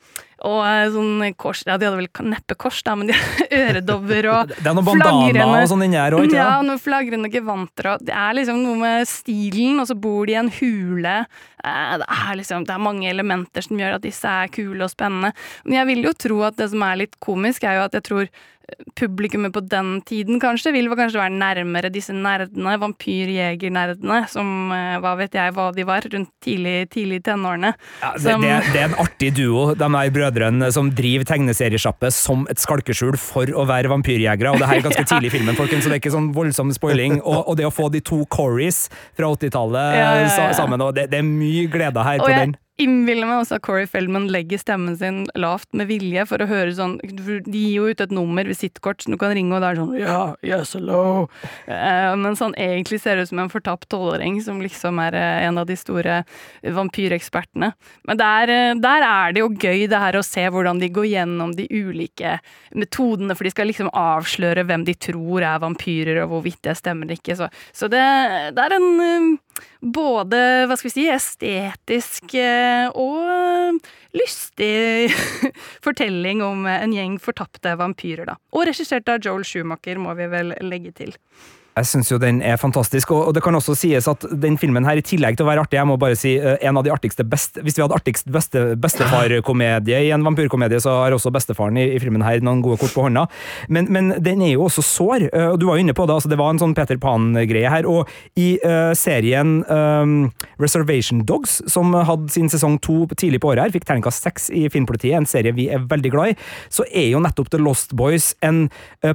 og 0.48 0.60
eh, 0.66 0.88
sånn 0.94 1.26
kors 1.40 1.64
Ja, 1.68 1.78
de 1.78 1.88
hadde 1.88 2.00
vel 2.00 2.30
neppe 2.32 2.58
kors, 2.60 2.82
da, 2.86 2.96
men 2.98 3.12
de 3.12 3.18
hadde 3.18 3.48
øredobber 3.62 4.30
og 4.34 4.54
Det 4.62 4.70
er 4.72 4.78
noen 4.78 4.88
bandana 4.88 5.48
og 5.62 5.70
sånn 5.72 5.86
inni 5.88 6.00
her 6.00 6.18
òg, 6.18 6.26
ikke 6.26 6.36
sant? 6.36 6.42
Ja, 6.42 6.62
noen 6.66 6.82
flagrende 6.82 7.32
gevanter 7.34 7.92
og 7.94 8.06
Det 8.08 8.16
er 8.18 8.38
liksom 8.40 8.62
noe 8.64 8.80
med 8.82 9.10
stilen, 9.10 9.82
og 9.84 9.90
så 9.90 9.98
bor 9.98 10.30
de 10.30 10.36
i 10.36 10.40
en 10.42 10.54
hule. 10.62 11.18
Eh, 11.64 11.92
det 12.02 12.08
er 12.18 12.40
liksom 12.40 12.66
Det 12.68 12.76
er 12.76 12.86
mange 12.90 13.10
elementer 13.12 13.68
som 13.68 13.82
gjør 13.82 14.00
at 14.00 14.06
disse 14.06 14.38
er 14.46 14.54
kule 14.54 14.88
og 14.88 14.94
spennende. 14.94 15.34
Men 15.66 15.82
jeg 15.82 15.92
vil 15.92 16.10
jo 16.10 16.16
tro 16.28 16.42
at 16.48 16.58
det 16.60 16.72
som 16.74 16.88
er 16.88 17.04
litt 17.04 17.20
komisk, 17.24 17.68
er 17.68 17.80
jo 17.80 17.86
at 17.90 18.00
jeg 18.00 18.08
tror 18.10 18.32
publikummet 18.96 19.54
på 19.54 19.62
den 19.66 20.02
tiden 20.08 20.40
kanskje 20.42 20.74
vil 20.76 20.90
kanskje 20.96 21.20
være 21.20 21.34
nærmere 21.36 21.92
disse 21.94 22.14
nerdene, 22.16 22.76
vampyrjegernerdene, 22.82 24.20
som 24.32 24.72
eh, 24.76 24.98
hva 25.02 25.14
vet 25.20 25.36
jeg 25.38 25.54
hva 25.56 25.70
de 25.76 25.86
var, 25.88 26.06
rundt 26.14 26.32
tidlig, 26.44 26.90
tidlig 26.94 27.22
tenårene. 27.26 27.74
Ja, 28.02 28.14
det, 28.16 28.38
det, 28.44 28.54
det, 28.72 28.82
er 28.82 28.90
en 28.90 28.98
artig 29.02 29.32
duo, 29.38 29.72
de 29.76 29.90
der 29.96 30.14
brødrene 30.16 30.72
som 30.74 30.92
driver 30.96 31.28
tegneseriesjappe 31.32 32.12
som 32.16 32.46
et 32.52 32.62
skalkeskjul 32.62 33.20
for 33.22 33.52
å 33.56 33.66
være 33.70 33.92
vampyrjegere, 33.92 34.54
og 34.54 34.62
det 34.62 34.72
her 34.72 34.82
er 34.82 34.88
ganske 34.88 35.06
ja. 35.06 35.10
tidlig 35.14 35.32
i 35.32 35.36
filmen, 35.38 35.58
folkens, 35.60 35.86
så 35.86 35.92
det 35.92 36.00
er 36.00 36.04
ikke 36.04 36.16
sånn 36.16 36.32
voldsom 36.36 36.74
spoiling. 36.76 37.20
Og, 37.22 37.44
og 37.46 37.60
det 37.60 37.68
å 37.68 37.74
få 37.74 37.90
de 37.94 38.04
to 38.06 38.24
Corys 38.32 38.86
fra 39.18 39.32
80-tallet 39.34 40.00
ja, 40.00 40.52
sammen, 40.58 40.84
og 40.84 40.96
det, 40.98 41.10
det, 41.12 41.22
er 41.22 41.28
mye 41.28 41.68
glede 41.72 42.06
her 42.06 42.22
og 42.22 42.28
på 42.28 42.34
jeg, 42.34 42.52
den 42.52 42.60
innbiller 42.80 43.28
meg 43.28 43.42
også 43.42 43.58
at 43.58 43.64
Corey 43.66 43.88
Feldman 43.90 44.28
legger 44.32 44.60
stemmen 44.62 44.96
sin 44.98 45.24
lavt 45.40 45.70
med 45.78 45.90
vilje 45.90 46.24
for 46.30 46.42
å 46.42 46.48
høre 46.50 46.72
sånn 46.76 46.98
De 47.04 47.60
gir 47.60 47.74
jo 47.76 47.90
ut 47.92 48.04
et 48.04 48.14
nummer, 48.16 48.48
visittkort, 48.48 49.04
så 49.04 49.12
du 49.12 49.18
kan 49.22 49.34
ringe, 49.36 49.54
og 49.56 49.64
det 49.64 49.72
er 49.72 49.80
sånn 49.82 49.94
Ja, 50.00 50.22
yes, 50.46 50.74
hello. 50.78 51.28
Uh, 51.68 52.14
men 52.20 52.38
sånn 52.40 52.56
egentlig 52.60 53.02
ser 53.04 53.22
ut 53.22 53.30
som 53.30 53.42
en 53.44 53.52
fortapt 53.52 53.90
tolvåring 53.92 54.40
som 54.46 54.62
liksom 54.64 55.02
er 55.04 55.18
uh, 55.18 55.46
en 55.50 55.62
av 55.62 55.68
de 55.70 55.78
store 55.80 56.22
vampyrekspertene. 56.64 57.72
Men 58.10 58.22
der, 58.22 58.54
uh, 58.56 58.80
der, 58.82 59.08
er 59.08 59.36
det 59.36 59.44
jo 59.44 59.52
gøy 59.52 59.86
det 59.92 60.02
her 60.02 60.18
å 60.18 60.26
se 60.26 60.48
hvordan 60.48 60.82
de 60.82 60.92
går 60.94 61.10
gjennom 61.12 61.56
de 61.58 61.68
ulike 61.70 62.38
metodene, 62.78 63.36
for 63.38 63.48
de 63.48 63.54
skal 63.54 63.70
liksom 63.70 63.92
avsløre 63.98 64.66
hvem 64.68 64.88
de 64.88 64.98
tror 65.10 65.46
er 65.46 65.62
vampyrer, 65.62 66.24
og 66.24 66.36
hvorvidt 66.36 66.64
det 66.66 66.80
stemmer 66.80 67.02
eller 67.08 67.20
ikke. 67.20 67.38
Så, 67.38 67.52
så 67.76 67.92
det, 67.92 68.02
det, 68.56 68.66
er 68.66 68.78
en 68.78 69.38
både, 69.82 70.42
hva 70.68 70.78
skal 70.78 70.90
vi 70.90 70.94
si, 70.94 71.08
estetisk 71.12 72.36
og 72.98 73.80
lystig 74.18 75.12
fortelling 75.86 76.44
om 76.46 76.68
en 76.70 76.96
gjeng 76.96 77.18
fortapte 77.22 77.78
vampyrer, 77.80 78.28
da. 78.34 78.38
Og 78.56 78.68
regissert 78.70 79.10
av 79.12 79.24
Joel 79.24 79.46
Schumacher, 79.48 80.02
må 80.02 80.16
vi 80.20 80.30
vel 80.32 80.56
legge 80.66 80.94
til. 80.98 81.16
Jeg 81.82 81.90
syns 81.90 82.12
jo 82.12 82.20
den 82.22 82.44
er 82.46 82.60
fantastisk, 82.62 83.10
og, 83.16 83.32
det 83.34 83.42
kan 83.42 83.56
også 83.58 83.74
sies 83.78 84.06
at 84.10 84.26
den 84.44 84.58
filmen 84.62 84.86
her, 84.86 85.00
i 85.00 85.06
tillegg 85.06 85.38
til 85.38 85.48
å 85.48 85.50
være 85.50 85.64
artig, 85.66 85.80
jeg 85.80 85.90
må 85.90 85.98
bare 86.02 86.18
si 86.20 86.36
uh, 86.38 86.54
en 86.62 86.78
av 86.78 86.86
de 86.86 86.92
artigste 86.94 87.26
best, 87.26 87.58
Hvis 87.64 87.78
vi 87.78 87.84
hadde 87.84 87.98
artigst 87.98 88.30
beste, 88.32 88.62
bestefarkomedie 88.82 90.02
i 90.06 90.12
en 90.14 90.26
vampyrkomedie, 90.26 90.82
så 90.84 90.94
har 91.00 91.16
også 91.16 91.32
bestefaren 91.34 91.80
i, 91.82 91.88
i, 91.96 92.02
filmen 92.02 92.22
her 92.26 92.44
noen 92.46 92.62
gode 92.62 92.78
kort 92.84 92.94
på 92.94 93.06
hånda. 93.08 93.26
Men, 93.70 93.90
men 93.94 94.12
den 94.22 94.44
er 94.46 94.54
jo 94.54 94.68
også 94.68 94.84
sår, 94.86 95.28
uh, 95.32 95.48
og 95.54 95.62
du 95.62 95.66
var 95.70 95.80
jo 95.80 95.86
inne 95.86 95.96
på 95.98 96.06
det, 96.06 96.18
altså 96.20 96.32
det 96.32 96.40
var 96.42 96.54
en 96.54 96.62
sånn 96.62 96.76
Peter 96.78 97.00
Pan-greie 97.02 97.72
her. 97.74 97.90
Og 97.90 98.12
i 98.38 98.54
uh, 98.62 98.94
serien 98.98 99.62
um, 99.66 100.30
Reservation 100.62 101.26
Dogs, 101.26 101.58
som 101.72 101.96
hadde 101.98 102.30
sin 102.34 102.52
sesong 102.52 102.78
to 102.86 103.08
tidlig 103.16 103.42
på 103.42 103.54
året 103.56 103.66
her, 103.66 103.74
fikk 103.74 103.90
terningkast 103.90 104.28
seks 104.28 104.52
i 104.54 104.68
Filmpolitiet, 104.72 105.18
en 105.18 105.30
serie 105.30 105.56
vi 105.58 105.70
er 105.74 105.82
veldig 105.90 106.14
glad 106.14 106.36
i, 106.36 106.38
så 106.70 106.86
er 106.92 107.10
jo 107.16 107.24
nettopp 107.24 107.50
The 107.56 107.62
Lost 107.62 107.96
Boys 107.98 108.32
en 108.46 108.68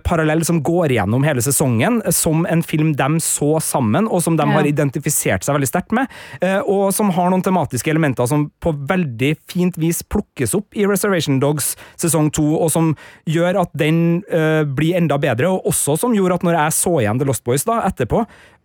parallell 0.06 0.42
som 0.46 0.58
går 0.66 0.96
gjennom 0.96 1.24
hele 1.26 1.44
sesongen. 1.44 2.00
som 2.10 2.46
en 2.50 2.55
film 2.64 2.94
de 2.96 3.20
så 3.22 3.56
sammen, 3.64 4.08
og 4.08 4.22
som 4.24 4.36
de 4.38 4.46
har 4.48 4.68
identifisert 4.68 5.44
seg 5.44 5.56
veldig 5.56 5.70
sterkt 5.70 5.94
med, 5.96 6.10
eh, 6.40 6.60
og 6.60 6.92
som 6.94 7.12
har 7.16 7.30
noen 7.32 7.44
tematiske 7.44 7.90
elementer 7.92 8.28
som 8.30 8.48
på 8.62 8.72
veldig 8.88 9.34
fint 9.50 9.76
vis 9.80 10.02
plukkes 10.02 10.54
opp 10.58 10.76
i 10.76 10.86
Reservation 10.88 11.40
Dogs 11.42 11.74
sesong 12.00 12.30
to, 12.34 12.46
og 12.56 12.70
som 12.72 12.94
gjør 13.28 13.62
at 13.64 13.72
den 13.76 14.22
uh, 14.30 14.62
blir 14.66 14.96
enda 14.98 15.18
bedre, 15.20 15.50
og 15.50 15.68
også 15.70 15.96
som 16.00 16.14
gjorde 16.16 16.40
at 16.40 16.46
når 16.46 16.58
jeg 16.58 16.76
så 16.78 16.92
igjen 17.02 17.20
The 17.20 17.28
Lost 17.28 17.44
Boys 17.46 17.66
da, 17.68 17.80
etterpå, 17.88 18.24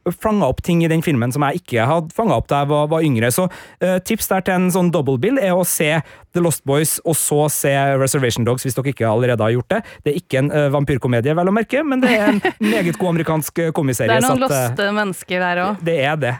fanga 0.09 0.49
opp 0.49 0.61
ting 0.65 0.83
i 0.85 0.89
den 0.91 1.03
filmen 1.05 1.33
som 1.33 1.45
jeg 1.47 1.61
ikke 1.61 1.85
hadde 1.89 2.15
fanga 2.15 2.37
opp 2.39 2.49
da 2.51 2.63
jeg 2.63 2.71
var, 2.71 2.89
var 2.91 3.05
yngre. 3.05 3.31
Så 3.33 3.47
uh, 3.47 3.97
tips 4.07 4.31
der 4.31 4.45
til 4.47 4.57
en 4.57 4.69
sånn 4.73 4.91
double 4.93 5.19
bill 5.21 5.39
er 5.41 5.55
å 5.55 5.65
se 5.67 5.93
The 6.31 6.43
Lost 6.43 6.63
Boys 6.67 6.97
og 7.03 7.17
så 7.19 7.45
se 7.51 7.73
Reservation 7.99 8.47
Dogs, 8.47 8.65
hvis 8.65 8.77
dere 8.77 8.93
ikke 8.93 9.09
allerede 9.09 9.45
har 9.45 9.55
gjort 9.55 9.75
det. 9.75 9.81
Det 10.05 10.13
er 10.13 10.21
ikke 10.21 10.43
en 10.43 10.53
uh, 10.53 10.67
vampyrkomedie, 10.73 11.35
vel 11.37 11.51
å 11.51 11.55
merke, 11.55 11.83
men 11.85 12.03
det 12.03 12.13
er 12.17 12.29
en 12.33 12.41
meget 12.73 12.97
god 12.97 13.15
amerikansk 13.15 13.67
komiserie. 13.77 14.13
Det 14.15 14.21
er 14.21 14.27
noen 14.29 14.47
at, 14.47 14.55
loste 14.55 14.93
mennesker 15.01 15.45
der 15.49 15.65
òg. 15.67 15.85
Det 15.85 15.99
er 16.05 16.17
det. 16.21 16.37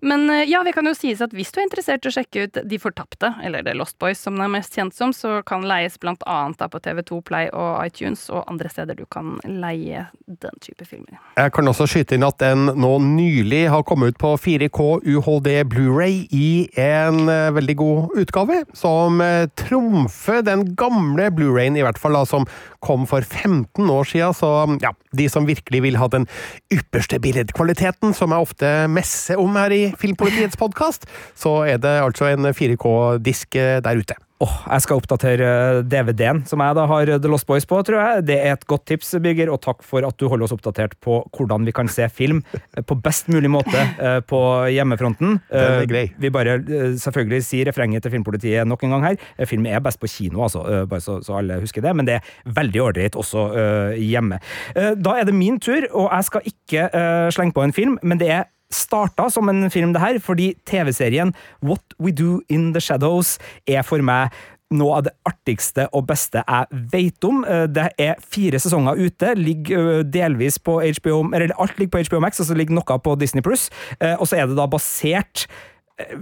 Men 0.00 0.28
eh, 0.30 0.44
ja, 0.50 0.62
vi 0.66 0.72
kan 0.74 0.86
jo 0.88 0.94
sies 0.96 1.22
at 1.24 1.34
hvis 1.36 1.52
du 1.52 1.60
er 1.60 1.66
interessert 1.66 2.04
i 2.06 2.10
å 2.10 2.14
sjekke 2.14 2.46
ut 2.46 2.60
De 2.68 2.78
fortapte, 2.80 3.32
eller 3.44 3.64
The 3.66 3.74
Lost 3.78 3.98
Boys 4.02 4.20
som 4.22 4.38
det 4.38 4.46
er 4.46 4.54
mest 4.54 4.76
kjent 4.76 4.96
som, 4.96 5.12
så 5.16 5.40
kan 5.46 5.66
leies 5.68 5.98
blant 6.02 6.22
annet 6.28 6.62
på 6.72 6.80
TV2 6.82 7.20
Play 7.26 7.50
og 7.52 7.82
iTunes 7.86 8.24
og 8.32 8.44
andre 8.50 8.70
steder 8.72 8.98
du 8.98 9.04
kan 9.10 9.36
leie 9.46 10.06
den 10.26 10.62
type 10.62 10.86
filmer. 10.88 11.18
Jeg 11.36 11.52
kan 11.54 11.68
også 11.68 11.86
skyte 11.90 12.16
inn 12.16 12.26
at 12.26 12.38
den 12.42 12.70
nå 12.78 12.92
nylig 13.04 13.64
har 13.72 13.84
kommet 13.88 14.14
ut 14.14 14.20
på 14.22 14.34
4K 14.40 14.88
UHD 15.02 15.50
Blu-ray 15.70 16.26
i 16.32 16.68
en 16.80 17.26
eh, 17.28 17.50
veldig 17.54 17.76
god 17.78 18.18
utgave, 18.22 18.62
som 18.76 19.20
eh, 19.24 19.46
trumfer 19.58 20.42
den 20.46 20.72
gamle 20.78 21.30
Blu-rayen, 21.34 21.78
i 21.78 21.84
hvert 21.84 22.00
fall 22.00 22.16
da, 22.18 22.24
som 22.28 22.46
kom 22.84 23.06
for 23.10 23.24
15 23.24 23.90
år 23.90 24.08
siden, 24.08 24.36
så 24.36 24.52
ja, 24.82 24.92
De 25.16 25.28
som 25.32 25.46
virkelig 25.48 25.82
vil 25.84 26.00
ha 26.00 26.08
den 26.12 26.26
ypperste 26.72 27.20
billedkvaliteten, 27.22 28.14
som 28.16 28.32
jeg 28.32 28.48
ofte 28.48 28.72
messer 28.92 29.40
om 29.40 29.56
her 29.60 29.74
i 29.74 29.82
Filmpolitiets 30.00 30.58
podkast, 30.60 31.08
så 31.38 31.62
er 31.68 31.80
det 31.82 31.98
altså 32.02 32.32
en 32.32 32.52
4K-disk 32.52 33.58
der 33.84 34.02
ute. 34.02 34.18
Oh, 34.42 34.50
jeg 34.66 34.82
skal 34.82 34.98
oppdatere 34.98 35.48
DVD-en 35.86 36.40
som 36.50 36.58
jeg 36.64 36.74
da 36.74 36.82
har 36.90 37.10
The 37.22 37.30
Lost 37.30 37.46
Boys 37.46 37.62
på, 37.68 37.76
tror 37.86 38.00
jeg. 38.00 38.24
Det 38.26 38.38
er 38.42 38.56
et 38.56 38.64
godt 38.66 38.88
tips, 38.90 39.12
Birger, 39.22 39.52
og 39.54 39.60
takk 39.62 39.84
for 39.86 40.02
at 40.08 40.16
du 40.18 40.24
holder 40.26 40.48
oss 40.48 40.54
oppdatert 40.56 40.96
på 41.04 41.20
hvordan 41.36 41.62
vi 41.68 41.74
kan 41.76 41.86
se 41.92 42.08
film 42.10 42.40
på 42.88 42.96
best 43.04 43.30
mulig 43.30 43.52
måte 43.54 43.78
eh, 44.02 44.18
på 44.26 44.40
hjemmefronten. 44.74 45.36
Den 45.46 45.60
er 45.62 45.76
Eh, 45.84 45.86
grei. 45.92 46.02
Vi 46.18 46.30
bare 46.34 46.56
eh, 46.58 46.96
selvfølgelig 46.98 47.44
sier 47.46 47.70
refrenget 47.70 48.02
til 48.02 48.16
Filmpolitiet 48.16 48.66
nok 48.66 48.82
en 48.88 48.96
gang 48.96 49.06
her. 49.12 49.20
Eh, 49.38 49.46
Film 49.46 49.68
er 49.70 49.78
best 49.84 50.00
på 50.02 50.10
kino, 50.10 50.42
altså, 50.48 50.64
eh, 50.66 50.82
bare 50.90 51.04
så, 51.04 51.20
så 51.22 51.38
alle 51.38 51.60
husker 51.62 51.84
det, 51.86 51.94
men 52.00 52.08
det 52.10 52.16
er 52.18 52.32
veldig 52.58 52.82
ålreit 52.88 53.20
også 53.22 53.44
eh, 53.54 54.00
hjemme. 54.02 54.40
Eh, 54.74 54.96
Da 54.98 55.14
er 55.20 55.30
det 55.30 55.36
min 55.38 55.60
tur, 55.62 55.86
og 55.92 56.10
jeg 56.10 56.28
skal 56.32 56.50
ikke 56.50 56.88
eh, 56.90 57.28
slenge 57.36 57.54
på 57.54 57.62
en 57.68 57.76
film, 57.78 57.94
men 58.02 58.18
det 58.18 58.32
er 58.40 58.48
starta 58.72 59.28
som 59.32 59.48
en 59.52 59.68
film, 59.70 59.92
det 59.94 60.02
her, 60.02 60.18
fordi 60.22 60.52
TV-serien 60.68 61.34
What 61.62 61.96
We 62.00 62.12
Do 62.12 62.40
In 62.48 62.72
The 62.74 62.82
Shadows 62.82 63.38
er 63.68 63.84
for 63.86 64.02
meg 64.04 64.32
noe 64.72 64.96
av 64.96 65.02
det 65.04 65.12
artigste 65.28 65.84
og 65.92 66.06
beste 66.08 66.40
jeg 66.40 66.82
vet 66.94 67.24
om. 67.28 67.42
Eh, 67.44 67.66
Det 67.68 67.90
er 68.00 68.16
fire 68.24 68.58
sesonger 68.62 68.96
ute, 68.96 69.34
ligger 69.36 70.02
delvis 70.02 70.56
på 70.58 70.78
HBO 70.80 71.26
Eller 71.34 71.52
alt 71.60 71.78
ligger 71.78 71.98
på 71.98 72.04
HBO 72.08 72.20
Max, 72.24 72.40
og 72.40 72.48
så 72.48 72.56
ligger 72.56 72.74
noe 72.74 72.98
på 72.98 73.18
Disney 73.20 73.42
Pluss. 73.44 73.68
Og 74.00 74.26
så 74.26 74.40
er 74.40 74.46
det 74.48 74.56
da 74.56 74.66
basert 74.66 75.46
eh, 76.00 76.16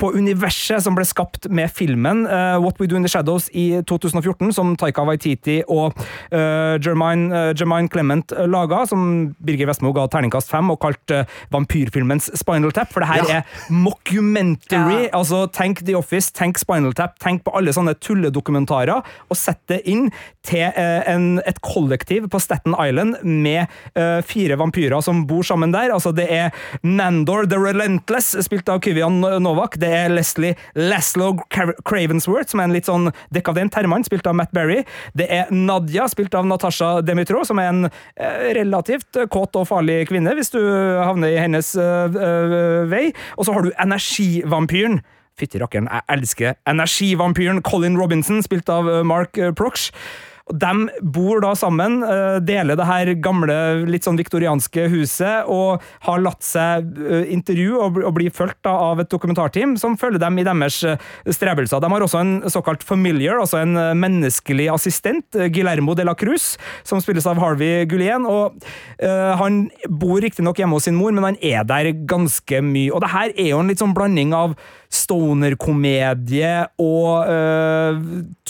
på 0.00 0.10
universet 0.16 0.80
som 0.84 0.96
ble 0.96 1.04
skapt 1.06 1.46
med 1.52 1.70
filmen 1.76 2.24
eh, 2.26 2.56
What 2.62 2.80
We 2.80 2.88
Do 2.90 2.96
In 2.98 3.04
The 3.04 3.10
Shadows 3.12 3.50
i 3.52 3.82
2014, 3.86 4.52
som 4.56 4.72
Taika 4.80 5.04
Waititi 5.06 5.58
og 5.70 5.92
uh, 6.32 6.76
Jermaine, 6.80 7.28
eh, 7.28 7.50
Jermaine 7.58 7.90
Clement 7.92 8.32
uh, 8.36 8.46
laga, 8.50 8.82
som 8.88 9.34
Birger 9.44 9.68
Vestmo 9.70 9.92
ga 9.96 10.06
terningkast 10.10 10.50
fem 10.50 10.70
og 10.72 10.80
kalte 10.82 11.22
eh, 11.22 11.34
vampyrfilmens 11.52 12.30
Spinal 12.40 12.72
Tap, 12.76 12.92
for 12.94 13.04
det 13.04 13.10
her 13.10 13.20
Ja. 13.20 13.40
er 13.40 13.72
mockumentary. 13.74 15.04
Ja. 15.06 15.10
Altså, 15.18 15.44
tenk 15.52 15.84
The 15.86 15.96
Office, 15.98 16.32
tenk 16.36 16.58
Spinal 16.60 16.94
Tap, 16.96 17.18
tenk 17.22 17.44
på 17.46 17.52
alle 17.56 17.74
sånne 17.76 17.94
tulledokumentarer, 18.00 19.04
og 19.28 19.38
sett 19.38 19.60
det 19.70 19.82
inn 19.90 20.08
til 20.46 20.64
eh, 20.70 21.02
en, 21.10 21.40
et 21.46 21.60
kollektiv 21.64 22.28
på 22.32 22.40
Staten 22.40 22.74
Island 22.80 23.18
med 23.24 23.68
uh, 23.98 24.20
fire 24.24 24.56
vampyrer 24.60 25.02
som 25.04 25.24
bor 25.28 25.44
sammen 25.46 25.74
der. 25.74 25.92
Altså, 25.94 26.12
det 26.16 26.26
er 26.32 26.54
Nandor 26.86 27.46
the 27.50 27.58
Relentless, 27.60 28.32
spilt 28.46 28.68
av 28.72 28.80
Kyvian 28.84 29.20
Novak. 29.44 29.76
Det 29.80 29.89
er 29.92 30.12
Leslie 30.12 30.56
Laszlo 30.78 31.32
Cravensworth, 31.50 32.50
som 32.52 32.62
er 32.62 32.68
en 32.68 32.74
litt 32.76 32.88
sånn 32.88 33.10
dekadent 33.34 33.76
herremann, 33.76 34.06
spilt 34.06 34.28
av 34.30 34.36
Matt 34.38 34.54
Berry. 34.56 34.82
Det 35.18 35.28
er 35.30 35.50
Nadia, 35.54 36.06
spilt 36.10 36.34
av 36.38 36.48
Natasha 36.48 37.00
Demitro, 37.04 37.44
som 37.46 37.60
er 37.62 37.70
en 37.70 37.88
eh, 37.90 38.50
relativt 38.58 39.20
kåt 39.32 39.58
og 39.58 39.68
farlig 39.70 40.02
kvinne, 40.10 40.34
hvis 40.38 40.52
du 40.54 40.60
havner 40.60 41.34
i 41.34 41.40
hennes 41.40 41.74
eh, 41.78 42.20
eh, 42.30 42.80
vei. 42.90 43.06
Og 43.36 43.46
så 43.46 43.56
har 43.56 43.66
du 43.66 43.72
energivampyren. 43.76 45.00
Fytti 45.40 45.60
rakkeren, 45.62 45.86
jeg 45.88 46.04
elsker 46.12 46.56
energivampyren 46.68 47.62
Colin 47.64 47.96
Robinson, 47.96 48.42
spilt 48.44 48.68
av 48.72 48.90
Mark 49.08 49.38
Proch. 49.56 49.88
Og 50.50 50.58
De 50.58 51.02
bor 51.14 51.40
da 51.44 51.52
sammen, 51.54 52.00
eh, 52.02 52.38
deler 52.42 52.76
det 52.76 52.86
her 52.86 53.12
gamle, 53.22 53.86
litt 53.86 54.06
sånn 54.06 54.18
viktorianske 54.18 54.88
huset, 54.90 55.46
og 55.46 55.82
har 56.06 56.22
latt 56.22 56.42
seg 56.42 56.90
eh, 56.98 57.30
intervjue 57.30 57.78
og 57.78 57.98
og 58.00 58.14
bli 58.16 58.30
fulgt 58.32 58.66
av 58.66 59.00
et 59.02 59.10
dokumentarteam 59.10 59.76
som 59.78 59.96
følger 59.98 60.22
dem 60.22 60.38
i 60.38 60.44
deres 60.46 60.80
eh, 60.86 60.98
strebelser. 61.26 61.82
De 61.82 61.90
har 61.90 62.04
også 62.04 62.20
en 62.20 62.34
såkalt 62.50 62.82
familiar, 62.86 63.38
altså 63.38 63.60
en 63.60 63.74
menneskelig 63.98 64.70
assistent, 64.72 65.26
Guillermo 65.52 65.94
de 65.94 66.06
la 66.06 66.14
Cruz, 66.14 66.56
som 66.86 67.02
spilles 67.02 67.26
av 67.26 67.38
Harvey 67.42 67.84
Gullien. 67.90 68.26
og 68.26 68.56
Han 69.00 69.70
bor 69.88 70.20
riktignok 70.20 70.58
hjemme 70.58 70.78
hos 70.78 70.84
sin 70.88 70.96
mor, 70.96 71.12
men 71.12 71.24
han 71.24 71.40
er 71.42 71.64
der 71.64 71.92
ganske 71.92 72.62
mye. 72.62 72.90
Og 72.92 73.02
det 73.04 73.12
her 73.12 73.34
er 73.36 73.50
jo 73.52 73.60
en 73.60 73.70
litt 73.70 73.82
sånn 73.82 73.94
blanding 73.96 74.34
av 74.36 74.56
stoner-komedie 74.90 76.50
og 76.82 77.30
eh, 77.30 77.98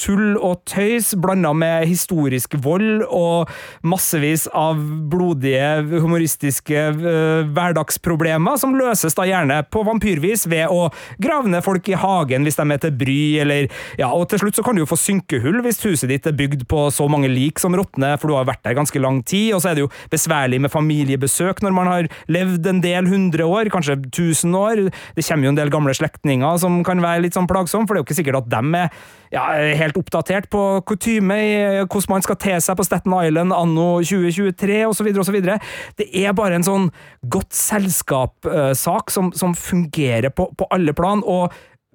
tull 0.01 0.39
og 0.41 0.63
tøys, 0.69 1.13
blanda 1.21 1.53
med 1.53 1.85
historisk 1.89 2.57
vold 2.65 3.05
og 3.05 3.51
massevis 3.85 4.47
av 4.57 4.81
blodige, 5.13 5.69
humoristiske 6.01 6.87
eh, 6.97 7.51
hverdagsproblemer, 7.53 8.57
som 8.61 8.77
løses 8.79 9.17
da 9.19 9.27
gjerne 9.29 9.61
på 9.69 9.85
vampyrvis 9.85 10.47
ved 10.51 10.73
å 10.73 10.89
grave 11.21 11.53
ned 11.53 11.65
folk 11.67 11.91
i 11.93 11.99
hagen 12.01 12.49
hvis 12.49 12.57
de 12.57 12.67
er 12.67 12.83
til 12.87 12.97
bry, 13.05 13.21
eller 13.45 13.69
ja, 14.01 14.09
og 14.09 14.31
til 14.33 14.41
slutt 14.45 14.57
så 14.57 14.65
kan 14.65 14.79
du 14.79 14.85
jo 14.85 14.89
få 14.89 14.99
synkehull 15.01 15.61
hvis 15.67 15.83
huset 15.85 16.09
ditt 16.09 16.29
er 16.29 16.39
bygd 16.39 16.65
på 16.71 16.87
så 16.95 17.09
mange 17.13 17.29
lik 17.29 17.61
som 17.61 17.77
råtner, 17.77 18.17
for 18.17 18.33
du 18.33 18.39
har 18.39 18.49
vært 18.49 18.65
der 18.65 18.79
ganske 18.81 19.03
lang 19.03 19.21
tid, 19.29 19.53
og 19.53 19.61
så 19.61 19.75
er 19.75 19.77
det 19.77 19.85
jo 19.85 19.93
besværlig 20.13 20.63
med 20.65 20.73
familiebesøk 20.73 21.61
når 21.61 21.77
man 21.77 21.93
har 21.93 22.11
levd 22.33 22.73
en 22.73 22.83
del 22.85 23.13
hundre 23.13 23.45
år, 23.45 23.69
kanskje 23.73 24.01
tusen 24.09 24.57
år. 24.57 24.87
Det 25.17 25.27
kommer 25.27 25.51
jo 25.51 25.53
en 25.53 25.61
del 25.61 25.73
gamle 25.73 25.93
slektninger 25.97 26.30
som 26.61 26.83
kan 26.87 27.01
være 27.03 27.25
litt 27.25 27.35
sånn 27.37 27.49
plagsomme, 27.51 27.89
for 27.89 27.97
det 27.97 28.01
er 28.01 28.05
jo 28.05 28.09
ikke 28.09 28.19
sikkert 28.21 28.41
at 28.43 28.51
dem 28.53 28.77
er 28.79 28.93
ja, 29.35 29.45
helt 29.79 29.99
oppdatert 29.99 30.49
på 30.51 30.63
kutyme 30.87 31.37
i 31.39 31.57
hvordan 31.85 32.15
man 32.15 32.27
skal 32.27 32.39
te 32.41 32.57
seg 32.63 32.79
på 32.79 32.87
Staten 32.87 33.15
Island 33.15 33.55
anno 33.55 33.89
2023, 34.03 34.81
osv., 34.91 35.11
osv. 35.23 35.41
Det 35.99 36.09
er 36.23 36.37
bare 36.37 36.59
en 36.59 36.67
sånn 36.67 36.89
godt 37.31 37.55
selskap-sak 37.57 39.11
som, 39.11 39.33
som 39.37 39.57
fungerer 39.59 40.31
på, 40.35 40.51
på 40.55 40.71
alle 40.75 40.95
plan. 40.97 41.25
og 41.27 41.51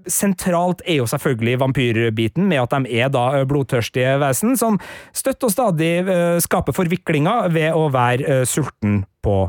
Sentralt 0.05 0.83
er 0.85 0.99
jo 0.99 1.07
selvfølgelig 1.09 1.59
vampyrbiten, 1.63 2.45
med 2.49 2.61
at 2.61 2.75
de 2.75 2.99
er 2.99 3.09
da 3.13 3.41
blodtørstige 3.49 4.19
vesen 4.21 4.53
som 4.59 4.77
støtt 5.15 5.47
og 5.47 5.53
stadig 5.53 5.93
eh, 6.03 6.37
skaper 6.43 6.75
forviklinger 6.77 7.49
ved 7.55 7.73
å 7.73 7.87
være 7.93 8.41
eh, 8.41 8.45
sulten 8.45 9.01
på 9.25 9.39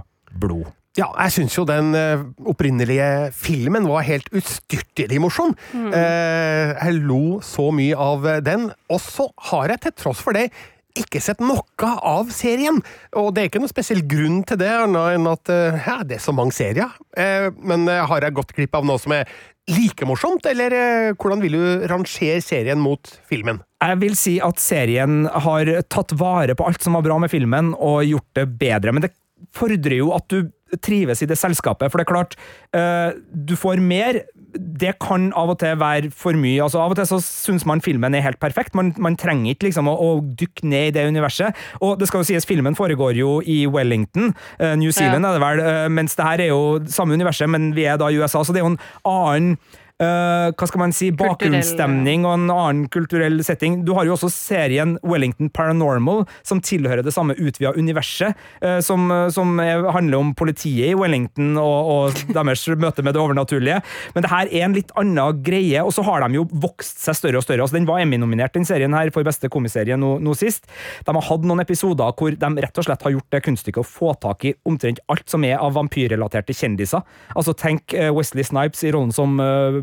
blod. 0.41 0.70
Ja, 0.97 1.11
jeg 1.26 1.34
syns 1.34 1.57
jo 1.59 1.66
den 1.68 1.92
eh, 1.99 2.22
opprinnelige 2.49 3.28
filmen 3.36 3.84
var 3.88 4.07
helt 4.07 4.30
ustyrtelig 4.32 5.20
morsom. 5.20 5.53
Eh, 5.74 6.72
jeg 6.72 7.03
lo 7.05 7.42
så 7.44 7.68
mye 7.74 7.99
av 8.01 8.24
den, 8.47 8.70
og 8.88 9.03
så 9.05 9.28
har 9.51 9.74
jeg 9.74 9.84
til 9.84 9.97
tross 10.05 10.24
for 10.24 10.36
det 10.36 10.49
ikke 10.97 11.20
sett 11.22 11.42
noe 11.44 11.90
av 12.01 12.30
serien. 12.34 12.80
Og 13.18 13.32
det 13.34 13.42
er 13.42 13.51
ikke 13.51 13.62
noen 13.62 13.72
spesiell 13.72 14.03
grunn 14.09 14.40
til 14.49 14.61
det, 14.61 14.70
annet 14.72 15.18
enn 15.18 15.28
at 15.30 15.53
eh, 15.53 15.84
ja, 15.88 15.99
det 16.07 16.18
er 16.18 16.24
så 16.24 16.34
mange 16.36 16.57
serier. 16.57 16.97
Eh, 17.16 17.51
men 17.61 17.86
eh, 17.90 18.05
har 18.09 18.24
jeg 18.24 18.36
gått 18.38 18.57
glipp 18.57 18.76
av 18.78 18.88
noe 18.88 19.01
som 19.03 19.14
er 19.16 19.28
like 19.72 20.07
morsomt, 20.07 20.47
eller 20.47 20.74
eh, 20.76 21.12
hvordan 21.18 21.42
vil 21.42 21.59
du 21.59 21.86
rangere 21.90 22.42
serien 22.44 22.80
mot 22.82 23.16
filmen? 23.28 23.61
Jeg 23.82 24.01
vil 24.03 24.16
si 24.18 24.36
at 24.42 24.62
serien 24.62 25.26
har 25.26 25.70
tatt 25.92 26.14
vare 26.16 26.57
på 26.57 26.66
alt 26.66 26.84
som 26.84 26.97
var 26.97 27.05
bra 27.07 27.20
med 27.22 27.32
filmen, 27.32 27.74
og 27.76 28.07
gjort 28.07 28.30
det 28.38 28.49
bedre. 28.61 28.94
Men 28.97 29.09
det 29.09 29.14
fordrer 29.57 29.99
jo 30.01 30.14
at 30.16 30.30
du 30.32 30.47
trives 30.83 31.23
i 31.23 31.29
det 31.31 31.39
selskapet, 31.39 31.91
for 31.91 32.01
det 32.01 32.07
er 32.07 32.12
klart, 32.12 32.37
eh, 32.75 33.14
du 33.33 33.55
får 33.57 33.81
mer. 33.81 34.23
Det 34.57 34.95
kan 35.03 35.29
av 35.37 35.53
og 35.53 35.59
til 35.61 35.77
være 35.79 36.11
for 36.11 36.33
mye. 36.33 36.62
altså 36.62 36.81
Av 36.81 36.91
og 36.91 36.97
til 36.97 37.07
så 37.07 37.21
syns 37.23 37.67
man 37.69 37.81
filmen 37.85 38.14
er 38.14 38.25
helt 38.25 38.41
perfekt. 38.41 38.75
Man, 38.75 38.95
man 38.99 39.17
trenger 39.17 39.53
ikke 39.53 39.69
liksom 39.69 39.89
å, 39.89 39.95
å 39.95 40.11
dykke 40.21 40.67
ned 40.67 40.89
i 40.91 40.95
det 40.97 41.07
universet. 41.09 41.57
Og 41.81 41.99
det 42.01 42.09
skal 42.09 42.23
jo 42.23 42.31
sies, 42.31 42.49
filmen 42.49 42.79
foregår 42.79 43.17
jo 43.21 43.41
i 43.45 43.67
Wellington, 43.67 44.35
eh, 44.59 44.77
New 44.77 44.91
Zealand 44.91 45.27
er 45.27 45.37
det 45.37 45.45
vel, 45.45 45.64
eh, 45.64 45.89
mens 45.89 46.17
det 46.17 46.27
her 46.27 46.47
er 46.47 46.53
jo 46.53 46.62
samme 46.91 47.14
universet, 47.14 47.51
men 47.51 47.75
vi 47.77 47.87
er 47.87 48.01
da 48.01 48.11
i 48.11 48.19
USA, 48.19 48.43
så 48.43 48.55
det 48.55 48.62
er 48.62 48.67
jo 48.67 48.75
en 48.75 48.81
annen 49.07 49.59
eh, 50.03 50.49
hva 50.53 50.68
skal 50.68 50.82
man 50.82 50.94
si, 50.94 51.11
bakgrunnsstemning 51.16 52.26
og 52.26 52.34
en 52.36 52.51
annen 52.53 52.84
kulturell 52.92 53.40
setting. 53.47 53.80
Du 53.86 53.94
har 53.97 54.09
jo 54.09 54.16
også 54.16 54.30
serien 54.32 54.97
Wellington 55.07 55.51
Paranormal, 55.55 56.24
som 56.47 56.61
tilhører 56.64 57.05
det 57.07 57.14
samme 57.14 57.36
utvida 57.36 57.74
universet, 57.76 58.36
eh, 58.61 58.78
som, 58.84 59.09
som 59.32 59.57
er, 59.62 59.84
handler 59.94 60.20
om 60.20 60.34
politiet 60.36 60.92
i 60.92 60.99
Wellington 60.99 61.57
og, 61.61 61.92
og 61.92 62.24
deres 62.34 62.66
møte 62.86 63.05
med 63.07 63.16
det 63.16 63.22
overnaturlige. 63.22 63.80
Men 64.14 64.26
det 64.26 64.32
her 64.32 64.51
er 64.51 64.66
en 64.66 64.76
litt 64.76 64.92
annen 64.99 65.42
greie, 65.47 65.82
og 65.82 65.94
så 65.97 66.05
har 66.07 66.24
de 66.24 66.40
jo 66.40 66.47
vokst 66.53 67.03
seg 67.05 67.18
større 67.18 67.40
og 67.40 67.47
større. 67.47 67.64
Altså, 67.64 67.78
den 67.78 67.88
var 67.88 68.03
Emmy-nominert, 68.03 68.55
den 68.57 68.68
serien 68.68 68.94
her, 68.97 69.12
for 69.14 69.26
beste 69.26 69.51
komiserie 69.53 69.97
nå, 70.01 70.16
nå 70.22 70.36
sist. 70.38 70.68
De 71.07 71.14
har 71.14 71.28
hatt 71.28 71.47
noen 71.47 71.62
episoder 71.62 72.12
hvor 72.16 72.34
de 72.36 72.51
rett 72.62 72.80
og 72.80 72.86
slett 72.86 73.05
har 73.07 73.14
gjort 73.14 73.32
det 73.32 73.42
kunststykket 73.47 73.82
å 73.82 73.86
få 73.88 74.12
tak 74.20 74.44
i 74.49 74.55
omtrent 74.68 75.01
alt 75.12 75.26
som 75.30 75.44
er 75.47 75.59
av 75.61 75.76
vampyrrelaterte 75.76 76.55
kjendiser. 76.57 77.05
Altså, 77.34 77.55
tenk 77.57 77.94
eh, 77.97 78.12
Wesley 78.14 78.47
Snipes 78.47 78.84
i 78.86 78.92
rollen 78.94 79.14
som 79.14 79.38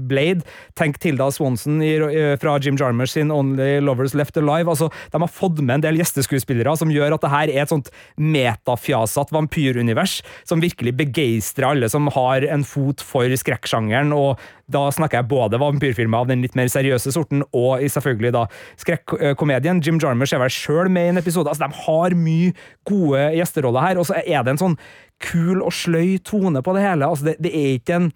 Blade. 0.07 0.45
Tenk 0.79 0.99
Tilda 1.03 1.29
Swanson 1.33 1.81
i, 1.83 1.95
eh, 1.97 2.35
fra 2.41 2.57
Jim 2.59 2.77
Jarmers 2.79 3.15
sin 3.15 3.31
Only 3.31 3.79
Lovers 3.79 4.13
Left 4.13 4.37
Alive. 4.37 4.69
Altså, 4.69 4.91
de 5.11 5.21
har 5.21 5.27
fått 5.31 5.61
med 5.61 5.75
en 5.75 5.85
del 5.87 6.01
gjesteskuespillere 6.01 6.77
som 6.77 6.91
gjør 6.93 7.15
at 7.15 7.21
det 7.21 7.33
her 7.33 7.53
er 7.53 7.61
et 7.63 7.73
sånt 7.73 7.91
metafjasete 8.17 9.33
vampyrunivers 9.35 10.21
som 10.43 10.61
virkelig 10.63 10.95
begeistrer 10.97 11.71
alle 11.71 11.89
som 11.89 12.07
har 12.13 12.45
en 12.47 12.63
fot 12.63 13.01
for 13.01 13.27
skrekksjangeren. 13.39 14.13
og 14.13 14.39
da 14.71 14.87
snakker 14.93 15.19
jeg 15.19 15.29
både 15.31 15.59
vampyrfilmer 15.59 16.23
av 16.23 16.29
den 16.29 16.43
litt 16.43 16.55
mer 16.55 16.69
seriøse 16.71 17.11
sorten, 17.13 17.43
og 17.51 17.83
selvfølgelig 17.83 18.31
da 18.35 18.45
skrekkomedien. 18.79 19.81
Jim 19.83 19.99
Jarmers 20.01 20.33
er 20.33 20.39
vel 20.43 20.53
sjøl 20.53 20.91
med 20.93 21.09
i 21.09 21.13
en 21.13 21.21
episode. 21.21 21.51
altså 21.51 21.67
De 21.67 21.83
har 21.85 22.15
mye 22.15 22.53
gode 22.87 23.25
gjesteroller 23.37 23.87
her, 23.87 23.99
og 23.99 24.07
så 24.07 24.21
er 24.23 24.43
det 24.43 24.55
en 24.55 24.63
sånn 24.63 24.77
kul 25.23 25.61
og 25.63 25.75
sløy 25.75 26.17
tone 26.23 26.63
på 26.63 26.77
det 26.77 26.85
hele. 26.85 27.07
altså 27.07 27.31
Det, 27.31 27.37
det 27.43 27.53
er 27.53 27.75
ikke 27.79 27.99
en 27.99 28.09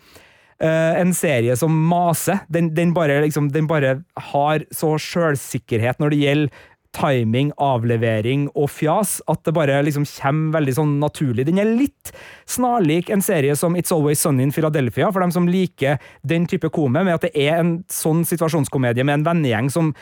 en 0.64 1.12
serie 1.14 1.54
som 1.60 1.74
maser. 1.90 2.40
Den, 2.50 2.72
den, 2.74 2.90
bare, 2.96 3.20
liksom, 3.22 3.52
den 3.54 3.68
bare 3.70 4.00
har 4.32 4.64
så 4.74 4.96
sjølsikkerhet 4.98 6.02
når 6.02 6.16
det 6.16 6.22
gjelder 6.24 6.66
timing, 6.98 7.52
avlevering 7.62 8.48
og 8.58 8.70
fjas 8.72 9.18
at 9.30 9.44
det 9.46 9.54
bare 9.56 9.80
liksom 9.86 10.06
kommer 10.08 10.58
veldig 10.58 10.76
sånn 10.80 10.94
naturlig. 11.02 11.48
Den 11.48 11.62
er 11.62 11.70
litt 11.70 12.14
snarlik 12.50 13.12
en 13.14 13.24
serie 13.26 13.56
som 13.60 13.78
It's 13.78 13.94
Always 13.94 14.24
Sunny 14.24 14.48
in 14.48 14.54
Philadelphia, 14.56 15.12
for 15.12 15.24
dem 15.24 15.34
som 15.34 15.50
liker 15.50 16.02
den 16.28 16.48
type 16.50 16.72
kome, 16.74 17.04
med 17.04 17.18
at 17.18 17.28
det 17.28 17.34
er 17.48 17.60
en 17.60 17.74
sånn 17.92 18.24
situasjonskomedie 18.28 19.06
med 19.06 19.20
en 19.20 19.28
vennegjeng 19.28 19.72
som 19.74 19.94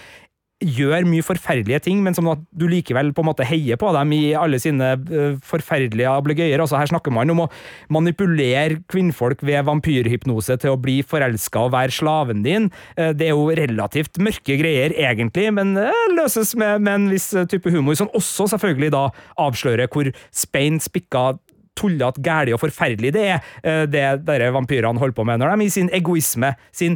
gjør 0.64 1.03
mye 1.03 1.24
forferdelige 1.26 1.82
ting, 1.84 1.99
men 2.03 2.16
som 2.16 2.30
at 2.32 2.39
du 2.56 2.64
likevel 2.72 3.12
på 3.16 3.24
en 3.24 3.28
måte 3.28 3.45
heier 3.47 3.76
på 3.80 3.89
dem 3.91 4.14
i 4.16 4.22
alle 4.39 4.60
sine 4.62 4.93
uh, 4.95 5.36
forferdelige 5.43 6.08
ablegøyer. 6.08 6.62
Altså, 6.64 6.78
her 6.80 6.88
snakker 6.88 7.12
man 7.12 7.34
om 7.34 7.43
å 7.43 7.49
manipulere 7.91 8.80
kvinnfolk 8.91 9.43
ved 9.45 9.66
vampyrhypnose 9.68 10.56
til 10.62 10.72
å 10.72 10.80
bli 10.80 11.01
forelska 11.03 11.66
og 11.68 11.74
være 11.76 11.95
slaven 11.97 12.45
din. 12.45 12.70
Uh, 12.95 13.12
det 13.12 13.28
er 13.28 13.34
jo 13.36 13.49
relativt 13.51 14.22
mørke 14.24 14.56
greier, 14.62 14.95
egentlig, 14.95 15.49
men 15.58 15.76
uh, 15.76 15.91
løses 16.16 16.56
med, 16.56 16.86
med, 16.86 16.93
en 16.95 17.10
viss 17.12 17.34
type 17.51 17.74
humor, 17.74 17.97
som 17.99 18.12
også 18.16 18.47
selvfølgelig 18.56 18.93
da 18.95 19.10
avslører 19.43 19.91
hvor 19.91 20.08
spein 20.32 20.80
spikka 20.80 21.34
tullete, 21.76 22.24
gæli 22.24 22.53
og 22.56 22.62
forferdelig 22.62 23.10
det 23.12 23.26
er, 23.34 23.41
det 23.91 24.03
dere 24.24 24.53
vampyrene 24.56 25.01
holder 25.01 25.18
på 25.18 25.26
med 25.28 25.41
når 25.41 25.58
de 25.60 25.66
i 25.68 25.74
sin 25.74 25.89
egoisme, 25.91 26.53
sin 26.72 26.95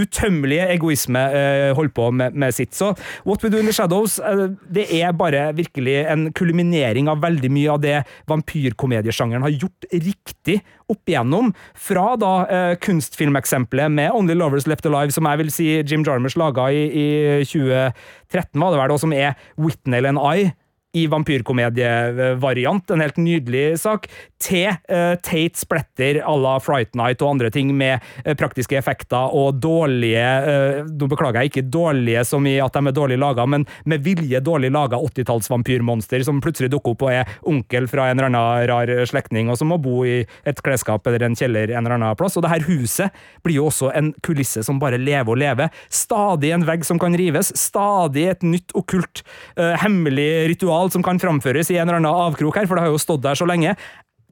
utømmelige 0.00 0.66
egoisme 0.74 1.20
uh, 1.30 1.70
holdt 1.78 1.94
på 1.96 2.08
med, 2.14 2.34
med, 2.34 2.54
sitt. 2.54 2.74
Så 2.74 2.92
What 3.26 3.44
We 3.44 3.50
Do 3.52 3.60
In 3.60 3.68
The 3.68 3.74
Shadows 3.76 4.18
uh, 4.18 4.48
det 4.66 4.88
er 4.98 5.14
bare 5.16 5.46
virkelig 5.56 6.00
en 6.10 6.28
kulminering 6.34 7.10
av 7.10 7.22
veldig 7.24 7.50
mye 7.54 7.76
av 7.76 7.82
det 7.84 8.00
vampyrkomediesjangeren 8.30 9.46
har 9.46 9.54
gjort 9.54 9.88
riktig 9.92 10.60
opp 10.90 11.08
igjennom. 11.08 11.52
Fra 11.78 12.14
da 12.20 12.32
uh, 12.48 12.74
kunstfilmeksempelet 12.82 13.92
med 13.94 14.12
Only 14.14 14.36
Lovers 14.38 14.68
Left 14.70 14.86
Alive, 14.90 15.14
som 15.14 15.30
jeg 15.30 15.42
vil 15.42 15.54
si 15.54 15.70
Jim 15.82 16.04
Jarmers 16.06 16.38
laga 16.40 16.68
i, 16.74 16.84
i 16.90 17.08
2013, 17.46 18.60
var 18.60 18.74
det 18.74 18.82
vel, 18.82 18.96
og 18.96 19.02
som 19.02 19.14
er 19.14 19.38
Whitney 19.60 20.04
and 20.04 20.18
I 20.18 20.52
i 20.94 21.06
vampyrkomedievariant, 21.10 22.90
en 22.90 23.02
helt 23.02 23.16
nydelig 23.18 23.64
sak, 23.82 24.06
til 24.44 24.68
uh, 24.70 25.14
Tate 25.24 25.58
Splatter 25.58 26.20
à 26.22 26.34
la 26.38 26.58
Fright 26.62 26.94
Night 26.98 27.22
og 27.24 27.34
andre 27.34 27.50
ting 27.50 27.72
med 27.74 28.02
uh, 28.26 28.34
praktiske 28.38 28.76
effekter 28.78 29.32
og 29.34 29.56
dårlige 29.62 30.24
uh, 30.44 30.82
Nå 30.84 31.08
beklager 31.10 31.40
jeg 31.42 31.52
ikke 31.52 31.64
dårlige 31.72 32.24
som 32.28 32.44
i 32.46 32.58
at 32.62 32.76
de 32.76 32.90
er 32.90 32.96
dårlig 32.96 33.18
laga, 33.20 33.46
men 33.48 33.64
med 33.88 34.04
vilje 34.04 34.40
dårlig 34.44 34.70
laga 34.74 35.00
80-tallsvampyrmonster 35.00 36.22
som 36.26 36.42
plutselig 36.44 36.70
dukker 36.74 36.94
opp 36.94 37.06
og 37.06 37.14
er 37.14 37.32
onkel 37.50 37.88
fra 37.90 38.10
en 38.10 38.20
eller 38.20 38.30
annen 38.30 38.68
rar 38.70 38.92
slektning, 39.08 39.50
og 39.50 39.58
som 39.58 39.72
må 39.72 39.80
bo 39.82 40.02
i 40.06 40.20
et 40.46 40.62
klesskap 40.64 41.06
eller 41.08 41.24
en 41.26 41.36
kjeller 41.38 41.72
en 41.72 41.82
eller 41.82 41.96
annen 41.96 42.18
plass. 42.18 42.36
Og 42.38 42.44
det 42.44 42.52
her 42.52 42.66
huset 42.68 43.24
blir 43.44 43.58
jo 43.58 43.68
også 43.70 43.90
en 43.96 44.12
kulisse 44.24 44.62
som 44.66 44.78
bare 44.82 45.00
lever 45.00 45.32
og 45.32 45.40
lever. 45.40 45.72
Stadig 45.88 46.52
en 46.54 46.66
vegg 46.68 46.86
som 46.86 47.00
kan 47.02 47.16
rives, 47.18 47.52
stadig 47.58 48.28
et 48.30 48.46
nytt 48.46 48.74
okkult, 48.78 49.24
hemmelig 49.56 50.28
ritual 50.52 50.83
som 50.92 51.04
kan 51.04 51.20
framføres 51.22 51.70
i 51.72 51.78
en 51.78 51.88
eller 51.88 52.00
annen 52.02 52.24
avkrok 52.26 52.58
her, 52.60 52.68
for 52.68 52.76
det 52.76 52.86
har 52.86 52.92
jo 52.92 53.00
stått 53.00 53.24
der 53.24 53.38
så 53.38 53.48
lenge. 53.48 53.76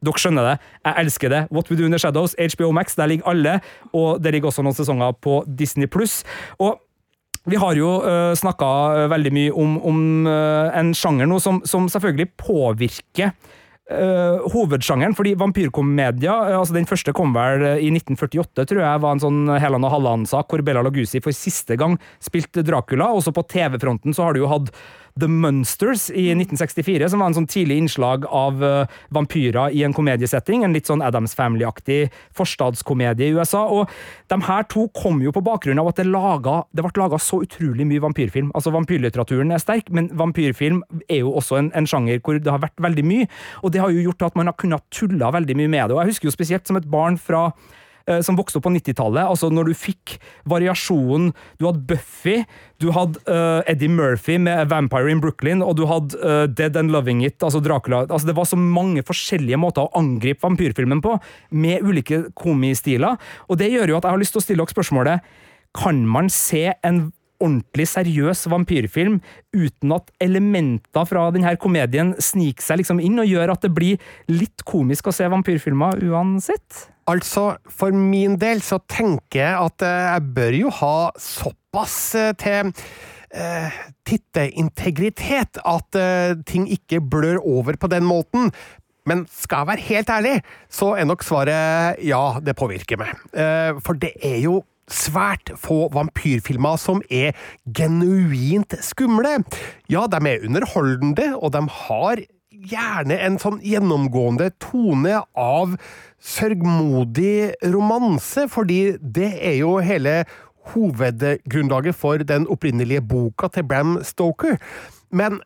Dere 0.03 0.18
skjønner 0.18 0.48
det. 0.50 0.55
Jeg 0.82 1.05
elsker 1.05 1.30
det. 1.30 1.42
What 1.55 1.70
We 1.70 1.78
Do 1.78 1.86
In 1.86 1.94
The 1.94 2.00
Shadows, 2.03 2.34
HBO 2.34 2.72
Max, 2.74 2.96
der 2.98 3.11
ligger 3.11 3.30
alle. 3.30 3.59
Og 3.94 4.22
det 4.22 4.34
ligger 4.34 4.50
også 4.50 4.64
noen 4.66 4.76
sesonger 4.76 5.14
på 5.22 5.42
Disney 5.46 5.86
Pluss. 5.86 6.22
Og 6.59 6.80
vi 7.46 7.59
har 7.59 7.78
jo 7.78 7.96
uh, 8.03 8.34
snakka 8.38 9.09
veldig 9.11 9.32
mye 9.34 9.55
om, 9.59 9.78
om 9.86 10.05
uh, 10.28 10.70
en 10.78 10.92
sjanger 10.94 11.26
nå 11.30 11.40
som, 11.42 11.62
som 11.66 11.88
selvfølgelig 11.90 12.30
påvirker 12.38 13.32
Uh, 13.90 14.38
hovedsjangeren, 14.55 15.12
fordi 15.12 15.32
vampyrkomedia 15.36 16.32
uh, 16.32 16.55
altså 16.61 16.76
Den 16.76 16.86
første 16.86 17.12
kom 17.16 17.32
vel 17.34 17.64
uh, 17.66 17.80
i 17.82 17.90
1948, 17.90 18.62
tror 18.70 18.78
jeg, 18.78 19.00
var 19.03 19.16
en 19.16 19.20
sånn 19.20 19.40
Helan 19.59 19.84
og 19.84 19.90
Halland-sak, 19.92 20.46
hvor 20.48 20.62
Bella 20.64 20.84
Lagusi 20.86 21.18
for 21.20 21.34
siste 21.34 21.74
gang 21.76 21.98
spilte 22.22 22.62
Dracula. 22.64 23.11
Også 23.11 23.34
på 23.34 23.42
TV-fronten 23.50 24.14
så 24.14 24.28
har 24.28 24.38
du 24.38 24.44
jo 24.44 24.53
hatt 24.53 24.70
The 25.21 25.29
Munsters 25.29 26.09
i 26.11 26.31
1964, 26.33 27.11
som 27.13 27.21
var 27.23 27.31
en 27.31 27.37
sånn 27.37 27.49
tidlig 27.51 27.79
innslag 27.83 28.25
av 28.29 28.63
uh, 28.65 29.01
vampyrer 29.13 29.75
i 29.77 29.83
en 29.87 29.95
komediesetting. 29.97 30.65
En 30.65 30.73
litt 30.77 30.89
sånn 30.89 31.05
Adams 31.05 31.37
Family-aktig 31.39 32.07
forstadskomedie 32.37 33.29
i 33.29 33.37
USA. 33.37 33.65
Og 33.69 33.91
de 34.33 34.39
her 34.49 34.65
to 34.73 34.87
kom 34.97 35.21
jo 35.25 35.35
på 35.35 35.45
bakgrunn 35.45 35.83
av 35.83 35.91
at 35.93 36.01
det, 36.01 36.09
laget, 36.09 36.69
det 36.73 36.87
ble 36.87 37.05
laga 37.05 37.21
så 37.21 37.43
utrolig 37.45 37.87
mye 37.89 38.05
vampyrfilm. 38.05 38.51
Altså 38.57 38.73
Vampyrlitteraturen 38.75 39.53
er 39.53 39.63
sterk, 39.63 39.93
men 39.93 40.09
vampyrfilm 40.17 40.81
er 41.09 41.23
jo 41.23 41.37
også 41.37 41.61
en, 41.61 41.71
en, 41.77 41.89
sjanger 41.89 42.23
hvor 42.25 42.41
det 42.41 42.53
har 42.53 42.63
vært 42.63 42.81
veldig 42.81 43.05
mye. 43.05 43.29
Og 43.63 43.75
det 43.75 43.85
har 43.85 43.93
jo 43.93 44.09
gjort 44.09 44.31
at 44.31 44.41
man 44.41 44.49
har 44.49 44.59
kunnet 44.59 44.89
tulla 44.95 45.33
veldig 45.37 45.59
mye 45.61 45.77
med 45.77 45.89
det. 45.91 45.97
Og 45.97 46.03
jeg 46.03 46.15
husker 46.15 46.31
jo 46.31 46.37
spesielt 46.39 46.69
som 46.69 46.81
et 46.81 46.89
barn 46.89 47.21
fra 47.21 47.51
Eh, 47.51 47.82
som 48.24 48.36
vokste 48.38 48.59
opp 48.59 48.66
på 48.66 48.72
90-tallet. 48.74 49.22
Altså 49.24 49.50
når 49.53 49.70
du 49.70 49.74
fikk 49.78 50.16
variasjonen 50.48 51.30
Du 51.61 51.66
hadde 51.68 51.84
Buffy, 51.86 52.42
du 52.82 52.90
hadde 52.94 53.20
uh, 53.28 53.62
Eddie 53.70 53.90
Murphy 53.92 54.38
med 54.42 54.70
Vampire 54.72 55.11
in 55.12 55.22
Brooklyn, 55.22 55.62
og 55.62 55.76
du 55.78 55.84
hadde 55.90 56.18
uh, 56.18 56.44
Dead 56.50 56.76
and 56.78 56.90
Loving 56.94 57.22
It, 57.24 57.38
altså 57.42 57.62
Dracula. 57.62 58.03
Altså 58.09 58.28
det 58.28 58.36
var 58.36 58.48
så 58.48 58.59
mange 58.59 59.05
forskjellige 59.07 59.61
måter 59.61 59.86
å 59.86 59.92
angripe 59.98 60.42
vampyrfilmen 60.42 61.03
på, 61.05 61.16
med 61.55 61.86
ulike 61.86 62.24
komistiler. 62.38 63.20
Og 63.48 63.61
det 63.61 63.70
gjør 63.72 63.94
jo 63.94 63.98
at 64.00 64.09
jeg 64.09 64.16
har 64.16 64.22
lyst 64.22 64.36
til 64.36 64.42
å 64.42 64.46
stille 64.46 64.62
dere 64.62 64.74
spørsmålet 64.74 65.34
Kan 65.76 66.05
man 66.09 66.30
se 66.32 66.70
en 66.84 67.05
ordentlig 67.42 67.88
seriøs 67.90 68.44
vampyrfilm 68.53 69.18
uten 69.57 69.94
at 69.96 70.12
elementer 70.22 71.09
fra 71.09 71.26
denne 71.34 71.55
komedien 71.61 72.14
sniker 72.22 72.62
seg 72.62 72.82
liksom 72.82 73.03
inn 73.03 73.18
og 73.18 73.30
gjør 73.30 73.55
at 73.57 73.66
det 73.66 73.72
blir 73.74 74.12
litt 74.30 74.62
komisk 74.68 75.11
å 75.11 75.16
se 75.16 75.26
vampyrfilmer 75.32 76.03
uansett? 76.07 76.91
Altså, 77.11 77.57
for 77.66 77.94
min 77.94 78.36
del 78.38 78.62
så 78.62 78.78
tenker 78.90 79.40
jeg 79.40 79.55
at 79.59 79.84
eh, 79.86 80.05
jeg 80.12 80.28
bør 80.36 80.59
jo 80.59 80.74
ha 80.78 80.96
såpass 81.18 81.96
eh, 82.18 82.30
til 82.38 82.70
eh, 83.34 83.80
titteintegritet 84.07 85.59
at 85.66 86.00
ting 86.46 86.68
ikke 86.70 87.00
blør 87.03 87.40
over 87.42 87.78
på 87.80 87.90
den 87.90 88.07
måten. 88.07 88.53
Men 89.09 89.24
skal 89.26 89.64
jeg 89.64 89.70
være 89.72 89.86
helt 89.88 90.11
ærlig, 90.14 90.34
så 90.70 90.92
er 90.94 91.09
nok 91.09 91.24
svaret 91.26 91.98
ja, 92.07 92.38
det 92.38 92.55
påvirker 92.55 93.00
meg. 93.00 93.16
For 93.82 93.98
det 93.98 94.12
er 94.22 94.36
jo 94.44 94.61
svært 94.86 95.50
få 95.59 95.88
vampyrfilmer 95.90 96.78
som 96.78 97.03
er 97.11 97.34
genuint 97.74 98.76
skumle. 98.84 99.40
Ja, 99.90 100.05
de 100.07 100.20
er 100.30 100.46
underholdende, 100.46 101.32
og 101.34 101.50
de 101.57 101.64
har 101.80 102.22
gjerne 102.53 103.18
en 103.26 103.40
sånn 103.42 103.59
gjennomgående 103.64 104.53
tone 104.62 105.22
av 105.38 105.74
sørgmodig 106.23 107.53
romanse, 107.75 108.47
fordi 108.51 108.97
det 109.03 109.33
er 109.43 109.59
jo 109.59 109.77
hele 109.83 110.23
hovedgrunnlaget 110.73 111.99
for 111.99 112.23
den 112.23 112.47
opprinnelige 112.47 113.03
boka 113.03 113.51
til 113.51 113.66
Bram 113.66 113.99
Stoker. 114.07 114.57
Men 115.11 115.41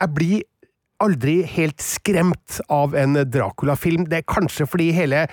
jeg 0.00 0.14
blir 0.16 0.42
aldri 1.02 1.40
helt 1.46 1.82
skremt 1.82 2.60
av 2.70 2.96
en 2.98 3.18
Dracula-film. 3.30 4.06
Det 4.10 4.22
er 4.22 4.30
kanskje 4.30 4.66
fordi 4.66 4.90
hele 4.94 5.26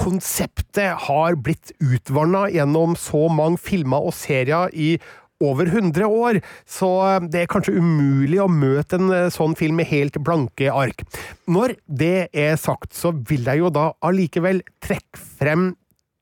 konseptet 0.00 1.06
har 1.06 1.36
blitt 1.38 1.70
utvanna 1.78 2.48
gjennom 2.50 2.96
så 2.98 3.28
mange 3.30 3.60
filmer 3.62 4.08
og 4.08 4.16
serier 4.16 4.72
i 4.72 4.96
over 5.42 5.66
100 5.66 6.06
år, 6.06 6.40
så 6.66 6.90
det 7.30 7.42
er 7.42 7.50
kanskje 7.50 7.76
umulig 7.78 8.38
å 8.42 8.50
møte 8.50 8.98
en 9.00 9.10
eh, 9.14 9.30
sånn 9.34 9.56
film 9.58 9.80
med 9.80 9.90
helt 9.90 10.18
blanke 10.24 10.70
ark. 10.70 11.04
Når 11.50 11.76
det 11.86 12.28
er 12.30 12.58
sagt, 12.60 12.94
så 12.94 13.12
vil 13.28 13.48
jeg 13.48 13.64
jo 13.64 13.72
da 13.74 13.90
allikevel 14.04 14.62
trekke 14.84 15.24
frem 15.40 15.72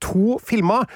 to 0.03 0.39
filmer, 0.43 0.89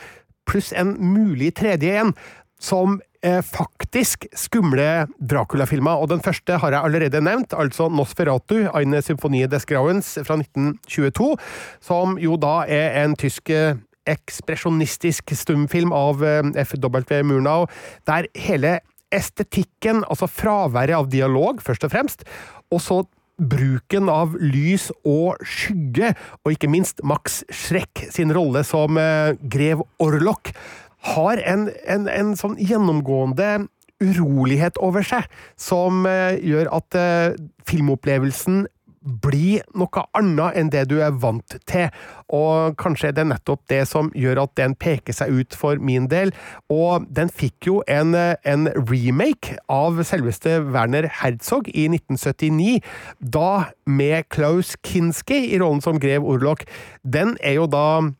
pluss 0.46 0.72
en 0.76 0.94
mulig 1.02 1.52
tredje 1.58 1.92
en, 2.00 2.14
som 2.62 3.00
eh, 3.26 3.42
faktisk 3.44 4.26
skumle 4.36 5.06
Dracula-filmer, 5.18 6.00
og 6.00 6.10
den 6.14 6.22
første 6.24 6.56
har 6.62 6.72
jeg 6.72 6.88
allerede 6.88 7.20
nevnt, 7.20 7.54
altså 7.54 7.90
Nosferatu, 7.92 8.70
Eine 8.72 9.02
Symphonie 9.04 9.48
des 9.50 9.68
Grauens 9.68 10.14
fra 10.24 10.38
1922, 10.40 11.34
som 11.84 12.16
jo 12.22 12.38
da 12.40 12.62
er 12.64 13.02
en 13.04 13.16
tysk 13.18 13.52
eh, 13.52 13.76
ekspresjonistisk 14.10 15.34
stumfilm 15.36 15.94
av 15.94 16.24
eh, 16.24 16.42
F.W. 16.62 17.22
Murnau, 17.26 17.66
der 18.08 18.28
hele 18.38 18.78
estetikken, 19.14 20.02
altså 20.10 20.28
fraværet 20.30 20.96
av 20.96 21.10
dialog, 21.12 21.62
først 21.62 21.86
og 21.86 21.92
fremst, 21.94 22.26
og 22.74 22.82
så 22.82 23.02
bruken 23.36 24.08
av 24.10 24.34
lys 24.40 24.88
og 25.04 25.42
skygge, 25.44 26.14
og 26.42 26.54
ikke 26.54 26.70
minst 26.72 27.02
Max 27.04 27.42
Schreck 27.52 28.06
sin 28.10 28.32
rolle 28.34 28.64
som 28.64 28.96
grev 29.52 29.82
Orlok, 30.02 30.54
har 31.12 31.42
en, 31.44 31.68
en, 31.86 32.08
en 32.08 32.32
sånn 32.38 32.56
gjennomgående 32.58 33.66
urolighet 34.02 34.80
over 34.82 35.04
seg, 35.06 35.28
som 35.60 36.08
uh, 36.08 36.32
gjør 36.40 36.72
at 36.80 36.96
filmopplevelsen 37.68 38.64
blir 39.06 39.62
noe 39.78 40.04
annet 40.18 40.58
enn 40.58 40.70
det 40.74 40.86
du 40.90 40.98
er 41.04 41.14
vant 41.22 41.56
til. 41.68 41.88
Og 42.34 42.76
kanskje 42.80 43.10
er 43.10 43.16
det 43.16 43.26
nettopp 43.30 43.62
det 43.70 43.84
som 43.88 44.10
gjør 44.18 44.42
at 44.44 44.54
den 44.58 44.74
peker 44.78 45.14
seg 45.16 45.32
ut 45.32 45.56
for 45.56 45.80
min 45.82 46.08
del. 46.10 46.34
Og 46.72 47.06
den 47.14 47.30
fikk 47.30 47.70
jo 47.70 47.80
en, 47.86 48.14
eh, 48.14 48.34
en 48.44 48.68
remake 48.90 49.56
av 49.70 50.02
selveste 50.02 50.58
Werner 50.72 51.08
Herzog 51.22 51.68
i 51.68 51.88
1979, 51.88 52.82
da 53.20 53.70
med 53.86 54.28
Klaus 54.28 54.76
Kinski 54.82 55.54
i 55.54 55.58
rollen 55.58 55.82
som 55.82 55.98
grev 55.98 56.24
Orlok. 56.24 56.64
Den 57.04 57.36
er 57.42 57.60
jo 57.60 57.66
da 57.66 58.10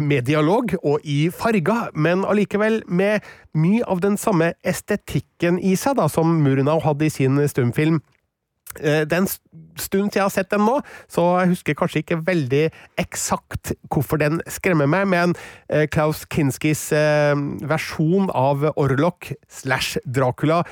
med 0.00 0.24
dialog 0.24 0.72
og 0.82 1.00
i 1.04 1.28
farger, 1.28 1.90
men 1.94 2.24
allikevel 2.24 2.82
med 2.88 3.20
mye 3.54 3.84
av 3.84 4.00
den 4.00 4.16
samme 4.16 4.54
estetikken 4.64 5.58
i 5.60 5.74
seg 5.76 5.98
da, 5.98 6.08
som 6.08 6.38
Murnau 6.42 6.80
hadde 6.80 7.04
i 7.04 7.12
sin 7.12 7.36
stumfilm 7.48 8.00
Eh, 8.00 8.17
det 8.78 9.14
er 9.14 9.22
en 9.22 9.30
stund 9.78 10.12
siden 10.12 10.18
jeg 10.18 10.24
har 10.24 10.34
sett 10.34 10.50
den 10.52 10.64
nå, 10.66 10.78
så 11.10 11.24
jeg 11.40 11.52
husker 11.54 11.78
kanskje 11.78 12.02
ikke 12.02 12.20
veldig 12.26 12.62
eksakt 13.00 13.72
hvorfor 13.90 14.20
den 14.20 14.42
skremmer 14.50 14.90
meg, 14.90 15.08
men 15.10 15.34
eh, 15.72 15.86
Klaus 15.90 16.24
Kinskis 16.30 16.88
eh, 16.96 17.34
versjon 17.68 18.30
av 18.36 18.68
Orlok 18.74 19.32
slash 19.50 20.02
Dracula 20.04 20.62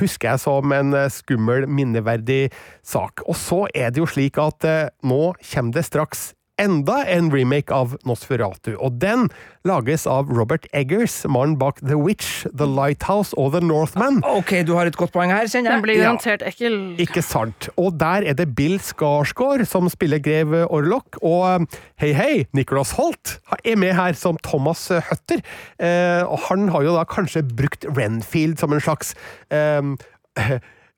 husker 0.00 0.34
jeg 0.34 0.44
som 0.44 0.76
en 0.76 0.94
skummel, 1.12 1.66
minneverdig 1.70 2.50
sak. 2.84 3.24
Og 3.26 3.38
så 3.38 3.64
er 3.74 3.92
det 3.92 4.02
jo 4.02 4.10
slik 4.10 4.38
at 4.42 4.66
nå 5.06 5.22
kommer 5.40 5.76
det 5.76 5.86
straks 5.86 6.30
enda 6.60 7.02
en 7.04 7.28
remake 7.32 7.74
av 7.74 7.96
Nosferatu, 8.08 8.74
og 8.80 8.98
den 9.02 9.28
lages 9.66 10.06
av 10.08 10.30
Robert 10.32 10.66
Eggers, 10.76 11.18
mannen 11.28 11.56
bak 11.60 11.80
The 11.82 11.98
Witch, 11.98 12.46
The 12.56 12.68
Lighthouse 12.68 13.36
og 13.40 13.52
The 13.56 13.62
Northman. 13.64 14.22
Ok, 14.30 14.62
du 14.66 14.74
har 14.78 14.88
et 14.88 14.96
godt 14.98 15.12
poeng 15.14 15.32
her, 15.34 15.48
kjenner 15.50 15.74
jeg. 15.74 15.80
Den 15.80 15.84
blir 15.84 16.00
garantert 16.00 16.44
ja, 16.44 16.52
ekkel. 16.52 16.78
Ikke 17.02 17.24
sant. 17.24 17.68
Og 17.80 17.98
der 18.00 18.26
er 18.30 18.38
det 18.38 18.48
Bill 18.58 18.78
Skarsgård 18.82 19.66
som 19.68 19.90
spiller 19.92 20.22
grev 20.22 20.54
Orlok, 20.66 21.20
og 21.22 21.66
hei, 22.02 22.12
hei, 22.16 22.32
Nicholas 22.56 22.94
Holt 22.96 23.36
er 23.62 23.76
med 23.80 23.96
her 23.98 24.16
som 24.18 24.38
Thomas 24.46 24.86
Hutter. 25.10 25.42
Eh, 25.82 26.22
og 26.24 26.46
han 26.48 26.70
har 26.72 26.86
jo 26.86 26.96
da 26.96 27.04
kanskje 27.08 27.44
brukt 27.46 27.84
Renfield 27.96 28.60
som 28.62 28.72
en 28.72 28.82
slags 28.82 29.14
eh, 29.52 29.82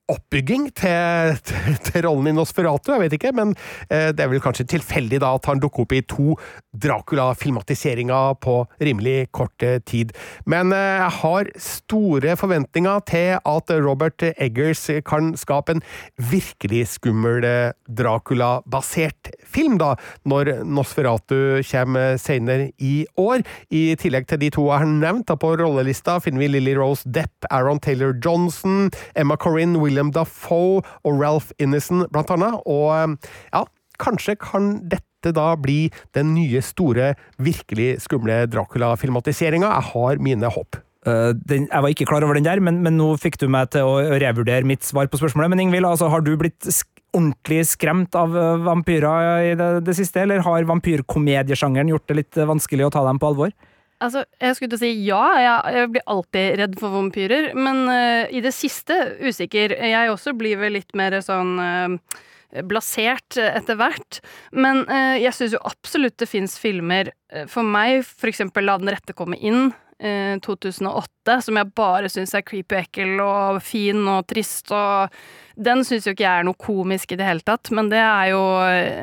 oppbygging 0.09 0.69
til, 0.77 1.37
til, 1.45 1.77
til, 1.85 2.03
rollen 2.05 2.31
i 2.31 2.35
Nosferatu, 2.35 2.93
jeg 2.93 3.05
vet 3.05 3.17
ikke, 3.19 3.33
men 3.37 3.53
eh, 3.89 4.09
det 4.15 4.25
er 4.25 4.31
vel 4.31 4.43
kanskje 4.43 4.67
tilfeldig 4.75 5.21
da 5.23 5.33
at 5.37 5.49
han 5.49 5.61
dukker 5.61 5.85
opp 5.85 5.95
i 5.95 6.01
to 6.09 6.35
Dracula-filmatiseringer 6.79 8.37
på 8.43 8.55
rimelig 8.81 9.29
kort 9.35 9.63
eh, 9.65 9.79
tid. 9.85 10.13
Men 10.49 10.73
eh, 10.75 10.99
jeg 11.03 11.15
har 11.19 11.51
store 11.61 12.35
forventninger 12.39 13.05
til 13.09 13.37
at 13.37 13.73
Robert 13.85 14.25
Eggers 14.31 14.85
kan 15.07 15.33
skape 15.39 15.77
en 15.77 15.85
virkelig 16.31 16.85
skummel 16.95 17.45
eh, 17.45 17.71
Dracula-basert 17.89 19.33
film, 19.49 19.79
da, 19.81 19.95
når 20.29 20.59
Nosferatu 20.67 21.61
kommer 21.69 22.17
senere 22.21 22.71
i 22.77 23.05
år. 23.17 23.43
I 23.73 23.95
tillegg 23.99 24.29
til 24.29 24.41
de 24.41 24.51
to 24.53 24.67
jeg 24.69 24.83
har 24.83 24.89
nevnt, 24.89 25.27
da 25.29 25.37
på 25.39 25.53
rollelista 25.59 26.19
finner 26.23 26.43
vi 26.43 26.51
Lily 26.53 26.75
Rose 26.77 27.07
Depp, 27.09 27.47
Aaron 27.49 27.81
Taylor 27.81 28.13
Johnson, 28.23 28.89
Emma 29.15 29.37
Corinne 29.39 29.79
William 29.81 29.98
William 29.99 30.13
Dafoe 30.15 30.81
og 31.03 31.19
Ralph 31.19 31.51
Innocent, 31.59 32.07
blant 32.13 32.31
annet. 32.31 32.59
Og 32.69 32.89
eh, 32.95 33.31
ja, 33.51 33.65
kanskje 33.99 34.37
kan 34.39 34.77
dette 34.89 35.33
da 35.35 35.51
bli 35.59 35.89
den 36.15 36.31
nye, 36.33 36.61
store, 36.63 37.13
virkelig 37.43 37.97
skumle 38.05 38.45
Dracula-filmatiseringa. 38.47 39.67
Jeg 39.67 39.91
har 39.91 40.23
mine 40.23 40.53
håp. 40.55 40.79
Uh, 41.07 41.31
den, 41.47 41.67
jeg 41.71 41.83
var 41.83 41.91
ikke 41.91 42.07
klar 42.09 42.23
over 42.27 42.35
den 42.35 42.43
der, 42.43 42.59
men, 42.59 42.81
men, 42.83 42.97
nå 42.99 43.13
fikk 43.19 43.37
du 43.39 43.47
meg 43.51 43.69
til 43.71 43.87
å 43.87 43.99
revurdere 44.19 44.67
mitt 44.67 44.83
svar 44.83 45.07
på 45.11 45.19
spørsmålet. 45.19 45.51
Men 45.51 45.63
Ingvild, 45.63 45.87
altså, 45.87 46.09
har 46.11 46.23
du 46.23 46.33
blitt 46.39 46.63
sk 46.67 46.87
ordentlig 47.09 47.63
skremt 47.65 48.13
av 48.13 48.35
uh, 48.37 48.59
vampyrer 48.61 49.47
i 49.47 49.53
det, 49.57 49.69
det, 49.87 49.95
siste, 49.97 50.21
eller 50.21 50.43
har 50.45 50.67
vampyrkomediesjangeren 50.69 51.89
gjort 51.89 52.05
det 52.11 52.17
litt 52.19 52.37
vanskelig 52.37 52.85
å 52.85 52.91
ta 52.93 53.01
dem 53.07 53.17
på 53.17 53.31
alvor? 53.31 53.55
Altså, 53.99 54.23
jeg 54.39 54.55
skulle 54.55 54.71
til 54.71 54.79
å 54.79 54.81
si 54.81 54.91
ja, 55.09 55.23
jeg, 55.43 55.75
jeg 55.75 55.91
blir 55.95 56.05
alltid 56.13 56.53
redd 56.61 56.77
for 56.79 56.95
vampyrer, 56.95 57.49
men 57.59 57.83
uh, 57.91 58.31
i 58.31 58.39
det 58.43 58.53
siste 58.55 58.95
usikker. 59.19 59.75
Jeg 59.75 60.13
også 60.13 60.33
blir 60.39 60.59
vel 60.61 60.77
litt 60.77 60.95
mer 60.95 61.17
sånn 61.25 61.59
uh, 61.59 62.21
blasert 62.69 63.35
etter 63.43 63.75
hvert. 63.79 64.21
Men 64.55 64.85
uh, 64.87 65.17
jeg 65.19 65.35
syns 65.35 65.57
jo 65.57 65.63
absolutt 65.67 66.15
det 66.21 66.29
fins 66.31 66.55
filmer, 66.61 67.11
for 67.51 67.67
meg 67.67 68.07
eksempel 68.31 68.65
La 68.65 68.79
den 68.79 68.91
rette 68.95 69.13
komme 69.17 69.37
inn, 69.37 69.69
2008, 69.99 71.33
som 71.43 71.57
jeg 71.59 71.67
bare 71.75 72.07
syns 72.07 72.31
er 72.31 72.45
creepy 72.47 72.77
ekkel 72.77 73.17
og 73.19 73.57
fin 73.59 73.99
og 74.07 74.29
trist 74.31 74.71
og 74.71 75.11
Den 75.59 75.83
syns 75.83 76.07
jo 76.07 76.13
ikke 76.15 76.23
jeg 76.23 76.39
er 76.39 76.47
noe 76.47 76.55
komisk 76.55 77.11
i 77.11 77.17
det 77.19 77.27
hele 77.27 77.43
tatt, 77.43 77.67
men 77.75 77.91
det 77.91 77.99
er 77.99 78.29
jo, 78.31 78.39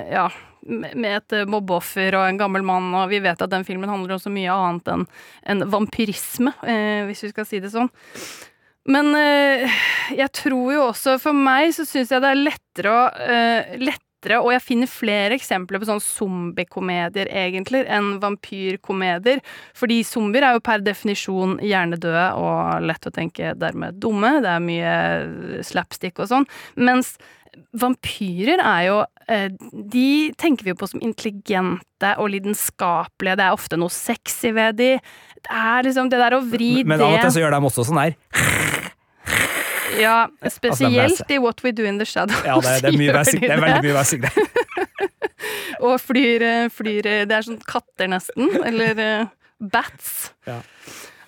ja 0.08 0.24
med 0.66 1.10
et 1.12 1.36
eh, 1.36 1.48
mobbeoffer 1.48 2.16
og 2.18 2.26
en 2.26 2.40
gammel 2.40 2.64
mann, 2.66 2.90
og 2.96 3.10
vi 3.12 3.22
vet 3.24 3.42
at 3.42 3.52
den 3.52 3.66
filmen 3.66 3.90
handler 3.90 4.16
om 4.16 4.22
så 4.22 4.32
mye 4.32 4.52
annet 4.52 4.90
enn 4.92 5.06
en 5.52 5.68
vampyrisme, 5.72 6.52
eh, 6.66 7.04
hvis 7.08 7.26
vi 7.26 7.32
skal 7.32 7.48
si 7.48 7.62
det 7.62 7.72
sånn. 7.74 7.90
Men 8.86 9.10
eh, 9.18 9.78
jeg 10.14 10.30
tror 10.38 10.68
jo 10.70 10.82
også 10.92 11.16
For 11.18 11.34
meg 11.34 11.72
så 11.74 11.82
syns 11.88 12.12
jeg 12.14 12.22
det 12.22 12.28
er 12.30 12.38
lettere 12.38 12.92
å 12.92 13.00
lettere, 13.82 14.38
og 14.42 14.52
jeg 14.52 14.62
finner 14.64 14.90
flere 14.90 15.36
eksempler 15.36 15.82
på 15.82 15.88
sånn 15.88 16.02
zombiekomedier, 16.02 17.30
egentlig, 17.30 17.84
enn 17.86 18.16
vampyrkomedier. 18.22 19.42
Fordi 19.76 20.00
zombier 20.06 20.46
er 20.48 20.56
jo 20.56 20.64
per 20.66 20.82
definisjon 20.86 21.58
hjernedøde 21.62 22.28
og 22.38 22.86
lett 22.86 23.06
å 23.06 23.14
tenke 23.14 23.54
dermed 23.58 23.98
dumme. 24.02 24.36
Det 24.42 24.50
er 24.50 24.64
mye 24.66 25.62
slapstick 25.66 26.18
og 26.22 26.30
sånn. 26.32 26.48
Mens 26.78 27.14
vampyrer 27.76 28.60
er 28.60 28.82
jo 28.88 28.98
De 29.26 30.08
tenker 30.38 30.62
vi 30.62 30.70
jo 30.70 30.78
på 30.78 30.86
som 30.86 31.02
intelligente 31.02 32.12
og 32.22 32.28
lidenskapelige. 32.30 33.38
Det 33.40 33.46
er 33.46 33.56
ofte 33.56 33.78
noe 33.80 33.90
sexy 33.90 34.52
ved 34.54 34.78
de. 34.78 34.90
Det 35.42 35.50
er 35.50 35.86
liksom 35.88 36.10
det 36.12 36.20
der 36.20 36.36
å 36.38 36.42
vri 36.46 36.76
det 36.78 36.90
Men 36.92 37.02
av 37.02 37.16
og 37.16 37.24
til 37.24 37.34
så 37.34 37.42
gjør 37.42 37.56
de 37.56 37.70
også 37.70 37.86
sånn 37.88 38.02
her. 38.04 38.14
Ja, 39.98 40.16
spesielt 40.58 41.32
i 41.32 41.40
What 41.42 41.64
We 41.64 41.72
Do 41.74 41.88
In 41.88 41.98
The 41.98 42.06
Shadows. 42.06 42.38
Ja, 42.46 42.58
det, 42.60 42.76
det, 42.84 42.92
er, 42.92 43.00
mye 43.00 43.16
væsing, 43.16 43.42
det 43.42 43.50
er 43.56 43.64
veldig 43.64 43.82
mye 43.88 43.98
væsing 43.98 44.26
og 45.86 45.98
flyr, 46.00 46.42
eh, 46.42 46.68
flyr, 46.72 47.10
Det 47.28 47.34
er 47.36 47.44
sånn 47.44 47.58
katter, 47.66 48.08
nesten. 48.10 48.48
Eller 48.68 49.28
bats. 49.58 50.32
Ja. 50.48 50.60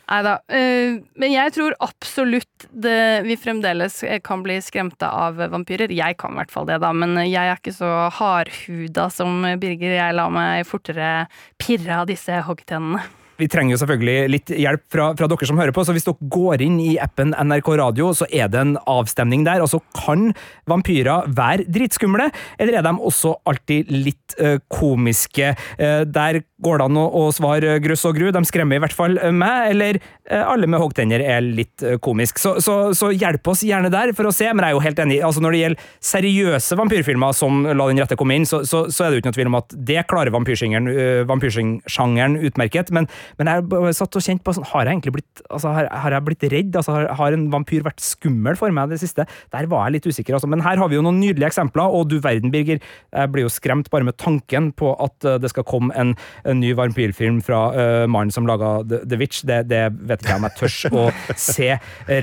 Nei 0.09 0.23
da. 0.25 0.39
Eh, 0.49 0.99
men 1.21 1.33
jeg 1.35 1.53
tror 1.53 1.77
absolutt 1.85 2.69
det, 2.73 3.27
vi 3.27 3.37
fremdeles 3.37 4.01
kan 4.25 4.41
bli 4.45 4.57
skremte 4.65 5.09
av 5.09 5.37
vampyrer. 5.53 5.93
Jeg 5.93 6.17
kan 6.21 6.33
i 6.33 6.41
hvert 6.41 6.55
fall 6.55 6.69
det, 6.71 6.81
da, 6.85 6.95
men 6.97 7.19
jeg 7.27 7.45
er 7.45 7.61
ikke 7.61 7.77
så 7.77 7.93
hardhuda 8.17 9.11
som 9.13 9.45
Birger. 9.61 9.99
Jeg 9.99 10.17
lar 10.17 10.33
meg 10.33 10.65
fortere 10.69 11.29
pirre 11.61 12.03
av 12.03 12.09
disse 12.09 12.41
hoggtennene. 12.49 13.05
Vi 13.39 13.47
trenger 13.47 13.77
jo 13.77 13.79
selvfølgelig 13.85 14.31
litt 14.33 14.51
hjelp 14.51 14.83
fra, 14.91 15.05
fra, 15.15 15.29
dere 15.31 15.47
som 15.47 15.61
hører 15.61 15.75
på, 15.75 15.85
så 15.87 15.95
hvis 15.95 16.07
dere 16.09 16.31
går 16.35 16.65
inn 16.65 16.81
i 16.83 16.97
appen 16.99 17.31
NRK 17.37 17.71
Radio, 17.79 18.11
så 18.17 18.27
er 18.35 18.51
det 18.51 18.59
en 18.59 18.75
avstemning 18.91 19.45
der. 19.47 19.63
Altså, 19.63 19.79
kan 19.95 20.33
vampyrer 20.71 21.29
være 21.39 21.69
dritskumle, 21.71 22.33
eller 22.59 22.81
er 22.81 22.87
de 22.89 22.95
også 22.99 23.37
alltid 23.47 23.93
litt 23.95 24.35
uh, 24.43 24.57
komiske? 24.75 25.53
Uh, 25.79 26.03
der 26.03 26.41
går 26.65 26.81
det 26.81 26.89
an 26.89 27.01
å, 27.01 27.07
å 27.21 27.25
svare 27.35 27.77
grøss 27.83 28.07
og 28.09 28.19
gru, 28.19 28.29
de 28.35 28.43
skremmer 28.49 28.79
i 28.79 28.83
hvert 28.83 28.97
fall 28.97 29.19
meg, 29.35 29.73
eller 29.73 30.01
uh, 30.31 30.45
alle 30.55 30.69
med 30.71 30.83
hoggtenner 30.83 31.23
er 31.23 31.45
litt 31.45 31.85
komisk. 32.05 32.41
Så, 32.43 32.57
så, 32.65 32.79
så, 32.99 33.11
hjelp 33.19 33.51
oss 33.51 33.65
gjerne 33.67 33.91
der 33.93 34.13
for 34.17 34.29
å 34.29 34.35
se, 34.35 34.49
men 34.53 34.65
jeg 34.65 34.75
er 34.75 34.77
jo 34.77 34.85
helt 34.85 35.03
enig. 35.05 35.21
Altså, 35.27 35.43
når 35.45 35.55
det 35.55 35.63
gjelder 35.63 35.87
seriøse 36.13 36.79
vampyrfilmer 36.79 37.37
som 37.37 37.65
La 37.69 37.87
den 37.89 38.01
rette 38.01 38.17
komme 38.19 38.37
inn, 38.39 38.47
så, 38.49 38.63
så, 38.67 38.87
er 39.05 39.15
det 39.15 39.27
noe 39.27 39.35
tvil 39.35 39.51
om 39.51 39.59
at 39.59 39.75
det 39.89 40.05
klarer 40.11 40.35
vampyrsjangeren 40.35 42.39
utmerket. 42.49 42.93
men 42.95 43.09
men 43.39 43.51
jeg 43.51 43.97
satt 43.97 44.19
og 44.19 44.25
kjente 44.25 44.45
på 44.47 44.55
sånn 44.57 44.67
Har 44.71 44.87
jeg 44.87 44.97
egentlig 44.97 45.15
blitt 45.19 45.43
altså, 45.47 45.73
har, 45.75 45.89
har, 46.05 46.17
jeg 46.17 46.27
blitt 46.27 46.47
redd? 46.53 46.79
Altså, 46.79 46.95
har, 46.97 47.09
har, 47.19 47.35
en 47.35 47.47
vampyr 47.53 47.85
vært 47.87 48.03
skummel 48.05 48.59
for 48.59 48.75
meg 48.75 48.93
det 48.93 49.01
siste? 49.03 49.27
Der 49.55 49.69
var 49.71 49.87
jeg 49.87 49.99
litt 49.99 50.09
usikker, 50.09 50.37
altså. 50.37 50.51
Men 50.51 50.63
her 50.65 50.81
har 50.81 50.91
vi 50.91 50.99
jo 50.99 51.05
noen 51.05 51.21
nydelige 51.21 51.51
eksempler, 51.53 51.95
og 51.95 52.09
du 52.11 52.19
verden, 52.25 52.53
Birger. 52.55 52.83
Jeg 53.13 53.33
blir 53.33 53.47
jo 53.47 53.53
skremt 53.53 53.91
bare 53.93 54.07
med 54.09 54.19
tanken 54.21 54.71
på 54.77 54.93
at 55.03 55.29
det 55.43 55.53
skal 55.53 55.67
komme 55.69 55.95
en, 55.99 56.15
en 56.49 56.61
ny 56.63 56.73
vampyrfilm 56.79 57.41
fra 57.45 57.61
uh, 57.75 58.05
mannen 58.11 58.33
som 58.35 58.47
laga 58.49 58.79
The, 58.89 59.03
The, 59.05 59.19
Witch. 59.21 59.43
Det, 59.49 59.63
det 59.71 59.83
vet 60.09 60.23
ikke 60.23 60.35
jeg 60.35 60.41
om 60.41 60.47
jeg 60.49 60.57
tørs 60.59 60.79
å 60.89 61.05
se, 61.49 61.71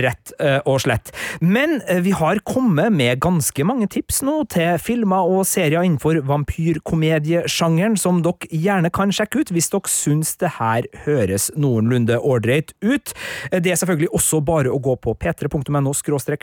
rett 0.03 0.33
uh, 0.39 0.59
og 0.65 0.81
slett. 0.85 1.11
Men 1.43 1.79
uh, 1.89 1.99
vi 2.05 2.15
har 2.15 2.41
kommet 2.47 2.93
med 2.95 3.21
ganske 3.23 3.67
mange 3.67 3.89
tips 3.91 4.21
nå 4.25 4.41
til 4.53 4.79
filmer 4.81 5.29
og 5.29 5.45
serier 5.49 5.85
innenfor 5.85 6.21
vampyrkomediesjangeren 6.27 7.97
som 7.99 8.21
dere 8.25 8.49
gjerne 8.51 8.91
kan 8.93 9.13
sjekke 9.15 9.43
ut 9.43 9.53
hvis 9.53 9.71
dere 9.73 9.91
syns 9.91 10.35
det 10.41 10.55
her 10.57 10.87
høres 11.05 11.49
noenlunde 11.59 12.17
ålreit 12.19 12.73
ut. 12.85 13.13
Det 13.51 13.71
er 13.71 13.79
selvfølgelig 13.79 14.11
også 14.15 14.41
bare 14.45 14.71
å 14.73 14.81
gå 14.81 14.95
på 15.01 15.15
p3.no 15.21 15.93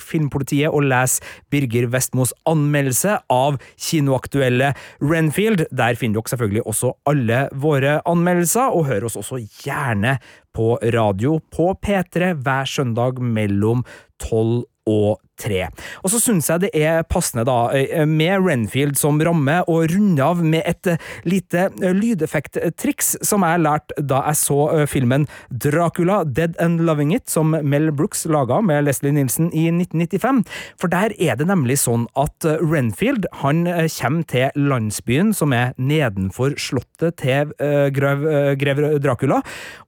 filmpolitiet 0.02 0.72
og 0.72 0.86
lese 0.86 1.22
Birger 1.52 1.88
Vestmos 1.92 2.32
anmeldelse 2.48 3.18
av 3.32 3.58
kinoaktuelle 3.80 4.72
Renfield. 5.02 5.66
Der 5.70 5.98
finner 5.98 6.20
dere 6.20 6.34
selvfølgelig 6.34 6.66
også 6.68 6.92
alle 7.08 7.44
våre 7.52 7.71
anmeldelser, 7.80 8.74
og 8.74 8.86
hør 8.90 9.08
oss 9.08 9.16
også 9.16 9.40
gjerne 9.64 10.18
på 10.52 10.76
radio 10.94 11.38
på 11.52 11.72
P3 11.80 12.34
hver 12.44 12.68
søndag 12.68 13.22
mellom 13.22 13.84
12 14.20 14.64
og 14.92 15.20
tre. 15.40 15.66
Og 16.02 16.12
så 16.12 16.20
syns 16.22 16.48
jeg 16.50 16.64
det 16.66 16.70
er 16.76 17.02
passende, 17.08 17.44
da, 17.48 17.70
med 18.08 18.44
Renfield 18.44 18.98
som 19.00 19.20
ramme, 19.22 19.60
å 19.68 19.80
runde 19.90 20.22
av 20.24 20.42
med 20.44 20.62
et 20.68 20.92
lite 21.28 21.68
lydeffekttriks 21.80 23.16
som 23.24 23.44
jeg 23.46 23.62
lærte 23.62 23.96
da 24.02 24.22
jeg 24.28 24.40
så 24.42 24.58
filmen 24.90 25.26
Dracula 25.50 26.22
Dead 26.24 26.56
and 26.62 26.82
Loving 26.86 27.14
It, 27.16 27.28
som 27.32 27.54
Mel 27.54 27.90
Brooks 27.96 28.24
laga 28.30 28.60
med 28.64 28.86
Leslie 28.86 29.14
Nilsen 29.14 29.50
i 29.50 29.68
1995. 29.72 30.42
For 30.80 30.92
der 30.92 31.14
er 31.18 31.38
det 31.40 31.48
nemlig 31.50 31.78
sånn 31.82 32.06
at 32.18 32.46
Renfield 32.60 33.28
han 33.42 33.64
kommer 33.96 34.28
til 34.30 34.68
landsbyen 34.68 35.32
som 35.36 35.54
er 35.56 35.72
nedenfor 35.80 36.56
slottet 36.60 37.18
til 37.22 37.52
grev 37.96 38.82
Dracula, 39.02 39.42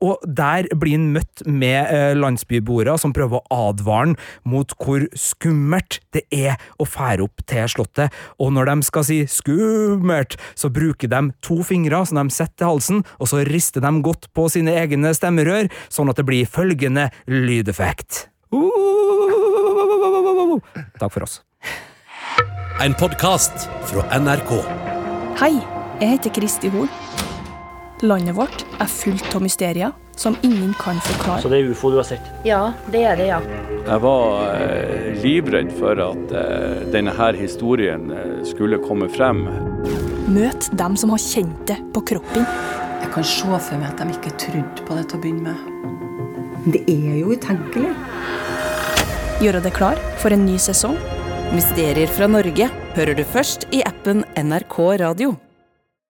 og 0.04 0.22
der 0.24 0.68
blir 0.72 0.98
han 0.98 1.12
møtt 1.14 1.44
med 1.46 2.18
landsbyboere 2.18 2.96
som 3.00 3.14
prøver 3.16 3.40
å 3.40 3.62
advare 3.70 3.92
han 4.04 4.16
mot 4.48 4.72
hvor 4.80 5.04
skummelt 5.12 5.33
det 6.14 6.24
er 6.30 6.56
å 6.78 6.86
fære 6.86 7.24
opp 7.24 7.42
til 7.46 7.68
Slottet, 7.68 8.12
og 8.38 8.52
når 8.52 8.70
de 8.70 8.86
skal 8.86 9.04
si 9.04 9.18
skummelt, 9.30 10.36
så 10.54 10.70
bruker 10.70 11.08
de 11.08 11.32
to 11.44 11.62
fingre 11.62 12.04
som 12.06 12.20
de 12.20 12.34
setter 12.34 12.54
til 12.62 12.70
halsen, 12.70 13.02
og 13.18 13.28
så 13.28 13.42
rister 13.48 13.80
de 13.80 13.92
godt 14.04 14.30
på 14.34 14.48
sine 14.48 14.74
egne 14.78 15.14
stemmerør, 15.14 15.68
sånn 15.88 16.10
at 16.10 16.20
det 16.20 16.26
blir 16.28 16.46
følgende 16.46 17.10
lydeffekt. 17.26 18.28
Takk 21.00 21.10
for 21.10 21.26
oss. 21.26 21.40
En 22.82 22.94
podkast 22.98 23.68
fra 23.88 24.06
NRK. 24.18 24.52
Hei, 25.40 25.54
jeg 26.02 26.16
heter 26.16 26.34
Kristi 26.34 26.70
Hol. 26.74 26.88
Landet 28.04 28.36
vårt 28.36 28.64
er 28.82 28.90
fullt 28.90 29.34
av 29.34 29.44
mysterier 29.44 29.94
som 30.20 30.36
ingen 30.42 30.74
kan 30.80 31.00
forklare. 31.00 31.42
Så 31.42 31.50
det 31.52 31.60
er 31.60 31.70
ufo 31.70 31.90
du 31.92 31.98
har 32.00 32.06
sett? 32.08 32.28
Ja, 32.46 32.72
det 32.92 33.04
er 33.04 33.16
det, 33.20 33.28
ja. 33.30 33.40
Jeg 33.84 34.00
var 34.00 34.54
eh, 34.56 35.10
livredd 35.22 35.72
for 35.78 36.00
at 36.06 36.34
eh, 36.40 36.84
denne 36.94 37.14
her 37.16 37.36
historien 37.38 38.10
eh, 38.14 38.40
skulle 38.48 38.80
komme 38.84 39.10
frem. 39.12 39.44
Møt 40.32 40.70
dem 40.72 40.96
som 40.96 41.12
har 41.12 41.20
kjent 41.20 41.66
det 41.68 41.78
på 41.94 42.04
kroppen. 42.14 42.48
Jeg 43.02 43.12
kan 43.12 43.26
se 43.28 43.60
for 43.68 43.80
meg 43.80 43.90
at 43.92 44.00
de 44.00 44.16
ikke 44.16 44.36
trodde 44.40 44.88
på 44.88 44.98
det 44.98 45.06
til 45.10 45.20
å 45.20 45.24
begynne 45.26 45.52
med. 45.52 45.70
Det 46.72 46.80
er 46.88 47.18
jo 47.20 47.34
utenkelig. 47.36 47.92
Gjøre 49.44 49.60
det 49.66 49.74
klar 49.76 50.00
for 50.22 50.32
en 50.32 50.46
ny 50.48 50.56
sesong. 50.62 50.96
Mysterier 51.52 52.08
fra 52.08 52.30
Norge 52.30 52.70
hører 52.96 53.18
du 53.18 53.26
først 53.28 53.68
i 53.76 53.84
appen 53.84 54.24
NRK 54.40 54.78
Radio. 55.04 55.34